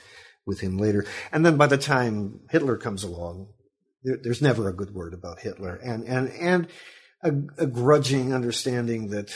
with 0.47 0.61
him 0.61 0.77
later. 0.77 1.05
And 1.31 1.45
then 1.45 1.57
by 1.57 1.67
the 1.67 1.77
time 1.77 2.39
Hitler 2.49 2.77
comes 2.77 3.03
along, 3.03 3.49
there, 4.03 4.17
there's 4.23 4.41
never 4.41 4.67
a 4.67 4.73
good 4.73 4.95
word 4.95 5.13
about 5.13 5.39
Hitler, 5.39 5.75
and 5.75 6.03
and 6.05 6.31
and 6.31 6.67
a, 7.27 7.63
a 7.63 7.67
grudging 7.67 8.33
understanding 8.33 9.09
that 9.09 9.33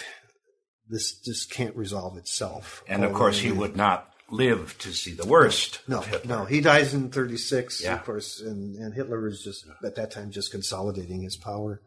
this 0.90 1.14
just 1.14 1.52
can't 1.52 1.76
resolve 1.76 2.18
itself. 2.18 2.84
And 2.88 3.04
of 3.04 3.14
course, 3.14 3.40
he 3.40 3.52
would 3.52 3.76
not 3.76 4.12
live 4.30 4.78
to 4.80 4.94
see 4.94 5.14
the 5.14 5.26
worst. 5.26 5.82
No, 5.88 6.04
no, 6.26 6.46
he 6.46 6.62
dies 6.62 6.94
in 6.94 7.10
36, 7.10 7.84
yeah. 7.84 7.96
of 7.96 8.04
course, 8.04 8.42
and, 8.42 8.76
and 8.76 8.94
Hitler 8.94 9.28
is 9.28 9.44
just 9.44 9.66
at 9.84 9.96
that 9.96 10.12
time 10.12 10.32
just 10.32 10.52
consolidating 10.52 11.22
his 11.22 11.38
power. 11.38 11.82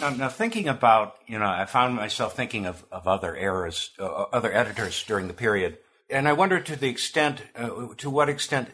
Now, 0.00 0.10
now, 0.10 0.28
thinking 0.28 0.68
about, 0.68 1.16
you 1.26 1.38
know, 1.38 1.46
I 1.46 1.64
found 1.64 1.96
myself 1.96 2.36
thinking 2.36 2.66
of, 2.66 2.84
of 2.92 3.08
other 3.08 3.34
eras, 3.34 3.90
uh, 3.98 4.04
other 4.04 4.52
editors 4.52 5.02
during 5.04 5.26
the 5.26 5.34
period, 5.34 5.78
and 6.08 6.28
I 6.28 6.32
wonder 6.32 6.60
to 6.60 6.76
the 6.76 6.88
extent, 6.88 7.42
uh, 7.56 7.88
to 7.98 8.10
what 8.10 8.28
extent 8.28 8.68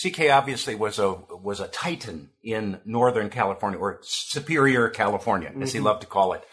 CK 0.00 0.30
obviously 0.30 0.74
was 0.74 0.98
a 0.98 1.12
was 1.12 1.60
a 1.60 1.68
titan 1.68 2.30
in 2.42 2.80
Northern 2.84 3.28
California 3.28 3.78
or 3.78 3.98
Superior 4.02 4.88
California, 4.88 5.48
as 5.48 5.54
mm-hmm. 5.54 5.78
he 5.78 5.80
loved 5.80 6.00
to 6.00 6.06
call 6.06 6.32
it. 6.32 6.44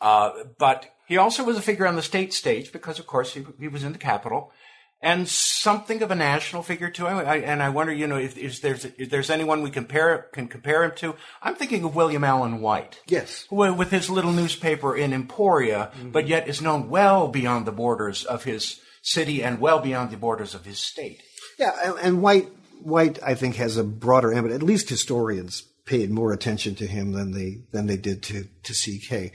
Uh, 0.00 0.30
but 0.58 0.86
he 1.06 1.16
also 1.16 1.44
was 1.44 1.56
a 1.56 1.62
figure 1.62 1.86
on 1.86 1.96
the 1.96 2.02
state 2.02 2.32
stage 2.32 2.72
because, 2.72 2.98
of 2.98 3.06
course, 3.06 3.34
he, 3.34 3.44
he 3.58 3.68
was 3.68 3.82
in 3.82 3.92
the 3.92 3.98
capital 3.98 4.52
and 5.00 5.28
something 5.28 6.02
of 6.02 6.10
a 6.10 6.14
national 6.14 6.62
figure 6.62 6.90
too. 6.90 7.06
I, 7.06 7.36
and 7.36 7.62
I 7.62 7.68
wonder, 7.68 7.92
you 7.92 8.06
know, 8.06 8.16
if, 8.16 8.36
if 8.36 8.60
there's 8.60 8.84
if 8.84 9.10
there's 9.10 9.30
anyone 9.30 9.62
we 9.62 9.70
compare 9.70 10.26
can 10.32 10.48
compare 10.48 10.84
him 10.84 10.92
to. 10.96 11.14
I'm 11.42 11.54
thinking 11.54 11.84
of 11.84 11.94
William 11.94 12.24
Allen 12.24 12.60
White. 12.60 13.00
Yes, 13.06 13.46
who, 13.48 13.72
with 13.72 13.90
his 13.90 14.10
little 14.10 14.32
newspaper 14.32 14.96
in 14.96 15.12
Emporia, 15.12 15.92
mm-hmm. 15.94 16.10
but 16.10 16.26
yet 16.26 16.48
is 16.48 16.60
known 16.60 16.88
well 16.88 17.28
beyond 17.28 17.66
the 17.66 17.72
borders 17.72 18.24
of 18.24 18.44
his 18.44 18.80
city 19.02 19.42
and 19.42 19.60
well 19.60 19.78
beyond 19.80 20.10
the 20.10 20.16
borders 20.16 20.54
of 20.54 20.64
his 20.64 20.78
state. 20.78 21.22
Yeah, 21.58 21.72
and, 21.84 21.98
and 22.00 22.22
White 22.22 22.48
White 22.80 23.18
I 23.22 23.34
think 23.34 23.56
has 23.56 23.76
a 23.76 23.84
broader 23.84 24.32
ambit. 24.32 24.52
At 24.52 24.62
least 24.62 24.88
historians 24.88 25.62
paid 25.84 26.10
more 26.10 26.32
attention 26.32 26.74
to 26.76 26.86
him 26.86 27.12
than 27.12 27.32
they 27.32 27.62
than 27.72 27.86
they 27.86 27.96
did 27.96 28.22
to 28.24 28.46
to 28.64 28.72
CK. 28.72 29.32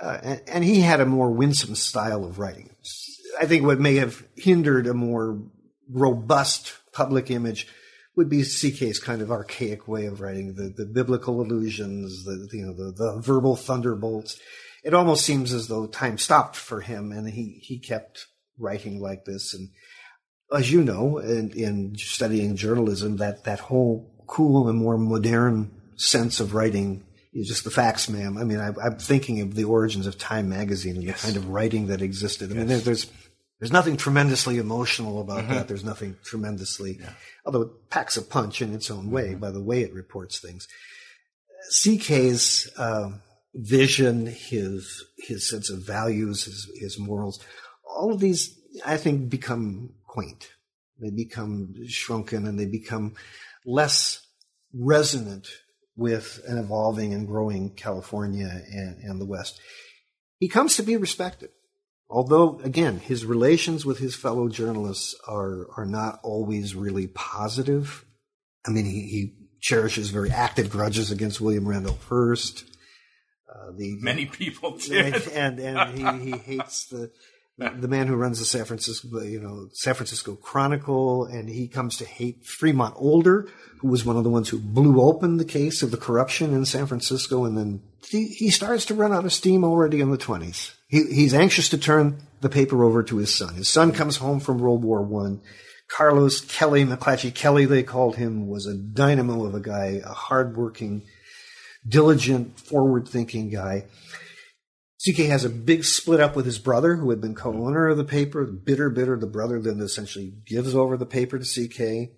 Uh, 0.00 0.18
and, 0.22 0.42
and, 0.46 0.64
he 0.64 0.80
had 0.80 0.98
a 1.00 1.04
more 1.04 1.30
winsome 1.30 1.74
style 1.74 2.24
of 2.24 2.38
writing. 2.38 2.74
I 3.38 3.44
think 3.44 3.66
what 3.66 3.78
may 3.78 3.96
have 3.96 4.24
hindered 4.34 4.86
a 4.86 4.94
more 4.94 5.38
robust 5.90 6.72
public 6.94 7.30
image 7.30 7.68
would 8.16 8.30
be 8.30 8.40
CK's 8.40 8.98
kind 8.98 9.20
of 9.20 9.30
archaic 9.30 9.86
way 9.86 10.06
of 10.06 10.22
writing 10.22 10.54
the, 10.54 10.72
the 10.74 10.86
biblical 10.86 11.40
allusions, 11.40 12.24
the 12.24 12.48
you 12.52 12.66
know 12.66 12.72
the, 12.72 12.92
the 12.92 13.20
verbal 13.20 13.56
thunderbolts. 13.56 14.38
It 14.82 14.94
almost 14.94 15.24
seems 15.24 15.52
as 15.52 15.68
though 15.68 15.86
time 15.86 16.16
stopped 16.16 16.56
for 16.56 16.80
him, 16.80 17.12
and 17.12 17.28
he 17.28 17.60
he 17.62 17.78
kept 17.78 18.26
writing 18.58 19.00
like 19.00 19.24
this. 19.24 19.54
And 19.54 19.68
as 20.52 20.70
you 20.70 20.82
know, 20.82 21.18
in, 21.18 21.50
in 21.50 21.96
studying 21.96 22.56
journalism, 22.56 23.18
that 23.18 23.44
that 23.44 23.60
whole 23.60 24.10
cool 24.26 24.68
and 24.68 24.78
more 24.78 24.98
modern 24.98 25.70
sense 25.96 26.40
of 26.40 26.54
writing 26.54 27.04
is 27.32 27.48
just 27.48 27.64
the 27.64 27.70
facts, 27.70 28.08
ma'am. 28.08 28.36
I 28.36 28.44
mean, 28.44 28.58
I, 28.58 28.68
am 28.86 28.98
thinking 28.98 29.40
of 29.40 29.54
the 29.54 29.64
origins 29.64 30.06
of 30.06 30.18
Time 30.18 30.48
magazine 30.48 30.96
and 30.96 31.04
yes. 31.04 31.22
the 31.22 31.26
kind 31.26 31.36
of 31.36 31.48
writing 31.50 31.86
that 31.88 32.02
existed. 32.02 32.50
I 32.50 32.54
yes. 32.54 32.58
mean, 32.58 32.66
there, 32.68 32.78
there's 32.78 33.10
there's 33.60 33.72
nothing 33.72 33.96
tremendously 33.96 34.58
emotional 34.58 35.20
about 35.20 35.44
mm-hmm. 35.44 35.54
that. 35.54 35.68
There's 35.68 35.84
nothing 35.84 36.16
tremendously, 36.24 36.98
yeah. 37.00 37.10
although 37.44 37.62
it 37.62 37.90
packs 37.90 38.16
a 38.16 38.22
punch 38.22 38.62
in 38.62 38.74
its 38.74 38.90
own 38.90 39.10
way 39.10 39.30
mm-hmm. 39.30 39.40
by 39.40 39.50
the 39.50 39.62
way 39.62 39.82
it 39.82 39.92
reports 39.92 40.40
things. 40.40 40.66
CK's 41.72 42.70
uh, 42.76 43.10
vision, 43.54 44.26
his 44.26 45.04
his 45.18 45.48
sense 45.48 45.70
of 45.70 45.86
values, 45.86 46.44
his 46.44 46.70
his 46.80 46.98
morals, 46.98 47.38
all 47.84 48.12
of 48.12 48.20
these, 48.20 48.58
I 48.84 48.96
think, 48.96 49.28
become 49.28 49.90
quaint. 50.10 50.48
They 51.00 51.10
become 51.10 51.74
shrunken 51.86 52.46
and 52.46 52.58
they 52.58 52.66
become 52.66 53.14
less 53.64 54.26
resonant 54.74 55.48
with 55.96 56.40
an 56.46 56.58
evolving 56.58 57.14
and 57.14 57.26
growing 57.26 57.70
California 57.70 58.48
and, 58.48 58.98
and 59.02 59.20
the 59.20 59.26
West. 59.26 59.60
He 60.38 60.48
comes 60.48 60.76
to 60.76 60.82
be 60.82 60.96
respected 60.96 61.50
although 62.10 62.58
again 62.64 62.98
his 62.98 63.24
relations 63.24 63.86
with 63.86 63.98
his 63.98 64.16
fellow 64.16 64.48
journalists 64.48 65.14
are 65.26 65.66
are 65.76 65.86
not 65.86 66.18
always 66.22 66.74
really 66.74 67.06
positive 67.06 68.04
i 68.66 68.70
mean 68.70 68.84
he, 68.84 69.02
he 69.02 69.34
cherishes 69.60 70.10
very 70.10 70.30
active 70.30 70.68
grudges 70.68 71.10
against 71.10 71.40
william 71.40 71.66
randolph 71.66 72.04
hearst 72.08 72.64
uh, 73.48 73.70
the 73.76 73.96
many 74.00 74.26
people 74.26 74.76
did. 74.76 75.28
and 75.28 75.60
and 75.60 75.96
he, 75.96 76.32
he 76.32 76.38
hates 76.38 76.86
the 76.86 77.10
the 77.60 77.88
man 77.88 78.06
who 78.06 78.16
runs 78.16 78.38
the 78.38 78.46
San 78.46 78.64
Francisco, 78.64 79.20
you 79.20 79.38
know, 79.38 79.68
San 79.74 79.94
Francisco 79.94 80.34
Chronicle, 80.34 81.26
and 81.26 81.48
he 81.48 81.68
comes 81.68 81.98
to 81.98 82.06
hate 82.06 82.44
Fremont 82.46 82.94
Older, 82.96 83.48
who 83.80 83.88
was 83.88 84.04
one 84.04 84.16
of 84.16 84.24
the 84.24 84.30
ones 84.30 84.48
who 84.48 84.58
blew 84.58 85.00
open 85.02 85.36
the 85.36 85.44
case 85.44 85.82
of 85.82 85.90
the 85.90 85.96
corruption 85.96 86.54
in 86.54 86.64
San 86.64 86.86
Francisco, 86.86 87.44
and 87.44 87.58
then 87.58 87.82
he, 88.08 88.28
he 88.28 88.50
starts 88.50 88.86
to 88.86 88.94
run 88.94 89.12
out 89.12 89.26
of 89.26 89.32
steam 89.32 89.62
already 89.62 90.00
in 90.00 90.10
the 90.10 90.16
twenties. 90.16 90.72
He, 90.88 91.04
he's 91.12 91.34
anxious 91.34 91.68
to 91.68 91.78
turn 91.78 92.22
the 92.40 92.48
paper 92.48 92.82
over 92.82 93.02
to 93.02 93.18
his 93.18 93.34
son. 93.34 93.54
His 93.54 93.68
son 93.68 93.92
comes 93.92 94.16
home 94.16 94.40
from 94.40 94.58
World 94.58 94.82
War 94.82 95.02
One. 95.02 95.42
Carlos 95.88 96.40
Kelly, 96.40 96.84
McClatchy 96.84 97.34
Kelly, 97.34 97.66
they 97.66 97.82
called 97.82 98.16
him, 98.16 98.48
was 98.48 98.66
a 98.66 98.74
dynamo 98.74 99.44
of 99.44 99.54
a 99.54 99.60
guy, 99.60 100.00
a 100.04 100.12
hardworking, 100.12 101.02
diligent, 101.86 102.58
forward-thinking 102.58 103.50
guy. 103.50 103.84
CK 105.00 105.18
has 105.28 105.44
a 105.44 105.50
big 105.50 105.84
split 105.84 106.20
up 106.20 106.36
with 106.36 106.44
his 106.44 106.58
brother, 106.58 106.96
who 106.96 107.08
had 107.10 107.20
been 107.20 107.34
co-owner 107.34 107.88
of 107.88 107.96
the 107.96 108.04
paper. 108.04 108.44
Bitter, 108.44 108.90
bitter. 108.90 109.16
The 109.18 109.26
brother 109.26 109.60
then 109.60 109.80
essentially 109.80 110.32
gives 110.44 110.74
over 110.74 110.96
the 110.96 111.06
paper 111.06 111.38
to 111.38 111.44
CK, 111.44 112.10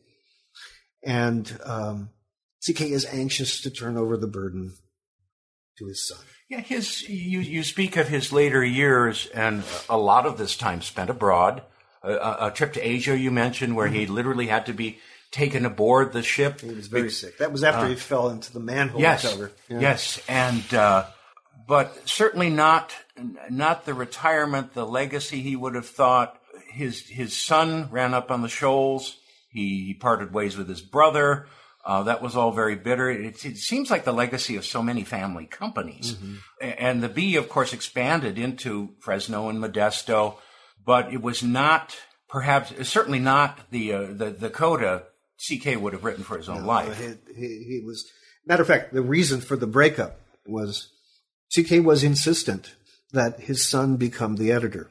and 1.05 1.61
um, 1.65 2.11
CK 2.67 2.83
is 2.83 3.07
anxious 3.07 3.61
to 3.61 3.71
turn 3.71 3.97
over 3.97 4.17
the 4.17 4.27
burden 4.27 4.75
to 5.79 5.87
his 5.87 6.09
son. 6.09 6.19
Yeah, 6.49 6.61
his 6.61 7.09
you 7.09 7.39
you 7.39 7.63
speak 7.63 7.97
of 7.97 8.09
his 8.09 8.33
later 8.33 8.65
years, 8.65 9.27
and 9.27 9.63
a 9.89 9.97
lot 9.97 10.27
of 10.27 10.37
this 10.37 10.57
time 10.57 10.83
spent 10.83 11.09
abroad. 11.09 11.63
A, 12.03 12.47
a 12.47 12.53
trip 12.53 12.73
to 12.73 12.81
Asia 12.81 13.17
you 13.17 13.31
mentioned, 13.31 13.77
where 13.77 13.87
mm-hmm. 13.87 13.97
he 13.97 14.07
literally 14.07 14.49
had 14.49 14.67
to 14.67 14.73
be 14.73 14.99
taken 15.31 15.65
aboard 15.65 16.13
the 16.13 16.23
ship. 16.23 16.61
He 16.61 16.75
was 16.75 16.89
very 16.89 17.05
Be- 17.05 17.11
sick. 17.11 17.39
That 17.39 17.53
was 17.53 17.63
after 17.63 17.87
uh, 17.87 17.91
he 17.91 17.95
fell 17.95 18.29
into 18.31 18.53
the 18.53 18.59
manhole 18.59 19.01
yes, 19.01 19.23
cover. 19.23 19.53
Yeah. 19.69 19.79
Yes, 19.79 20.21
and. 20.29 20.75
Uh, 20.75 21.05
but 21.67 22.09
certainly 22.09 22.51
not 22.51 22.93
not 23.51 23.85
the 23.85 23.95
retirement, 23.95 24.75
the 24.75 24.87
legacy 24.87 25.41
he 25.41 25.57
would 25.57 25.75
have 25.75 25.87
thought. 25.87 26.39
His 26.71 27.07
his 27.09 27.37
son 27.37 27.89
ran 27.91 28.15
up 28.15 28.31
on 28.31 28.43
the 28.43 28.49
shoals. 28.49 29.17
He, 29.51 29.85
he 29.87 29.95
parted 29.95 30.33
ways 30.33 30.57
with 30.57 30.69
his 30.69 30.81
brother. 30.81 31.47
Uh, 31.85 32.05
that 32.05 32.23
was 32.23 32.37
all 32.37 32.53
very 32.53 32.77
bitter. 32.77 33.11
It, 33.11 33.45
it, 33.45 33.59
seems 33.59 33.91
like 33.91 34.05
the 34.05 34.13
legacy 34.13 34.57
of 34.57 34.65
so 34.65 34.83
many 34.83 35.03
family 35.03 35.47
companies. 35.47 36.15
Mm-hmm. 36.15 36.35
And 36.79 37.03
the 37.03 37.09
Bee, 37.09 37.35
of 37.37 37.49
course, 37.49 37.73
expanded 37.73 38.39
into 38.39 38.95
Fresno 39.01 39.49
and 39.49 39.59
Modesto, 39.59 40.37
but 40.85 41.13
it 41.13 41.21
was 41.21 41.43
not, 41.43 41.97
perhaps, 42.29 42.89
certainly 42.89 43.19
not 43.19 43.59
the 43.71 43.93
uh, 43.93 44.07
the, 44.13 44.31
the 44.31 44.51
coda 44.51 45.05
CK 45.39 45.81
would 45.81 45.93
have 45.93 46.05
written 46.05 46.23
for 46.23 46.37
his 46.37 46.49
own 46.49 46.63
no, 46.63 46.69
life. 46.69 46.99
He, 46.99 47.35
he, 47.35 47.65
he 47.65 47.83
was. 47.85 48.09
Matter 48.47 48.63
of 48.63 48.69
fact, 48.69 48.93
the 48.93 49.03
reason 49.03 49.41
for 49.41 49.57
the 49.57 49.67
breakup 49.67 50.21
was 50.47 50.89
CK 51.55 51.85
was 51.85 52.03
insistent 52.03 52.75
that 53.13 53.41
his 53.41 53.67
son 53.67 53.97
become 53.97 54.37
the 54.37 54.51
editor. 54.51 54.91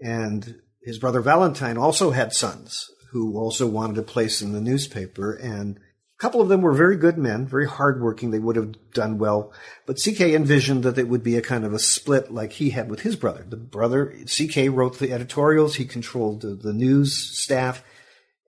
And 0.00 0.60
his 0.82 0.98
brother 0.98 1.20
Valentine 1.20 1.78
also 1.78 2.10
had 2.10 2.32
sons 2.32 2.90
who 3.12 3.36
also 3.36 3.66
wanted 3.66 3.98
a 3.98 4.02
place 4.02 4.42
in 4.42 4.52
the 4.52 4.60
newspaper. 4.60 5.32
And 5.32 5.76
a 5.76 6.18
couple 6.18 6.40
of 6.40 6.48
them 6.48 6.60
were 6.60 6.72
very 6.72 6.96
good 6.96 7.16
men, 7.16 7.46
very 7.46 7.66
hardworking. 7.66 8.30
They 8.30 8.38
would 8.38 8.56
have 8.56 8.92
done 8.92 9.18
well. 9.18 9.52
But 9.86 9.96
CK 9.96 10.20
envisioned 10.20 10.82
that 10.84 10.98
it 10.98 11.08
would 11.08 11.22
be 11.22 11.36
a 11.36 11.42
kind 11.42 11.64
of 11.64 11.72
a 11.72 11.78
split 11.78 12.32
like 12.32 12.52
he 12.52 12.70
had 12.70 12.90
with 12.90 13.00
his 13.00 13.16
brother. 13.16 13.44
The 13.48 13.56
brother, 13.56 14.14
CK 14.26 14.70
wrote 14.70 14.98
the 14.98 15.12
editorials. 15.12 15.76
He 15.76 15.84
controlled 15.84 16.42
the, 16.42 16.54
the 16.54 16.72
news 16.72 17.14
staff. 17.14 17.82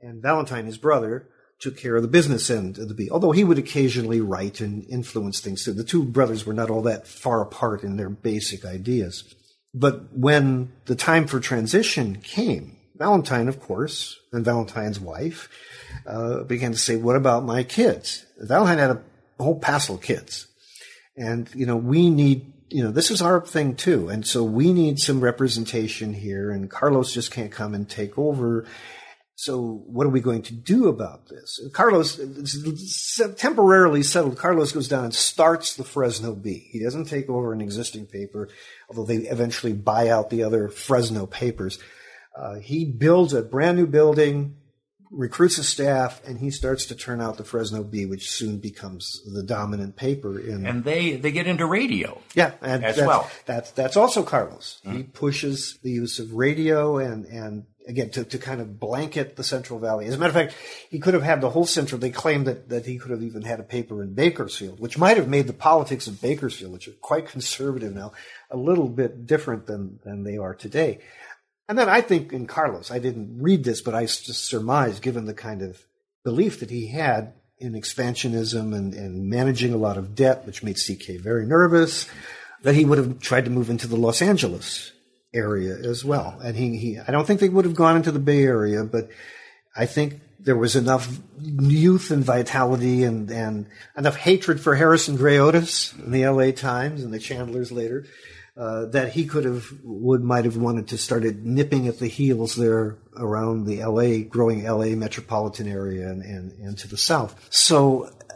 And 0.03 0.21
Valentine, 0.21 0.67
his 0.67 0.79
brother, 0.79 1.29
took 1.61 1.77
care 1.77 1.97
of 1.97 2.03
the 2.03 2.09
business 2.09 2.51
end 2.51 2.79
of 2.79 2.89
the 2.89 2.95
Bee, 2.95 3.11
although 3.11 3.33
he 3.33 3.45
would 3.45 3.59
occasionally 3.59 4.21
write 4.21 4.61
and 4.61 4.85
influence 4.89 5.41
things 5.41 5.65
too. 5.65 5.73
The 5.73 5.85
two 5.85 6.05
brothers 6.05 6.45
were 6.45 6.53
not 6.53 6.71
all 6.71 6.83
that 6.83 7.07
far 7.07 7.41
apart 7.41 7.83
in 7.83 7.97
their 7.97 8.11
basic 8.11 8.65
ideas. 8.65 9.35
But 9.73 10.17
when 10.17 10.73
the 10.85 10.95
time 10.95 11.27
for 11.27 11.41
transition 11.41 12.17
came, 12.17 12.77
Valentine, 12.97 13.49
of 13.49 13.61
course, 13.61 14.21
and 14.33 14.45
Valentine's 14.45 15.01
wife, 15.01 15.49
uh, 16.07 16.45
began 16.45 16.73
to 16.73 16.79
say, 16.79 16.97
what 16.97 17.17
about 17.17 17.45
my 17.45 17.65
kids? 17.65 18.25
Valentine 18.39 18.79
had 18.79 18.91
a 18.91 19.03
whole 19.43 19.59
passel 19.59 19.97
of 19.97 20.03
kids. 20.03 20.47
And, 21.17 21.49
you 21.55 21.67
know, 21.67 21.77
we 21.77 22.09
need, 22.11 22.53
you 22.71 22.85
know, 22.85 22.93
this 22.93 23.11
is 23.11 23.21
our 23.21 23.45
thing 23.45 23.75
too. 23.75 24.09
And 24.09 24.27
so 24.27 24.45
we 24.45 24.73
need 24.73 24.99
some 24.99 25.21
representation 25.21 26.13
here 26.13 26.51
and 26.51 26.71
Carlos 26.71 27.13
just 27.13 27.33
can't 27.33 27.53
come 27.53 27.75
and 27.75 27.89
take 27.89 28.17
over. 28.17 28.67
So 29.37 29.83
what 29.87 30.07
are 30.07 30.11
we 30.11 30.21
going 30.21 30.43
to 30.43 30.55
do 30.55 30.87
about 30.87 31.29
this? 31.29 31.61
Carlos, 31.73 32.21
temporarily 33.37 34.05
settled, 34.05 34.39
Carlos 34.39 34.71
goes 34.71 34.87
down 34.87 35.05
and 35.05 35.15
starts 35.15 35.75
the 35.75 35.83
Fresno 35.83 36.35
Bee. 36.35 36.69
He 36.71 36.83
doesn't 36.83 37.07
take 37.07 37.29
over 37.29 37.53
an 37.53 37.61
existing 37.61 38.07
paper, 38.07 38.49
although 38.89 39.05
they 39.05 39.27
eventually 39.29 39.73
buy 39.73 40.09
out 40.09 40.31
the 40.31 40.45
other 40.45 40.69
Fresno 40.69 41.27
papers. 41.27 41.81
Uh, 42.37 42.57
he 42.57 42.85
builds 42.85 43.33
a 43.33 43.43
brand 43.43 43.77
new 43.77 43.87
building, 43.87 44.57
recruits 45.11 45.59
a 45.59 45.65
staff, 45.65 46.21
and 46.25 46.39
he 46.39 46.51
starts 46.51 46.87
to 46.87 46.95
turn 46.95 47.21
out 47.21 47.37
the 47.37 47.45
Fresno 47.45 47.83
Bee, 47.83 48.07
which 48.07 48.31
soon 48.31 48.59
becomes 48.59 49.21
the 49.33 49.43
dominant 49.43 49.97
paper 49.97 50.39
in. 50.39 50.65
And 50.67 50.85
they 50.85 51.17
they 51.17 51.33
get 51.33 51.47
into 51.47 51.67
radio. 51.67 52.21
Yeah, 52.35 52.53
and 52.61 52.85
as 52.85 52.97
that's, 52.97 53.07
well. 53.07 53.31
That's 53.47 53.71
that's 53.73 53.97
also 53.97 54.23
Carlos. 54.23 54.81
Mm-hmm. 54.85 54.97
He 54.97 55.03
pushes 55.05 55.79
the 55.83 55.91
use 55.91 56.19
of 56.19 56.33
radio 56.33 56.99
and 56.99 57.25
and 57.27 57.65
again 57.87 58.11
to, 58.11 58.25
to 58.25 58.39
kind 58.39 58.61
of 58.61 58.81
blanket 58.81 59.37
the 59.37 59.45
Central 59.45 59.79
Valley. 59.79 60.07
As 60.07 60.15
a 60.15 60.19
matter 60.19 60.31
of 60.31 60.35
fact, 60.35 60.55
he 60.91 60.99
could 60.99 61.15
have 61.15 61.23
had 61.23 61.41
the 61.41 61.51
whole 61.51 61.67
Central. 61.67 62.01
They 62.01 62.11
claimed 62.11 62.47
that, 62.47 62.69
that 62.71 62.87
he 62.87 62.99
could 62.99 63.11
have 63.11 63.23
even 63.23 63.43
had 63.43 63.61
a 63.61 63.65
paper 63.65 64.03
in 64.03 64.15
Bakersfield, 64.15 64.81
which 64.81 64.99
might 64.99 65.17
have 65.17 65.29
made 65.29 65.47
the 65.47 65.53
politics 65.53 66.07
of 66.07 66.21
Bakersfield, 66.21 66.73
which 66.73 66.89
are 66.89 66.93
quite 66.93 67.29
conservative 67.29 67.95
now, 67.95 68.13
a 68.51 68.57
little 68.57 68.89
bit 68.89 69.27
different 69.27 69.67
than 69.67 69.99
than 70.05 70.25
they 70.25 70.37
are 70.37 70.55
today. 70.55 71.01
And 71.69 71.79
then 71.79 71.89
I 71.89 72.01
think 72.01 72.33
in 72.33 72.47
Carlos, 72.47 72.91
I 72.91 72.99
didn't 72.99 73.41
read 73.41 73.65
this, 73.65 73.81
but 73.81 73.95
I 73.95 74.05
just 74.05 74.45
surmise, 74.45 75.01
given 75.01 75.25
the 75.25 75.35
kind 75.35 75.63
of 75.63 75.83
belief 76.23 76.61
that 76.61 76.71
he 76.71 76.89
had 76.89 77.33
in 77.59 77.73
expansionism 77.73 78.75
and, 78.75 78.93
and 78.95 79.31
managing 79.31 79.73
a 79.73 79.79
lot 79.79 79.97
of 79.97 80.15
debt, 80.15 80.45
which 80.47 80.63
made 80.63 80.77
CK 80.77 81.21
very 81.21 81.47
nervous, 81.47 82.07
that 82.63 82.75
he 82.75 82.85
would 82.85 82.99
have 82.99 83.21
tried 83.21 83.45
to 83.47 83.51
move 83.51 83.71
into 83.71 83.87
the 83.87 83.97
Los 83.97 84.21
Angeles 84.21 84.93
area 85.35 85.77
as 85.77 86.05
well. 86.05 86.39
And 86.43 86.57
he, 86.57 86.77
he, 86.79 86.99
I 86.99 87.11
don't 87.11 87.27
think 87.27 87.41
they 87.41 87.49
would 87.49 87.65
have 87.65 87.75
gone 87.75 87.97
into 87.97 88.13
the 88.13 88.19
Bay 88.19 88.45
Area, 88.45 88.85
but 88.85 89.11
I 89.77 89.87
think 89.87 90.21
there 90.39 90.57
was 90.57 90.77
enough 90.77 91.09
youth 91.41 92.11
and 92.11 92.25
vitality 92.25 93.05
and, 93.05 93.31
and 93.31 93.67
enough 93.97 94.17
hatred 94.17 94.61
for 94.61 94.75
Harrison 94.75 95.17
Gray 95.17 95.39
Otis 95.39 95.95
in 95.95 96.13
the 96.13 96.27
LA 96.27 96.53
Times 96.53 97.03
and 97.03 97.13
the 97.13 97.19
Chandlers 97.19 97.73
later, 97.73 98.07
uh, 98.57 98.87
that 98.87 99.13
he 99.13 99.27
could 99.27 99.45
have, 99.45 99.67
would, 99.83 100.23
might 100.23 100.45
have 100.45 100.57
wanted 100.57 100.89
to 100.89 100.99
started 100.99 101.45
nipping 101.45 101.89
at 101.89 101.99
the 101.99 102.07
heels 102.07 102.55
there 102.55 102.99
around 103.17 103.65
the 103.65 103.83
LA, 103.83 104.29
growing 104.29 104.65
LA 104.65 104.95
metropolitan 104.95 105.67
area 105.67 106.09
and, 106.09 106.23
and, 106.23 106.53
and 106.53 106.79
to 106.79 106.89
the 106.89 106.97
south. 106.97 107.35
So, 107.51 108.05
uh, 108.05 108.35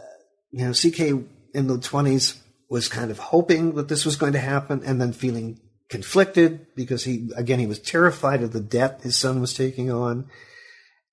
you 0.51 0.65
know, 0.65 0.73
CK 0.73 1.25
in 1.53 1.67
the 1.67 1.77
20s 1.77 2.41
was 2.69 2.87
kind 2.87 3.11
of 3.11 3.17
hoping 3.17 3.75
that 3.75 3.87
this 3.87 4.05
was 4.05 4.15
going 4.15 4.33
to 4.33 4.39
happen 4.39 4.81
and 4.83 4.99
then 4.99 5.13
feeling 5.13 5.59
conflicted 5.89 6.67
because 6.75 7.03
he, 7.03 7.29
again, 7.35 7.59
he 7.59 7.65
was 7.65 7.79
terrified 7.79 8.43
of 8.43 8.53
the 8.53 8.59
debt 8.59 9.01
his 9.01 9.15
son 9.15 9.41
was 9.41 9.53
taking 9.53 9.91
on. 9.91 10.29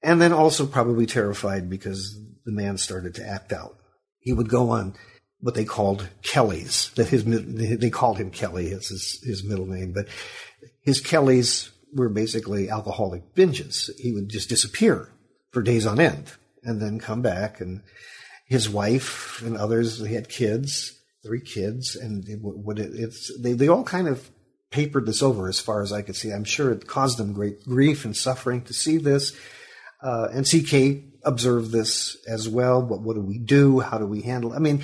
and 0.03 0.21
then 0.21 0.33
also 0.33 0.67
probably 0.67 1.07
terrified 1.07 1.69
because 1.69 2.19
the 2.45 2.53
man 2.53 2.77
started 2.79 3.15
to 3.15 3.27
act 3.27 3.53
out. 3.53 3.77
He 4.21 4.33
would 4.33 4.49
go 4.49 4.71
on 4.71 4.95
what 5.41 5.55
they 5.55 5.65
called 5.65 6.09
Kelly's. 6.23 6.91
That 6.97 7.09
his 7.09 7.25
they 7.25 7.91
called 7.91 8.19
him 8.19 8.31
Kelly 8.31 8.73
as 8.73 8.89
his, 8.89 9.21
his 9.23 9.45
middle 9.45 9.67
name, 9.67 9.93
but 9.93 10.09
his 10.83 11.01
Kelly's 11.01 11.71
were 11.95 12.09
basically 12.09 12.69
alcoholic 12.69 13.35
binges. 13.35 13.91
He 13.99 14.13
would 14.13 14.29
just 14.29 14.49
disappear 14.49 15.09
for 15.51 15.63
days 15.63 15.87
on 15.87 15.99
end 15.99 16.33
and 16.63 16.81
then 16.81 16.99
come 16.99 17.23
back. 17.23 17.61
And 17.61 17.83
his 18.47 18.69
wife 18.69 19.43
and 19.43 19.57
others, 19.57 20.05
he 20.05 20.15
had 20.15 20.29
kids, 20.29 21.01
three 21.25 21.41
kids, 21.41 21.97
and 21.97 22.29
it, 22.29 22.39
what 22.41 22.79
it, 22.79 22.93
it's 22.95 23.31
they 23.41 23.55
they 23.55 23.69
all 23.69 23.85
kind 23.85 24.09
of 24.09 24.31
papered 24.71 25.07
this 25.07 25.23
over 25.23 25.49
as 25.49 25.61
far 25.61 25.83
as 25.83 25.93
I 25.93 26.03
could 26.03 26.17
see. 26.17 26.31
I'm 26.33 26.45
sure 26.45 26.71
it 26.71 26.87
caused 26.87 27.19
them 27.19 27.33
great 27.33 27.65
grief 27.65 28.05
and 28.05 28.17
suffering 28.17 28.63
to 28.63 28.73
see 28.73 28.99
this. 28.99 29.37
Uh, 30.03 30.29
and 30.33 30.47
CK 30.47 31.05
observed 31.25 31.73
this 31.73 32.17
as 32.29 32.49
well. 32.49 32.83
What, 32.83 33.01
what 33.01 33.15
do 33.15 33.23
we 33.23 33.39
do? 33.39 33.81
How 33.81 33.99
do 33.99 34.07
we 34.07 34.23
handle? 34.23 34.53
I 34.53 34.59
mean, 34.59 34.83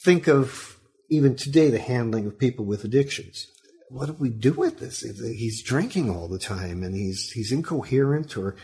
think 0.00 0.28
of 0.28 0.78
even 1.08 1.36
today 1.36 1.70
the 1.70 1.78
handling 1.78 2.26
of 2.26 2.38
people 2.38 2.64
with 2.64 2.84
addictions. 2.84 3.46
What 3.90 4.06
do 4.06 4.12
we 4.18 4.28
do 4.28 4.52
with 4.52 4.78
this? 4.78 5.00
He's 5.00 5.62
drinking 5.62 6.10
all 6.10 6.28
the 6.28 6.38
time 6.38 6.82
and 6.82 6.94
he's 6.94 7.30
he's 7.30 7.52
incoherent 7.52 8.36
or 8.36 8.56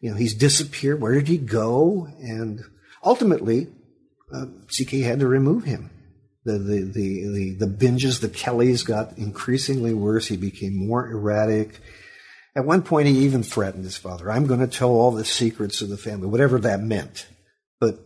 you 0.00 0.10
know 0.10 0.16
he's 0.16 0.34
disappeared. 0.34 1.00
Where 1.00 1.14
did 1.14 1.28
he 1.28 1.38
go? 1.38 2.06
And 2.20 2.60
ultimately, 3.02 3.68
uh, 4.30 4.46
CK 4.66 4.90
had 5.00 5.20
to 5.20 5.26
remove 5.26 5.64
him. 5.64 5.90
The, 6.48 6.58
the, 6.58 6.80
the, 6.80 7.28
the, 7.28 7.66
the 7.66 7.66
binges, 7.66 8.20
the 8.20 8.28
Kellys 8.30 8.82
got 8.82 9.18
increasingly 9.18 9.92
worse. 9.92 10.28
He 10.28 10.38
became 10.38 10.74
more 10.74 11.06
erratic. 11.06 11.78
At 12.56 12.64
one 12.64 12.80
point, 12.82 13.06
he 13.06 13.18
even 13.18 13.42
threatened 13.42 13.84
his 13.84 13.98
father, 13.98 14.30
I'm 14.30 14.46
going 14.46 14.60
to 14.60 14.66
tell 14.66 14.88
all 14.88 15.10
the 15.10 15.26
secrets 15.26 15.82
of 15.82 15.90
the 15.90 15.98
family, 15.98 16.26
whatever 16.26 16.58
that 16.60 16.80
meant. 16.80 17.26
But 17.80 18.00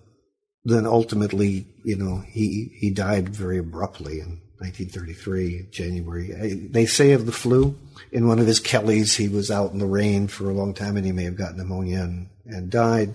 then 0.64 0.86
ultimately, 0.86 1.66
you 1.84 1.96
know, 1.96 2.24
he, 2.26 2.76
he 2.80 2.90
died 2.90 3.28
very 3.28 3.58
abruptly 3.58 4.14
in 4.18 4.40
1933, 4.58 5.68
January. 5.70 6.32
They 6.68 6.86
say 6.86 7.12
of 7.12 7.26
the 7.26 7.32
flu, 7.32 7.76
in 8.10 8.26
one 8.26 8.40
of 8.40 8.48
his 8.48 8.58
Kellys, 8.58 9.16
he 9.16 9.28
was 9.28 9.52
out 9.52 9.70
in 9.70 9.78
the 9.78 9.86
rain 9.86 10.26
for 10.26 10.50
a 10.50 10.54
long 10.54 10.74
time 10.74 10.96
and 10.96 11.06
he 11.06 11.12
may 11.12 11.24
have 11.24 11.36
gotten 11.36 11.58
pneumonia 11.58 12.00
and, 12.00 12.28
and 12.46 12.70
died. 12.70 13.14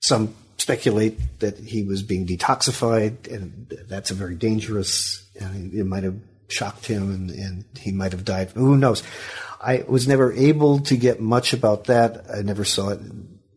Some 0.00 0.34
speculate 0.58 1.40
that 1.40 1.58
he 1.58 1.82
was 1.82 2.02
being 2.02 2.26
detoxified, 2.26 3.32
and 3.32 3.66
that's 3.88 4.10
a 4.10 4.14
very 4.14 4.34
dangerous. 4.34 5.26
it 5.34 5.86
might 5.86 6.04
have 6.04 6.18
shocked 6.48 6.86
him, 6.86 7.10
and, 7.10 7.30
and 7.30 7.64
he 7.78 7.92
might 7.92 8.12
have 8.12 8.24
died. 8.24 8.50
Who 8.50 8.76
knows? 8.76 9.02
I 9.60 9.84
was 9.86 10.08
never 10.08 10.32
able 10.32 10.80
to 10.80 10.96
get 10.96 11.20
much 11.20 11.52
about 11.52 11.84
that. 11.84 12.24
I 12.32 12.42
never 12.42 12.64
saw 12.64 12.90
it 12.90 13.00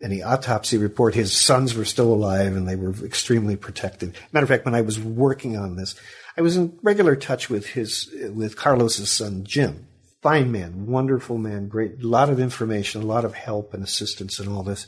any 0.02 0.22
autopsy 0.22 0.78
report. 0.78 1.16
His 1.16 1.36
sons 1.36 1.74
were 1.74 1.86
still 1.86 2.14
alive, 2.14 2.56
and 2.56 2.68
they 2.68 2.76
were 2.76 2.94
extremely 3.04 3.56
protective. 3.56 4.14
Matter 4.32 4.44
of 4.44 4.50
fact, 4.50 4.66
when 4.66 4.76
I 4.76 4.82
was 4.82 5.00
working 5.00 5.58
on 5.58 5.76
this, 5.76 5.96
I 6.38 6.42
was 6.42 6.58
in 6.58 6.78
regular 6.84 7.16
touch 7.16 7.50
with 7.50 7.68
his 7.68 8.14
with 8.34 8.56
Carlos's 8.56 9.10
son 9.10 9.44
Jim. 9.44 9.88
Fine 10.22 10.52
man, 10.52 10.88
wonderful 10.88 11.38
man, 11.38 11.68
great, 11.68 12.02
a 12.02 12.08
lot 12.08 12.30
of 12.32 12.40
information, 12.40 13.02
a 13.02 13.06
lot 13.06 13.26
of 13.26 13.36
help 13.36 13.76
and 13.76 13.84
assistance 13.84 14.40
and 14.40 14.50
all 14.50 14.64
this 14.64 14.88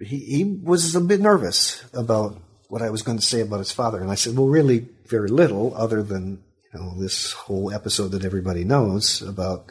he, 0.00 0.18
he 0.18 0.44
was 0.44 0.94
a 0.94 1.00
bit 1.00 1.20
nervous 1.20 1.84
about 1.92 2.40
what 2.68 2.82
I 2.82 2.90
was 2.90 3.02
going 3.02 3.18
to 3.18 3.24
say 3.24 3.40
about 3.40 3.58
his 3.58 3.72
father. 3.72 4.00
And 4.00 4.10
I 4.10 4.16
said, 4.16 4.36
well, 4.36 4.48
really 4.48 4.88
very 5.06 5.28
little 5.28 5.74
other 5.74 6.02
than, 6.02 6.42
you 6.72 6.80
know, 6.80 6.94
this 6.98 7.32
whole 7.32 7.72
episode 7.72 8.08
that 8.08 8.24
everybody 8.24 8.64
knows 8.64 9.22
about 9.22 9.70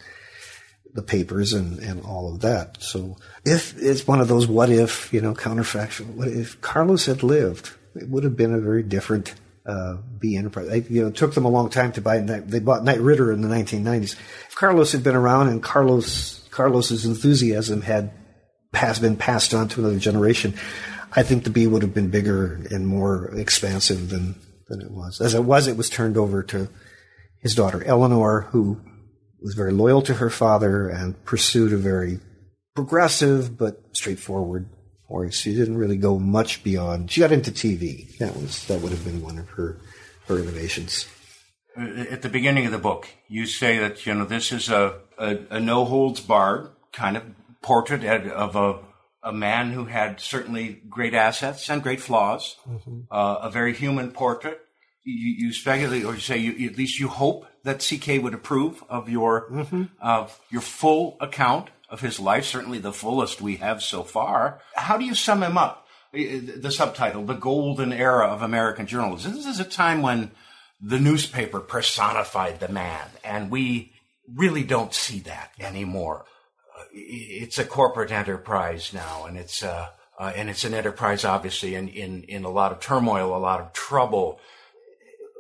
the 0.94 1.02
papers 1.02 1.52
and, 1.54 1.80
and 1.80 2.04
all 2.06 2.34
of 2.34 2.42
that. 2.42 2.82
So 2.82 3.18
if 3.44 3.78
it's 3.78 4.08
one 4.08 4.22
of 4.22 4.30
those 4.30 4.48
what 4.48 4.70
if, 4.70 5.14
you 5.14 5.22
know, 5.22 5.34
counterfactual, 5.34 6.08
what 6.16 6.30
if 6.30 6.60
Carlos 6.62 7.06
had 7.06 7.22
lived, 7.22 7.72
it 7.96 8.10
would 8.10 8.24
have 8.24 8.38
been 8.38 8.54
a 8.54 8.60
very 8.60 8.82
different 8.82 9.36
uh, 9.66 9.98
Bee 10.20 10.38
Enterprise. 10.38 10.70
I, 10.70 10.76
you 10.90 11.02
know, 11.02 11.08
it 11.10 11.16
took 11.16 11.34
them 11.34 11.46
a 11.46 11.50
long 11.50 11.70
time 11.70 11.92
to 11.94 12.02
buy. 12.02 12.20
They 12.20 12.60
bought 12.60 12.84
Knight 12.84 13.02
Ridder 13.02 13.32
in 13.32 13.42
the 13.42 13.48
1990s. 13.48 14.16
If 14.48 14.56
Carlos 14.56 14.92
had 14.92 15.04
been 15.04 15.16
around 15.16 15.50
and 15.50 15.62
Carlos 15.62 16.48
Carlos's 16.52 17.06
enthusiasm 17.06 17.82
had 17.82 18.12
has 18.76 19.00
been 19.00 19.16
passed 19.16 19.54
on 19.54 19.68
to 19.70 19.82
another 19.82 20.00
generation, 20.00 20.54
I 21.14 21.24
think 21.24 21.44
the 21.44 21.50
Bee 21.50 21.68
would 21.68 21.82
have 21.82 21.94
been 21.94 22.10
bigger 22.10 22.62
and 22.72 22.88
more 22.88 23.34
expansive 23.38 24.10
than, 24.10 24.36
than 24.68 24.82
it 24.82 24.92
was. 24.92 25.22
As 25.22 25.34
it 25.34 25.44
was, 25.44 25.68
it 25.68 25.78
was 25.78 25.90
turned 25.90 26.18
over 26.18 26.44
to 26.44 26.68
his 27.40 27.56
daughter 27.56 27.84
Eleanor, 27.84 28.42
who 28.52 28.82
was 29.42 29.54
very 29.54 29.72
loyal 29.72 30.02
to 30.02 30.16
her 30.16 30.30
father 30.30 30.90
and 30.90 31.24
pursued 31.26 31.72
a 31.72 31.78
very 31.78 32.20
progressive 32.74 33.58
but 33.58 33.82
straightforward 33.94 34.68
course. 35.08 35.36
She 35.36 35.56
didn't 35.56 35.78
really 35.78 35.98
go 35.98 36.20
much 36.20 36.64
beyond. 36.64 37.12
She 37.12 37.22
got 37.22 37.32
into 37.32 37.52
TV. 37.52 38.18
That 38.18 38.36
was 38.36 38.66
that 38.68 38.82
would 38.82 38.92
have 38.92 39.06
been 39.06 39.22
one 39.22 39.38
of 39.38 39.50
her 39.50 39.78
her 40.28 40.40
innovations. 40.40 41.08
Uh, 41.78 42.06
at 42.10 42.22
the 42.22 42.30
beginning 42.30 42.66
of 42.66 42.72
the 42.72 42.78
book, 42.78 43.08
you 43.28 43.46
say 43.46 43.78
that 43.78 44.06
you 44.06 44.14
know 44.14 44.26
this 44.26 44.52
is 44.52 44.70
a, 44.70 45.00
a, 45.18 45.38
a 45.50 45.60
no 45.60 45.86
holds 45.86 46.20
barred 46.20 46.70
kind 46.92 47.18
of 47.18 47.24
portrait 47.66 48.06
of 48.28 48.56
a, 48.56 48.78
a 49.24 49.34
man 49.34 49.72
who 49.72 49.86
had 49.86 50.20
certainly 50.20 50.84
great 50.88 51.16
assets 51.16 51.68
and 51.68 51.82
great 51.82 52.00
flaws, 52.00 52.56
mm-hmm. 52.70 53.00
uh, 53.10 53.40
a 53.42 53.50
very 53.50 53.74
human 53.74 54.12
portrait. 54.12 54.60
You, 55.04 55.48
you 55.48 55.54
speculate, 55.54 56.06
or 56.06 56.14
you 56.14 56.20
say, 56.20 56.38
you, 56.38 56.70
at 56.70 56.78
least 56.78 57.00
you 57.00 57.08
hope 57.08 57.48
that 57.64 57.84
CK 57.84 58.22
would 58.24 58.36
approve 58.36 58.84
of 58.88 59.10
your 59.10 59.50
mm-hmm. 59.50 59.84
of 60.00 60.40
your 60.52 60.62
full 60.62 61.18
account 61.20 61.70
of 61.90 62.02
his 62.02 62.20
life, 62.20 62.46
certainly 62.46 62.78
the 62.78 62.94
fullest 62.94 63.42
we 63.42 63.56
have 63.58 63.82
so 63.82 64.04
far. 64.04 64.62
How 64.76 64.98
do 64.98 65.06
you 65.06 65.16
sum 65.16 65.42
him 65.42 65.58
up? 65.58 65.88
The 66.14 66.72
subtitle, 66.72 67.26
"The 67.26 67.34
Golden 67.34 67.92
Era 67.92 68.28
of 68.28 68.42
American 68.42 68.86
Journalism." 68.86 69.34
This 69.34 69.48
is 69.48 69.60
a 69.60 69.66
time 69.66 70.02
when 70.02 70.32
the 70.80 71.00
newspaper 71.00 71.60
personified 71.60 72.60
the 72.60 72.70
man, 72.70 73.08
and 73.24 73.50
we 73.52 73.94
really 74.34 74.64
don't 74.64 74.94
see 74.94 75.20
that 75.22 75.52
anymore 75.60 76.26
it's 76.96 77.60
a 77.60 77.66
corporate 77.66 78.12
enterprise 78.12 78.92
now, 78.94 79.26
and 79.26 79.38
it's 79.38 79.64
uh, 79.64 79.90
uh, 80.18 80.32
and 80.36 80.50
it's 80.50 80.64
an 80.64 80.74
enterprise 80.74 81.26
obviously 81.26 81.76
in, 81.76 81.90
in 81.90 82.24
in 82.24 82.46
a 82.46 82.50
lot 82.50 82.72
of 82.72 82.80
turmoil, 82.80 83.36
a 83.36 83.38
lot 83.38 83.60
of 83.60 83.74
trouble. 83.74 84.40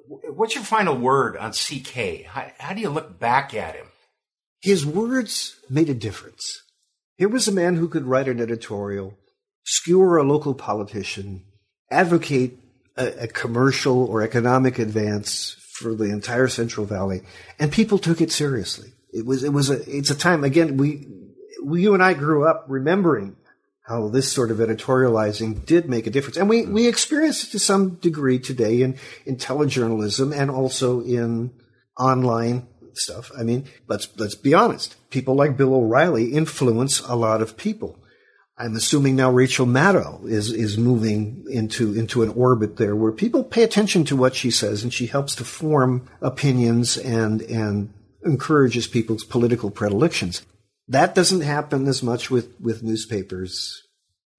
What's 0.07 0.53
your 0.53 0.63
final 0.63 0.95
word 0.95 1.35
on 1.37 1.51
CK? 1.51 2.25
How, 2.25 2.51
how 2.59 2.73
do 2.73 2.81
you 2.81 2.89
look 2.89 3.19
back 3.19 3.55
at 3.55 3.75
him? 3.75 3.87
His 4.61 4.85
words 4.85 5.59
made 5.67 5.89
a 5.89 5.95
difference. 5.95 6.61
Here 7.17 7.29
was 7.29 7.47
a 7.47 7.51
man 7.51 7.75
who 7.75 7.87
could 7.87 8.05
write 8.05 8.27
an 8.27 8.39
editorial, 8.39 9.17
skewer 9.63 10.17
a 10.17 10.23
local 10.23 10.53
politician, 10.53 11.45
advocate 11.89 12.59
a, 12.97 13.23
a 13.23 13.27
commercial 13.27 14.05
or 14.05 14.21
economic 14.21 14.77
advance 14.77 15.55
for 15.71 15.95
the 15.95 16.05
entire 16.05 16.47
Central 16.47 16.85
Valley, 16.85 17.21
and 17.57 17.71
people 17.71 17.97
took 17.97 18.21
it 18.21 18.31
seriously. 18.31 18.91
It 19.11 19.25
was 19.25 19.43
it 19.43 19.53
was 19.53 19.69
a 19.69 19.81
it's 19.89 20.11
a 20.11 20.15
time 20.15 20.43
again 20.43 20.77
we 20.77 21.07
you 21.73 21.93
and 21.93 22.03
I 22.03 22.13
grew 22.13 22.47
up 22.47 22.65
remembering 22.67 23.35
how 23.87 24.07
this 24.07 24.31
sort 24.31 24.49
of 24.49 24.57
editorializing 24.57 25.65
did 25.65 25.87
make 25.87 26.07
a 26.07 26.09
difference. 26.09 26.37
And 26.37 26.49
we, 26.49 26.65
we 26.65 26.87
experience 26.87 27.43
it 27.43 27.51
to 27.51 27.59
some 27.59 27.95
degree 27.95 28.39
today 28.39 28.81
in, 28.81 28.97
in 29.25 29.37
telejournalism 29.37 30.35
and 30.35 30.49
also 30.49 31.01
in 31.01 31.51
online 31.99 32.67
stuff. 32.93 33.31
I 33.37 33.43
mean, 33.43 33.65
let's, 33.87 34.07
let's 34.17 34.35
be 34.35 34.53
honest. 34.53 34.95
People 35.11 35.35
like 35.35 35.57
Bill 35.57 35.73
O'Reilly 35.73 36.33
influence 36.33 37.01
a 37.01 37.15
lot 37.15 37.41
of 37.41 37.57
people. 37.57 37.99
I'm 38.57 38.75
assuming 38.75 39.17
now 39.17 39.31
Rachel 39.31 39.67
Maddow 39.67 40.25
is, 40.27 40.51
is 40.51 40.77
moving 40.77 41.45
into, 41.49 41.93
into 41.93 42.23
an 42.23 42.29
orbit 42.29 42.77
there 42.77 42.95
where 42.95 43.11
people 43.11 43.43
pay 43.43 43.63
attention 43.63 44.05
to 44.05 44.15
what 44.15 44.33
she 44.33 44.49
says 44.49 44.81
and 44.81 44.93
she 44.93 45.07
helps 45.07 45.35
to 45.35 45.43
form 45.43 46.09
opinions 46.21 46.97
and, 46.97 47.41
and 47.41 47.93
encourages 48.25 48.87
people's 48.87 49.25
political 49.25 49.69
predilections. 49.69 50.41
That 50.87 51.15
doesn't 51.15 51.41
happen 51.41 51.87
as 51.87 52.03
much 52.03 52.29
with, 52.29 52.59
with 52.61 52.83
newspapers 52.83 53.83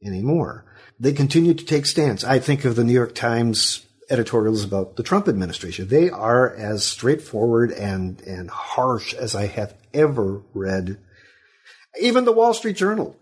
anymore. 0.05 0.65
They 0.99 1.13
continue 1.13 1.55
to 1.55 1.65
take 1.65 1.87
stands. 1.87 2.25
I 2.25 2.39
think 2.39 2.65
of 2.65 2.77
the 2.77 2.85
New 2.85 2.93
York 2.93 3.15
Times 3.15 3.85
editorials 4.09 4.63
about 4.63 4.97
the 4.97 5.03
Trump 5.03 5.29
administration. 5.29 5.89
They 5.89 6.09
are 6.11 6.55
as 6.55 6.85
straightforward 6.85 7.73
and, 7.73 8.21
and 8.23 8.49
harsh 8.49 9.13
as 9.15 9.35
I 9.35 9.47
have 9.47 9.75
ever 9.93 10.43
read. 10.55 10.99
Even 12.01 12.25
the 12.25 12.33
Wall 12.33 12.55
Street 12.55 12.77
Journal 12.77 13.17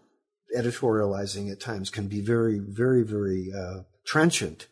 editorializing 0.57 1.51
at 1.51 1.61
times 1.61 1.91
can 1.91 2.07
be 2.07 2.21
very, 2.21 2.59
very, 2.59 3.03
very 3.03 3.51
uh, 3.53 3.83
trenchant. 4.07 4.67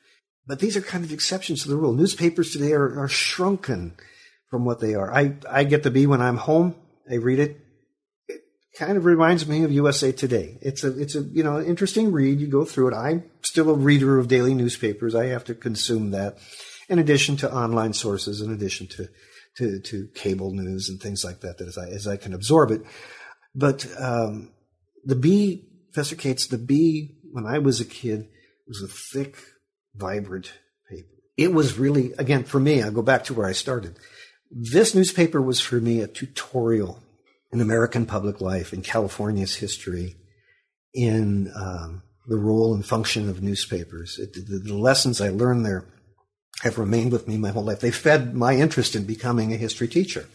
But 0.47 0.59
these 0.59 0.77
are 0.77 0.83
kind 0.83 1.05
of 1.05 1.13
exceptions 1.13 1.63
to 1.63 1.69
the 1.69 1.77
rule. 1.77 1.93
Newspapers 1.93 2.53
today 2.53 2.73
are, 2.73 3.01
are 3.01 3.09
shrunken 3.09 3.95
from 4.51 4.65
what 4.65 4.81
they 4.81 4.95
are. 4.95 5.13
I, 5.13 5.37
I 5.49 5.65
get 5.65 5.83
the 5.83 5.91
Bee 5.91 6.07
when 6.07 6.21
I'm 6.21 6.37
home. 6.37 6.75
I 7.11 7.15
read 7.15 7.39
it 7.39 7.59
kind 8.77 8.97
of 8.97 9.05
reminds 9.05 9.47
me 9.47 9.65
of 9.65 9.73
USA 9.73 10.13
Today. 10.13 10.59
It's 10.61 10.85
a 10.85 10.99
it's 10.99 11.15
a 11.15 11.23
you 11.23 11.43
know 11.43 11.61
interesting 11.61 12.13
read. 12.13 12.41
You 12.41 12.47
go 12.47 12.65
through 12.65 12.89
it. 12.89 12.95
I'm 12.95 13.25
still 13.43 13.71
a 13.71 13.75
reader 13.75 14.19
of 14.19 14.29
daily 14.29 14.55
newspapers. 14.55 15.15
I 15.15 15.27
have 15.27 15.45
to 15.45 15.55
consume 15.55 16.11
that, 16.13 16.39
in 16.89 16.99
addition 16.99 17.37
to 17.39 17.53
online 17.53 17.93
sources, 17.93 18.41
in 18.41 18.53
addition 18.53 18.87
to 18.89 19.09
to, 19.57 19.81
to 19.81 20.09
cable 20.15 20.53
news 20.53 20.89
and 20.89 21.01
things 21.01 21.25
like 21.25 21.41
that. 21.41 21.59
That 21.59 21.69
as 21.69 21.79
I 21.79 21.89
as 21.89 22.07
I 22.07 22.17
can 22.17 22.33
absorb 22.33 22.71
it, 22.71 22.83
but 23.55 23.87
um, 23.99 24.51
the 25.05 25.17
Bee 25.17 25.69
Professor 25.93 26.17
Cates, 26.17 26.47
the 26.47 26.59
Bee, 26.59 27.17
when 27.33 27.47
I 27.47 27.59
was 27.59 27.81
a 27.81 27.85
kid, 27.85 28.29
was 28.67 28.83
a 28.83 28.89
thick, 28.89 29.37
vibrant 29.95 30.53
paper. 30.89 31.09
It 31.37 31.53
was 31.53 31.79
really, 31.79 32.13
again, 32.19 32.45
for 32.45 32.59
me, 32.59 32.83
I'll 32.83 32.93
go 32.93 33.03
back 33.03 33.25
to 33.25 33.35
where 33.35 33.47
I 33.47 33.53
started. 33.53 33.99
This 34.51 34.95
newspaper 34.95 35.41
was 35.41 35.61
for 35.61 35.77
me 35.77 36.01
a 36.01 36.07
tutorial 36.07 37.03
in 37.53 37.61
American 37.61 38.07
public 38.07 38.41
life, 38.41 38.73
in 38.73 38.83
California's 38.83 39.57
history, 39.57 40.17
in 40.95 41.53
um, 41.55 42.03
the 42.27 42.37
role 42.37 42.75
and 42.75 42.85
function 42.85 43.29
of 43.29 43.43
newspapers. 43.43 44.19
It, 44.19 44.35
the, 44.35 44.59
the 44.59 44.75
lessons 44.75 45.21
I 45.21 45.29
learned 45.29 45.67
there 45.67 45.85
have 46.63 46.79
remained 46.79 47.13
with 47.13 47.29
me 47.29 47.37
my 47.37 47.51
whole 47.51 47.65
life. 47.65 47.81
They 47.81 47.91
fed 47.91 48.35
my 48.35 48.55
interest 48.55 48.95
in 48.95 49.05
becoming 49.05 49.53
a 49.53 49.57
history 49.57 49.89
teacher. 49.89 50.27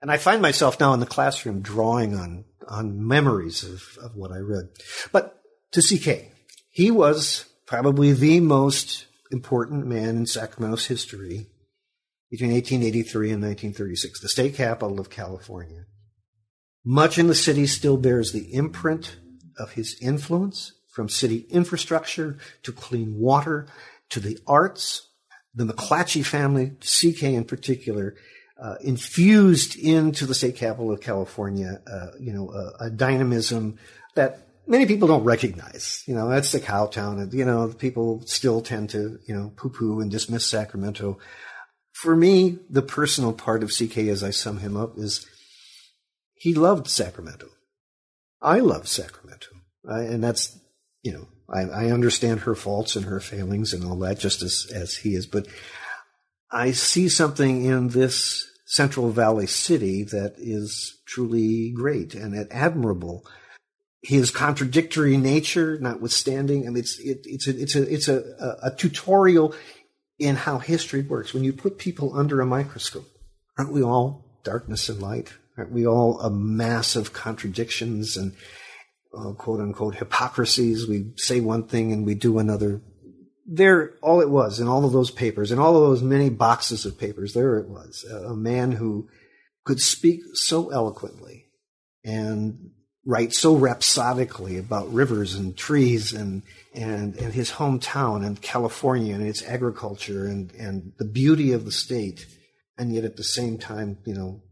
And 0.00 0.10
I 0.10 0.16
find 0.16 0.40
myself 0.40 0.80
now 0.80 0.94
in 0.94 1.00
the 1.00 1.06
classroom 1.06 1.60
drawing 1.60 2.16
on, 2.16 2.44
on 2.66 3.06
memories 3.06 3.64
of, 3.64 3.98
of 4.02 4.16
what 4.16 4.32
I 4.32 4.38
read. 4.38 4.68
But 5.12 5.42
to 5.72 5.82
CK, 5.82 6.32
he 6.70 6.90
was 6.90 7.44
probably 7.66 8.12
the 8.12 8.40
most 8.40 9.06
important 9.30 9.86
man 9.86 10.16
in 10.16 10.26
Sacramento's 10.26 10.86
history 10.86 11.46
between 12.30 12.52
1883 12.52 13.32
and 13.32 13.42
1936, 13.42 14.20
the 14.20 14.28
state 14.28 14.54
capital 14.54 15.00
of 15.00 15.10
California. 15.10 15.84
Much 16.84 17.18
in 17.18 17.26
the 17.26 17.34
city 17.34 17.66
still 17.66 17.96
bears 17.96 18.32
the 18.32 18.54
imprint 18.54 19.16
of 19.58 19.72
his 19.72 19.96
influence 20.00 20.72
from 20.88 21.08
city 21.08 21.46
infrastructure 21.50 22.38
to 22.62 22.72
clean 22.72 23.18
water 23.18 23.66
to 24.08 24.20
the 24.20 24.38
arts. 24.46 25.08
The 25.54 25.64
McClatchy 25.64 26.24
family, 26.24 26.72
CK 26.80 27.24
in 27.24 27.44
particular, 27.44 28.14
uh, 28.60 28.74
infused 28.82 29.76
into 29.78 30.26
the 30.26 30.34
state 30.34 30.56
capital 30.56 30.92
of 30.92 31.00
California, 31.00 31.80
uh, 31.90 32.08
you 32.18 32.32
know, 32.32 32.50
a, 32.52 32.86
a, 32.86 32.90
dynamism 32.90 33.78
that 34.14 34.48
many 34.66 34.84
people 34.84 35.08
don't 35.08 35.24
recognize. 35.24 36.04
You 36.06 36.14
know, 36.14 36.28
that's 36.28 36.52
the 36.52 36.60
cow 36.60 36.86
town. 36.86 37.30
You 37.32 37.44
know, 37.44 37.68
people 37.68 38.22
still 38.26 38.60
tend 38.60 38.90
to, 38.90 39.18
you 39.26 39.34
know, 39.34 39.52
poo-poo 39.56 40.00
and 40.00 40.10
dismiss 40.10 40.46
Sacramento. 40.46 41.18
For 42.00 42.16
me, 42.16 42.58
the 42.70 42.80
personal 42.80 43.34
part 43.34 43.62
of 43.62 43.76
CK, 43.76 43.98
as 44.08 44.24
I 44.24 44.30
sum 44.30 44.60
him 44.60 44.74
up, 44.74 44.96
is 44.96 45.26
he 46.32 46.54
loved 46.54 46.88
Sacramento. 46.88 47.48
I 48.40 48.60
love 48.60 48.88
Sacramento. 48.88 49.48
I, 49.86 50.04
and 50.04 50.24
that's, 50.24 50.58
you 51.02 51.12
know, 51.12 51.28
I, 51.46 51.64
I 51.64 51.90
understand 51.90 52.40
her 52.40 52.54
faults 52.54 52.96
and 52.96 53.04
her 53.04 53.20
failings 53.20 53.74
and 53.74 53.84
all 53.84 53.96
that 53.96 54.18
just 54.18 54.40
as, 54.40 54.66
as 54.74 54.96
he 54.96 55.14
is. 55.14 55.26
But 55.26 55.46
I 56.50 56.70
see 56.70 57.10
something 57.10 57.66
in 57.66 57.88
this 57.88 58.50
Central 58.64 59.10
Valley 59.10 59.46
city 59.46 60.04
that 60.04 60.36
is 60.38 61.02
truly 61.04 61.70
great 61.70 62.14
and 62.14 62.50
admirable. 62.50 63.26
His 64.00 64.30
contradictory 64.30 65.18
nature, 65.18 65.78
notwithstanding, 65.78 66.66
I 66.66 66.70
mean, 66.70 66.78
it's 66.78 66.98
it, 66.98 67.26
it's 67.26 67.46
a, 67.46 67.60
it's 67.60 67.76
a 67.76 67.94
it's 67.94 68.08
a, 68.08 68.56
a, 68.62 68.70
tutorial 68.70 69.54
in 70.20 70.36
how 70.36 70.58
history 70.58 71.02
works. 71.02 71.34
When 71.34 71.44
you 71.44 71.52
put 71.52 71.78
people 71.78 72.16
under 72.16 72.40
a 72.40 72.46
microscope, 72.46 73.08
aren't 73.58 73.72
we 73.72 73.82
all 73.82 74.24
darkness 74.44 74.88
and 74.88 75.00
light? 75.00 75.32
Aren't 75.58 75.72
we 75.72 75.86
all 75.86 76.20
a 76.20 76.30
mass 76.30 76.94
of 76.96 77.12
contradictions 77.12 78.16
and 78.16 78.34
uh, 79.16 79.32
quote 79.32 79.60
unquote 79.60 79.96
hypocrisies. 79.96 80.86
We 80.86 81.12
say 81.16 81.40
one 81.40 81.64
thing 81.64 81.92
and 81.92 82.06
we 82.06 82.14
do 82.14 82.38
another. 82.38 82.80
There, 83.46 83.94
all 84.02 84.20
it 84.20 84.30
was 84.30 84.60
in 84.60 84.68
all 84.68 84.84
of 84.84 84.92
those 84.92 85.10
papers, 85.10 85.50
in 85.50 85.58
all 85.58 85.74
of 85.76 85.82
those 85.82 86.02
many 86.02 86.30
boxes 86.30 86.86
of 86.86 86.98
papers, 86.98 87.34
there 87.34 87.58
it 87.58 87.68
was. 87.68 88.04
A 88.04 88.36
man 88.36 88.72
who 88.72 89.08
could 89.64 89.80
speak 89.80 90.20
so 90.34 90.70
eloquently 90.70 91.46
and 92.04 92.70
write 93.04 93.32
so 93.32 93.56
rhapsodically 93.56 94.56
about 94.56 94.92
rivers 94.92 95.34
and 95.34 95.56
trees 95.56 96.12
and, 96.12 96.42
and, 96.74 97.16
and 97.16 97.32
his 97.32 97.52
hometown 97.52 98.24
and 98.24 98.40
California 98.40 99.14
and 99.14 99.26
its 99.26 99.42
agriculture 99.42 100.26
and, 100.26 100.52
and 100.54 100.92
the 100.98 101.04
beauty 101.04 101.52
of 101.52 101.64
the 101.64 101.72
state. 101.72 102.26
And 102.78 102.94
yet 102.94 103.04
at 103.04 103.16
the 103.16 103.24
same 103.24 103.58
time, 103.58 103.98
you 104.06 104.14
know, 104.14 104.42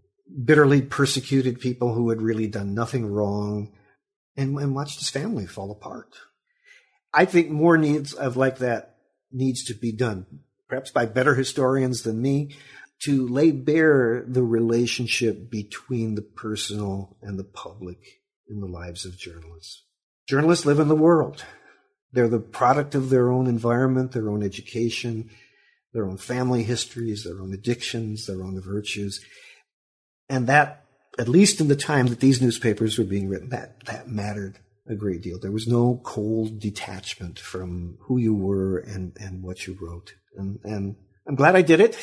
bitterly 0.44 0.82
persecuted 0.82 1.60
people 1.60 1.94
who 1.94 2.10
had 2.10 2.20
really 2.20 2.46
done 2.46 2.74
nothing 2.74 3.06
wrong 3.06 3.72
and, 4.36 4.58
and 4.58 4.74
watched 4.74 4.98
his 4.98 5.10
family 5.10 5.46
fall 5.46 5.70
apart. 5.70 6.14
I 7.12 7.24
think 7.24 7.50
more 7.50 7.78
needs 7.78 8.12
of 8.12 8.36
like 8.36 8.58
that 8.58 8.96
needs 9.32 9.64
to 9.64 9.74
be 9.74 9.92
done, 9.92 10.26
perhaps 10.68 10.90
by 10.90 11.06
better 11.06 11.34
historians 11.34 12.02
than 12.02 12.20
me, 12.20 12.56
to 13.02 13.26
lay 13.26 13.50
bare 13.50 14.24
the 14.26 14.42
relationship 14.42 15.50
between 15.50 16.14
the 16.14 16.22
personal 16.22 17.16
and 17.22 17.38
the 17.38 17.44
public 17.44 17.98
in 18.48 18.60
the 18.60 18.66
lives 18.66 19.06
of 19.06 19.16
journalists. 19.16 19.84
Journalists 20.28 20.66
live 20.66 20.80
in 20.80 20.88
the 20.88 20.96
world. 20.96 21.44
They're 22.12 22.28
the 22.28 22.40
product 22.40 22.94
of 22.94 23.10
their 23.10 23.30
own 23.30 23.46
environment, 23.46 24.12
their 24.12 24.30
own 24.30 24.42
education, 24.42 25.30
their 25.92 26.06
own 26.06 26.18
family 26.18 26.62
histories, 26.62 27.24
their 27.24 27.40
own 27.40 27.52
addictions, 27.52 28.26
their 28.26 28.42
own 28.42 28.60
virtues. 28.60 29.20
And 30.28 30.46
that 30.46 30.84
at 31.18 31.28
least 31.28 31.60
in 31.60 31.68
the 31.68 31.76
time 31.76 32.06
that 32.06 32.20
these 32.20 32.40
newspapers 32.40 32.96
were 32.96 33.04
being 33.04 33.28
written, 33.28 33.48
that, 33.48 33.84
that 33.86 34.08
mattered 34.08 34.60
a 34.88 34.94
great 34.94 35.20
deal. 35.20 35.38
There 35.38 35.50
was 35.50 35.66
no 35.66 36.00
cold 36.04 36.60
detachment 36.60 37.38
from 37.38 37.98
who 38.02 38.18
you 38.18 38.34
were 38.34 38.78
and, 38.78 39.16
and 39.20 39.42
what 39.42 39.66
you 39.66 39.76
wrote. 39.80 40.14
And, 40.36 40.60
and 40.64 40.96
I'm 41.26 41.34
glad 41.34 41.56
I 41.56 41.62
did 41.62 41.80
it. 41.80 41.98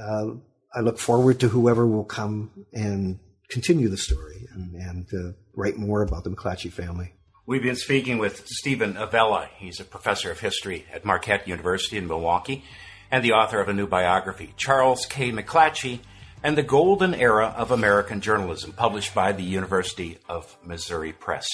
Uh, 0.00 0.34
I 0.74 0.80
look 0.80 0.98
forward 0.98 1.40
to 1.40 1.48
whoever 1.48 1.86
will 1.86 2.04
come 2.04 2.64
and 2.72 3.18
continue 3.50 3.88
the 3.88 3.98
story 3.98 4.46
and, 4.54 4.74
and 4.74 5.06
uh, 5.12 5.32
write 5.54 5.76
more 5.76 6.02
about 6.02 6.24
the 6.24 6.30
McClatchy 6.30 6.72
family. 6.72 7.12
We've 7.44 7.62
been 7.62 7.74
speaking 7.74 8.18
with 8.18 8.46
Steven 8.46 8.96
Avella. 8.96 9.48
He's 9.56 9.80
a 9.80 9.84
professor 9.84 10.30
of 10.30 10.38
history 10.38 10.86
at 10.92 11.04
Marquette 11.04 11.48
University 11.48 11.98
in 11.98 12.06
Milwaukee 12.06 12.62
and 13.10 13.24
the 13.24 13.32
author 13.32 13.60
of 13.60 13.68
a 13.68 13.72
new 13.72 13.88
biography, 13.88 14.54
Charles 14.56 15.06
K. 15.06 15.32
McClatchy 15.32 15.98
and 16.44 16.56
the 16.56 16.62
Golden 16.62 17.14
Era 17.14 17.52
of 17.56 17.72
American 17.72 18.20
Journalism, 18.20 18.72
published 18.72 19.12
by 19.12 19.32
the 19.32 19.42
University 19.42 20.18
of 20.28 20.56
Missouri 20.64 21.12
Press. 21.12 21.48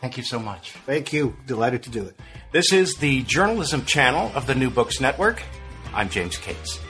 Thank 0.00 0.16
you 0.16 0.24
so 0.24 0.40
much. 0.40 0.72
Thank 0.72 1.12
you. 1.12 1.36
Delighted 1.46 1.84
to 1.84 1.90
do 1.90 2.04
it. 2.04 2.18
This 2.50 2.72
is 2.72 2.96
the 2.96 3.22
journalism 3.22 3.84
channel 3.84 4.32
of 4.34 4.48
the 4.48 4.56
New 4.56 4.70
Books 4.70 5.00
Network. 5.00 5.40
I'm 5.94 6.08
James 6.08 6.36
Cates. 6.36 6.80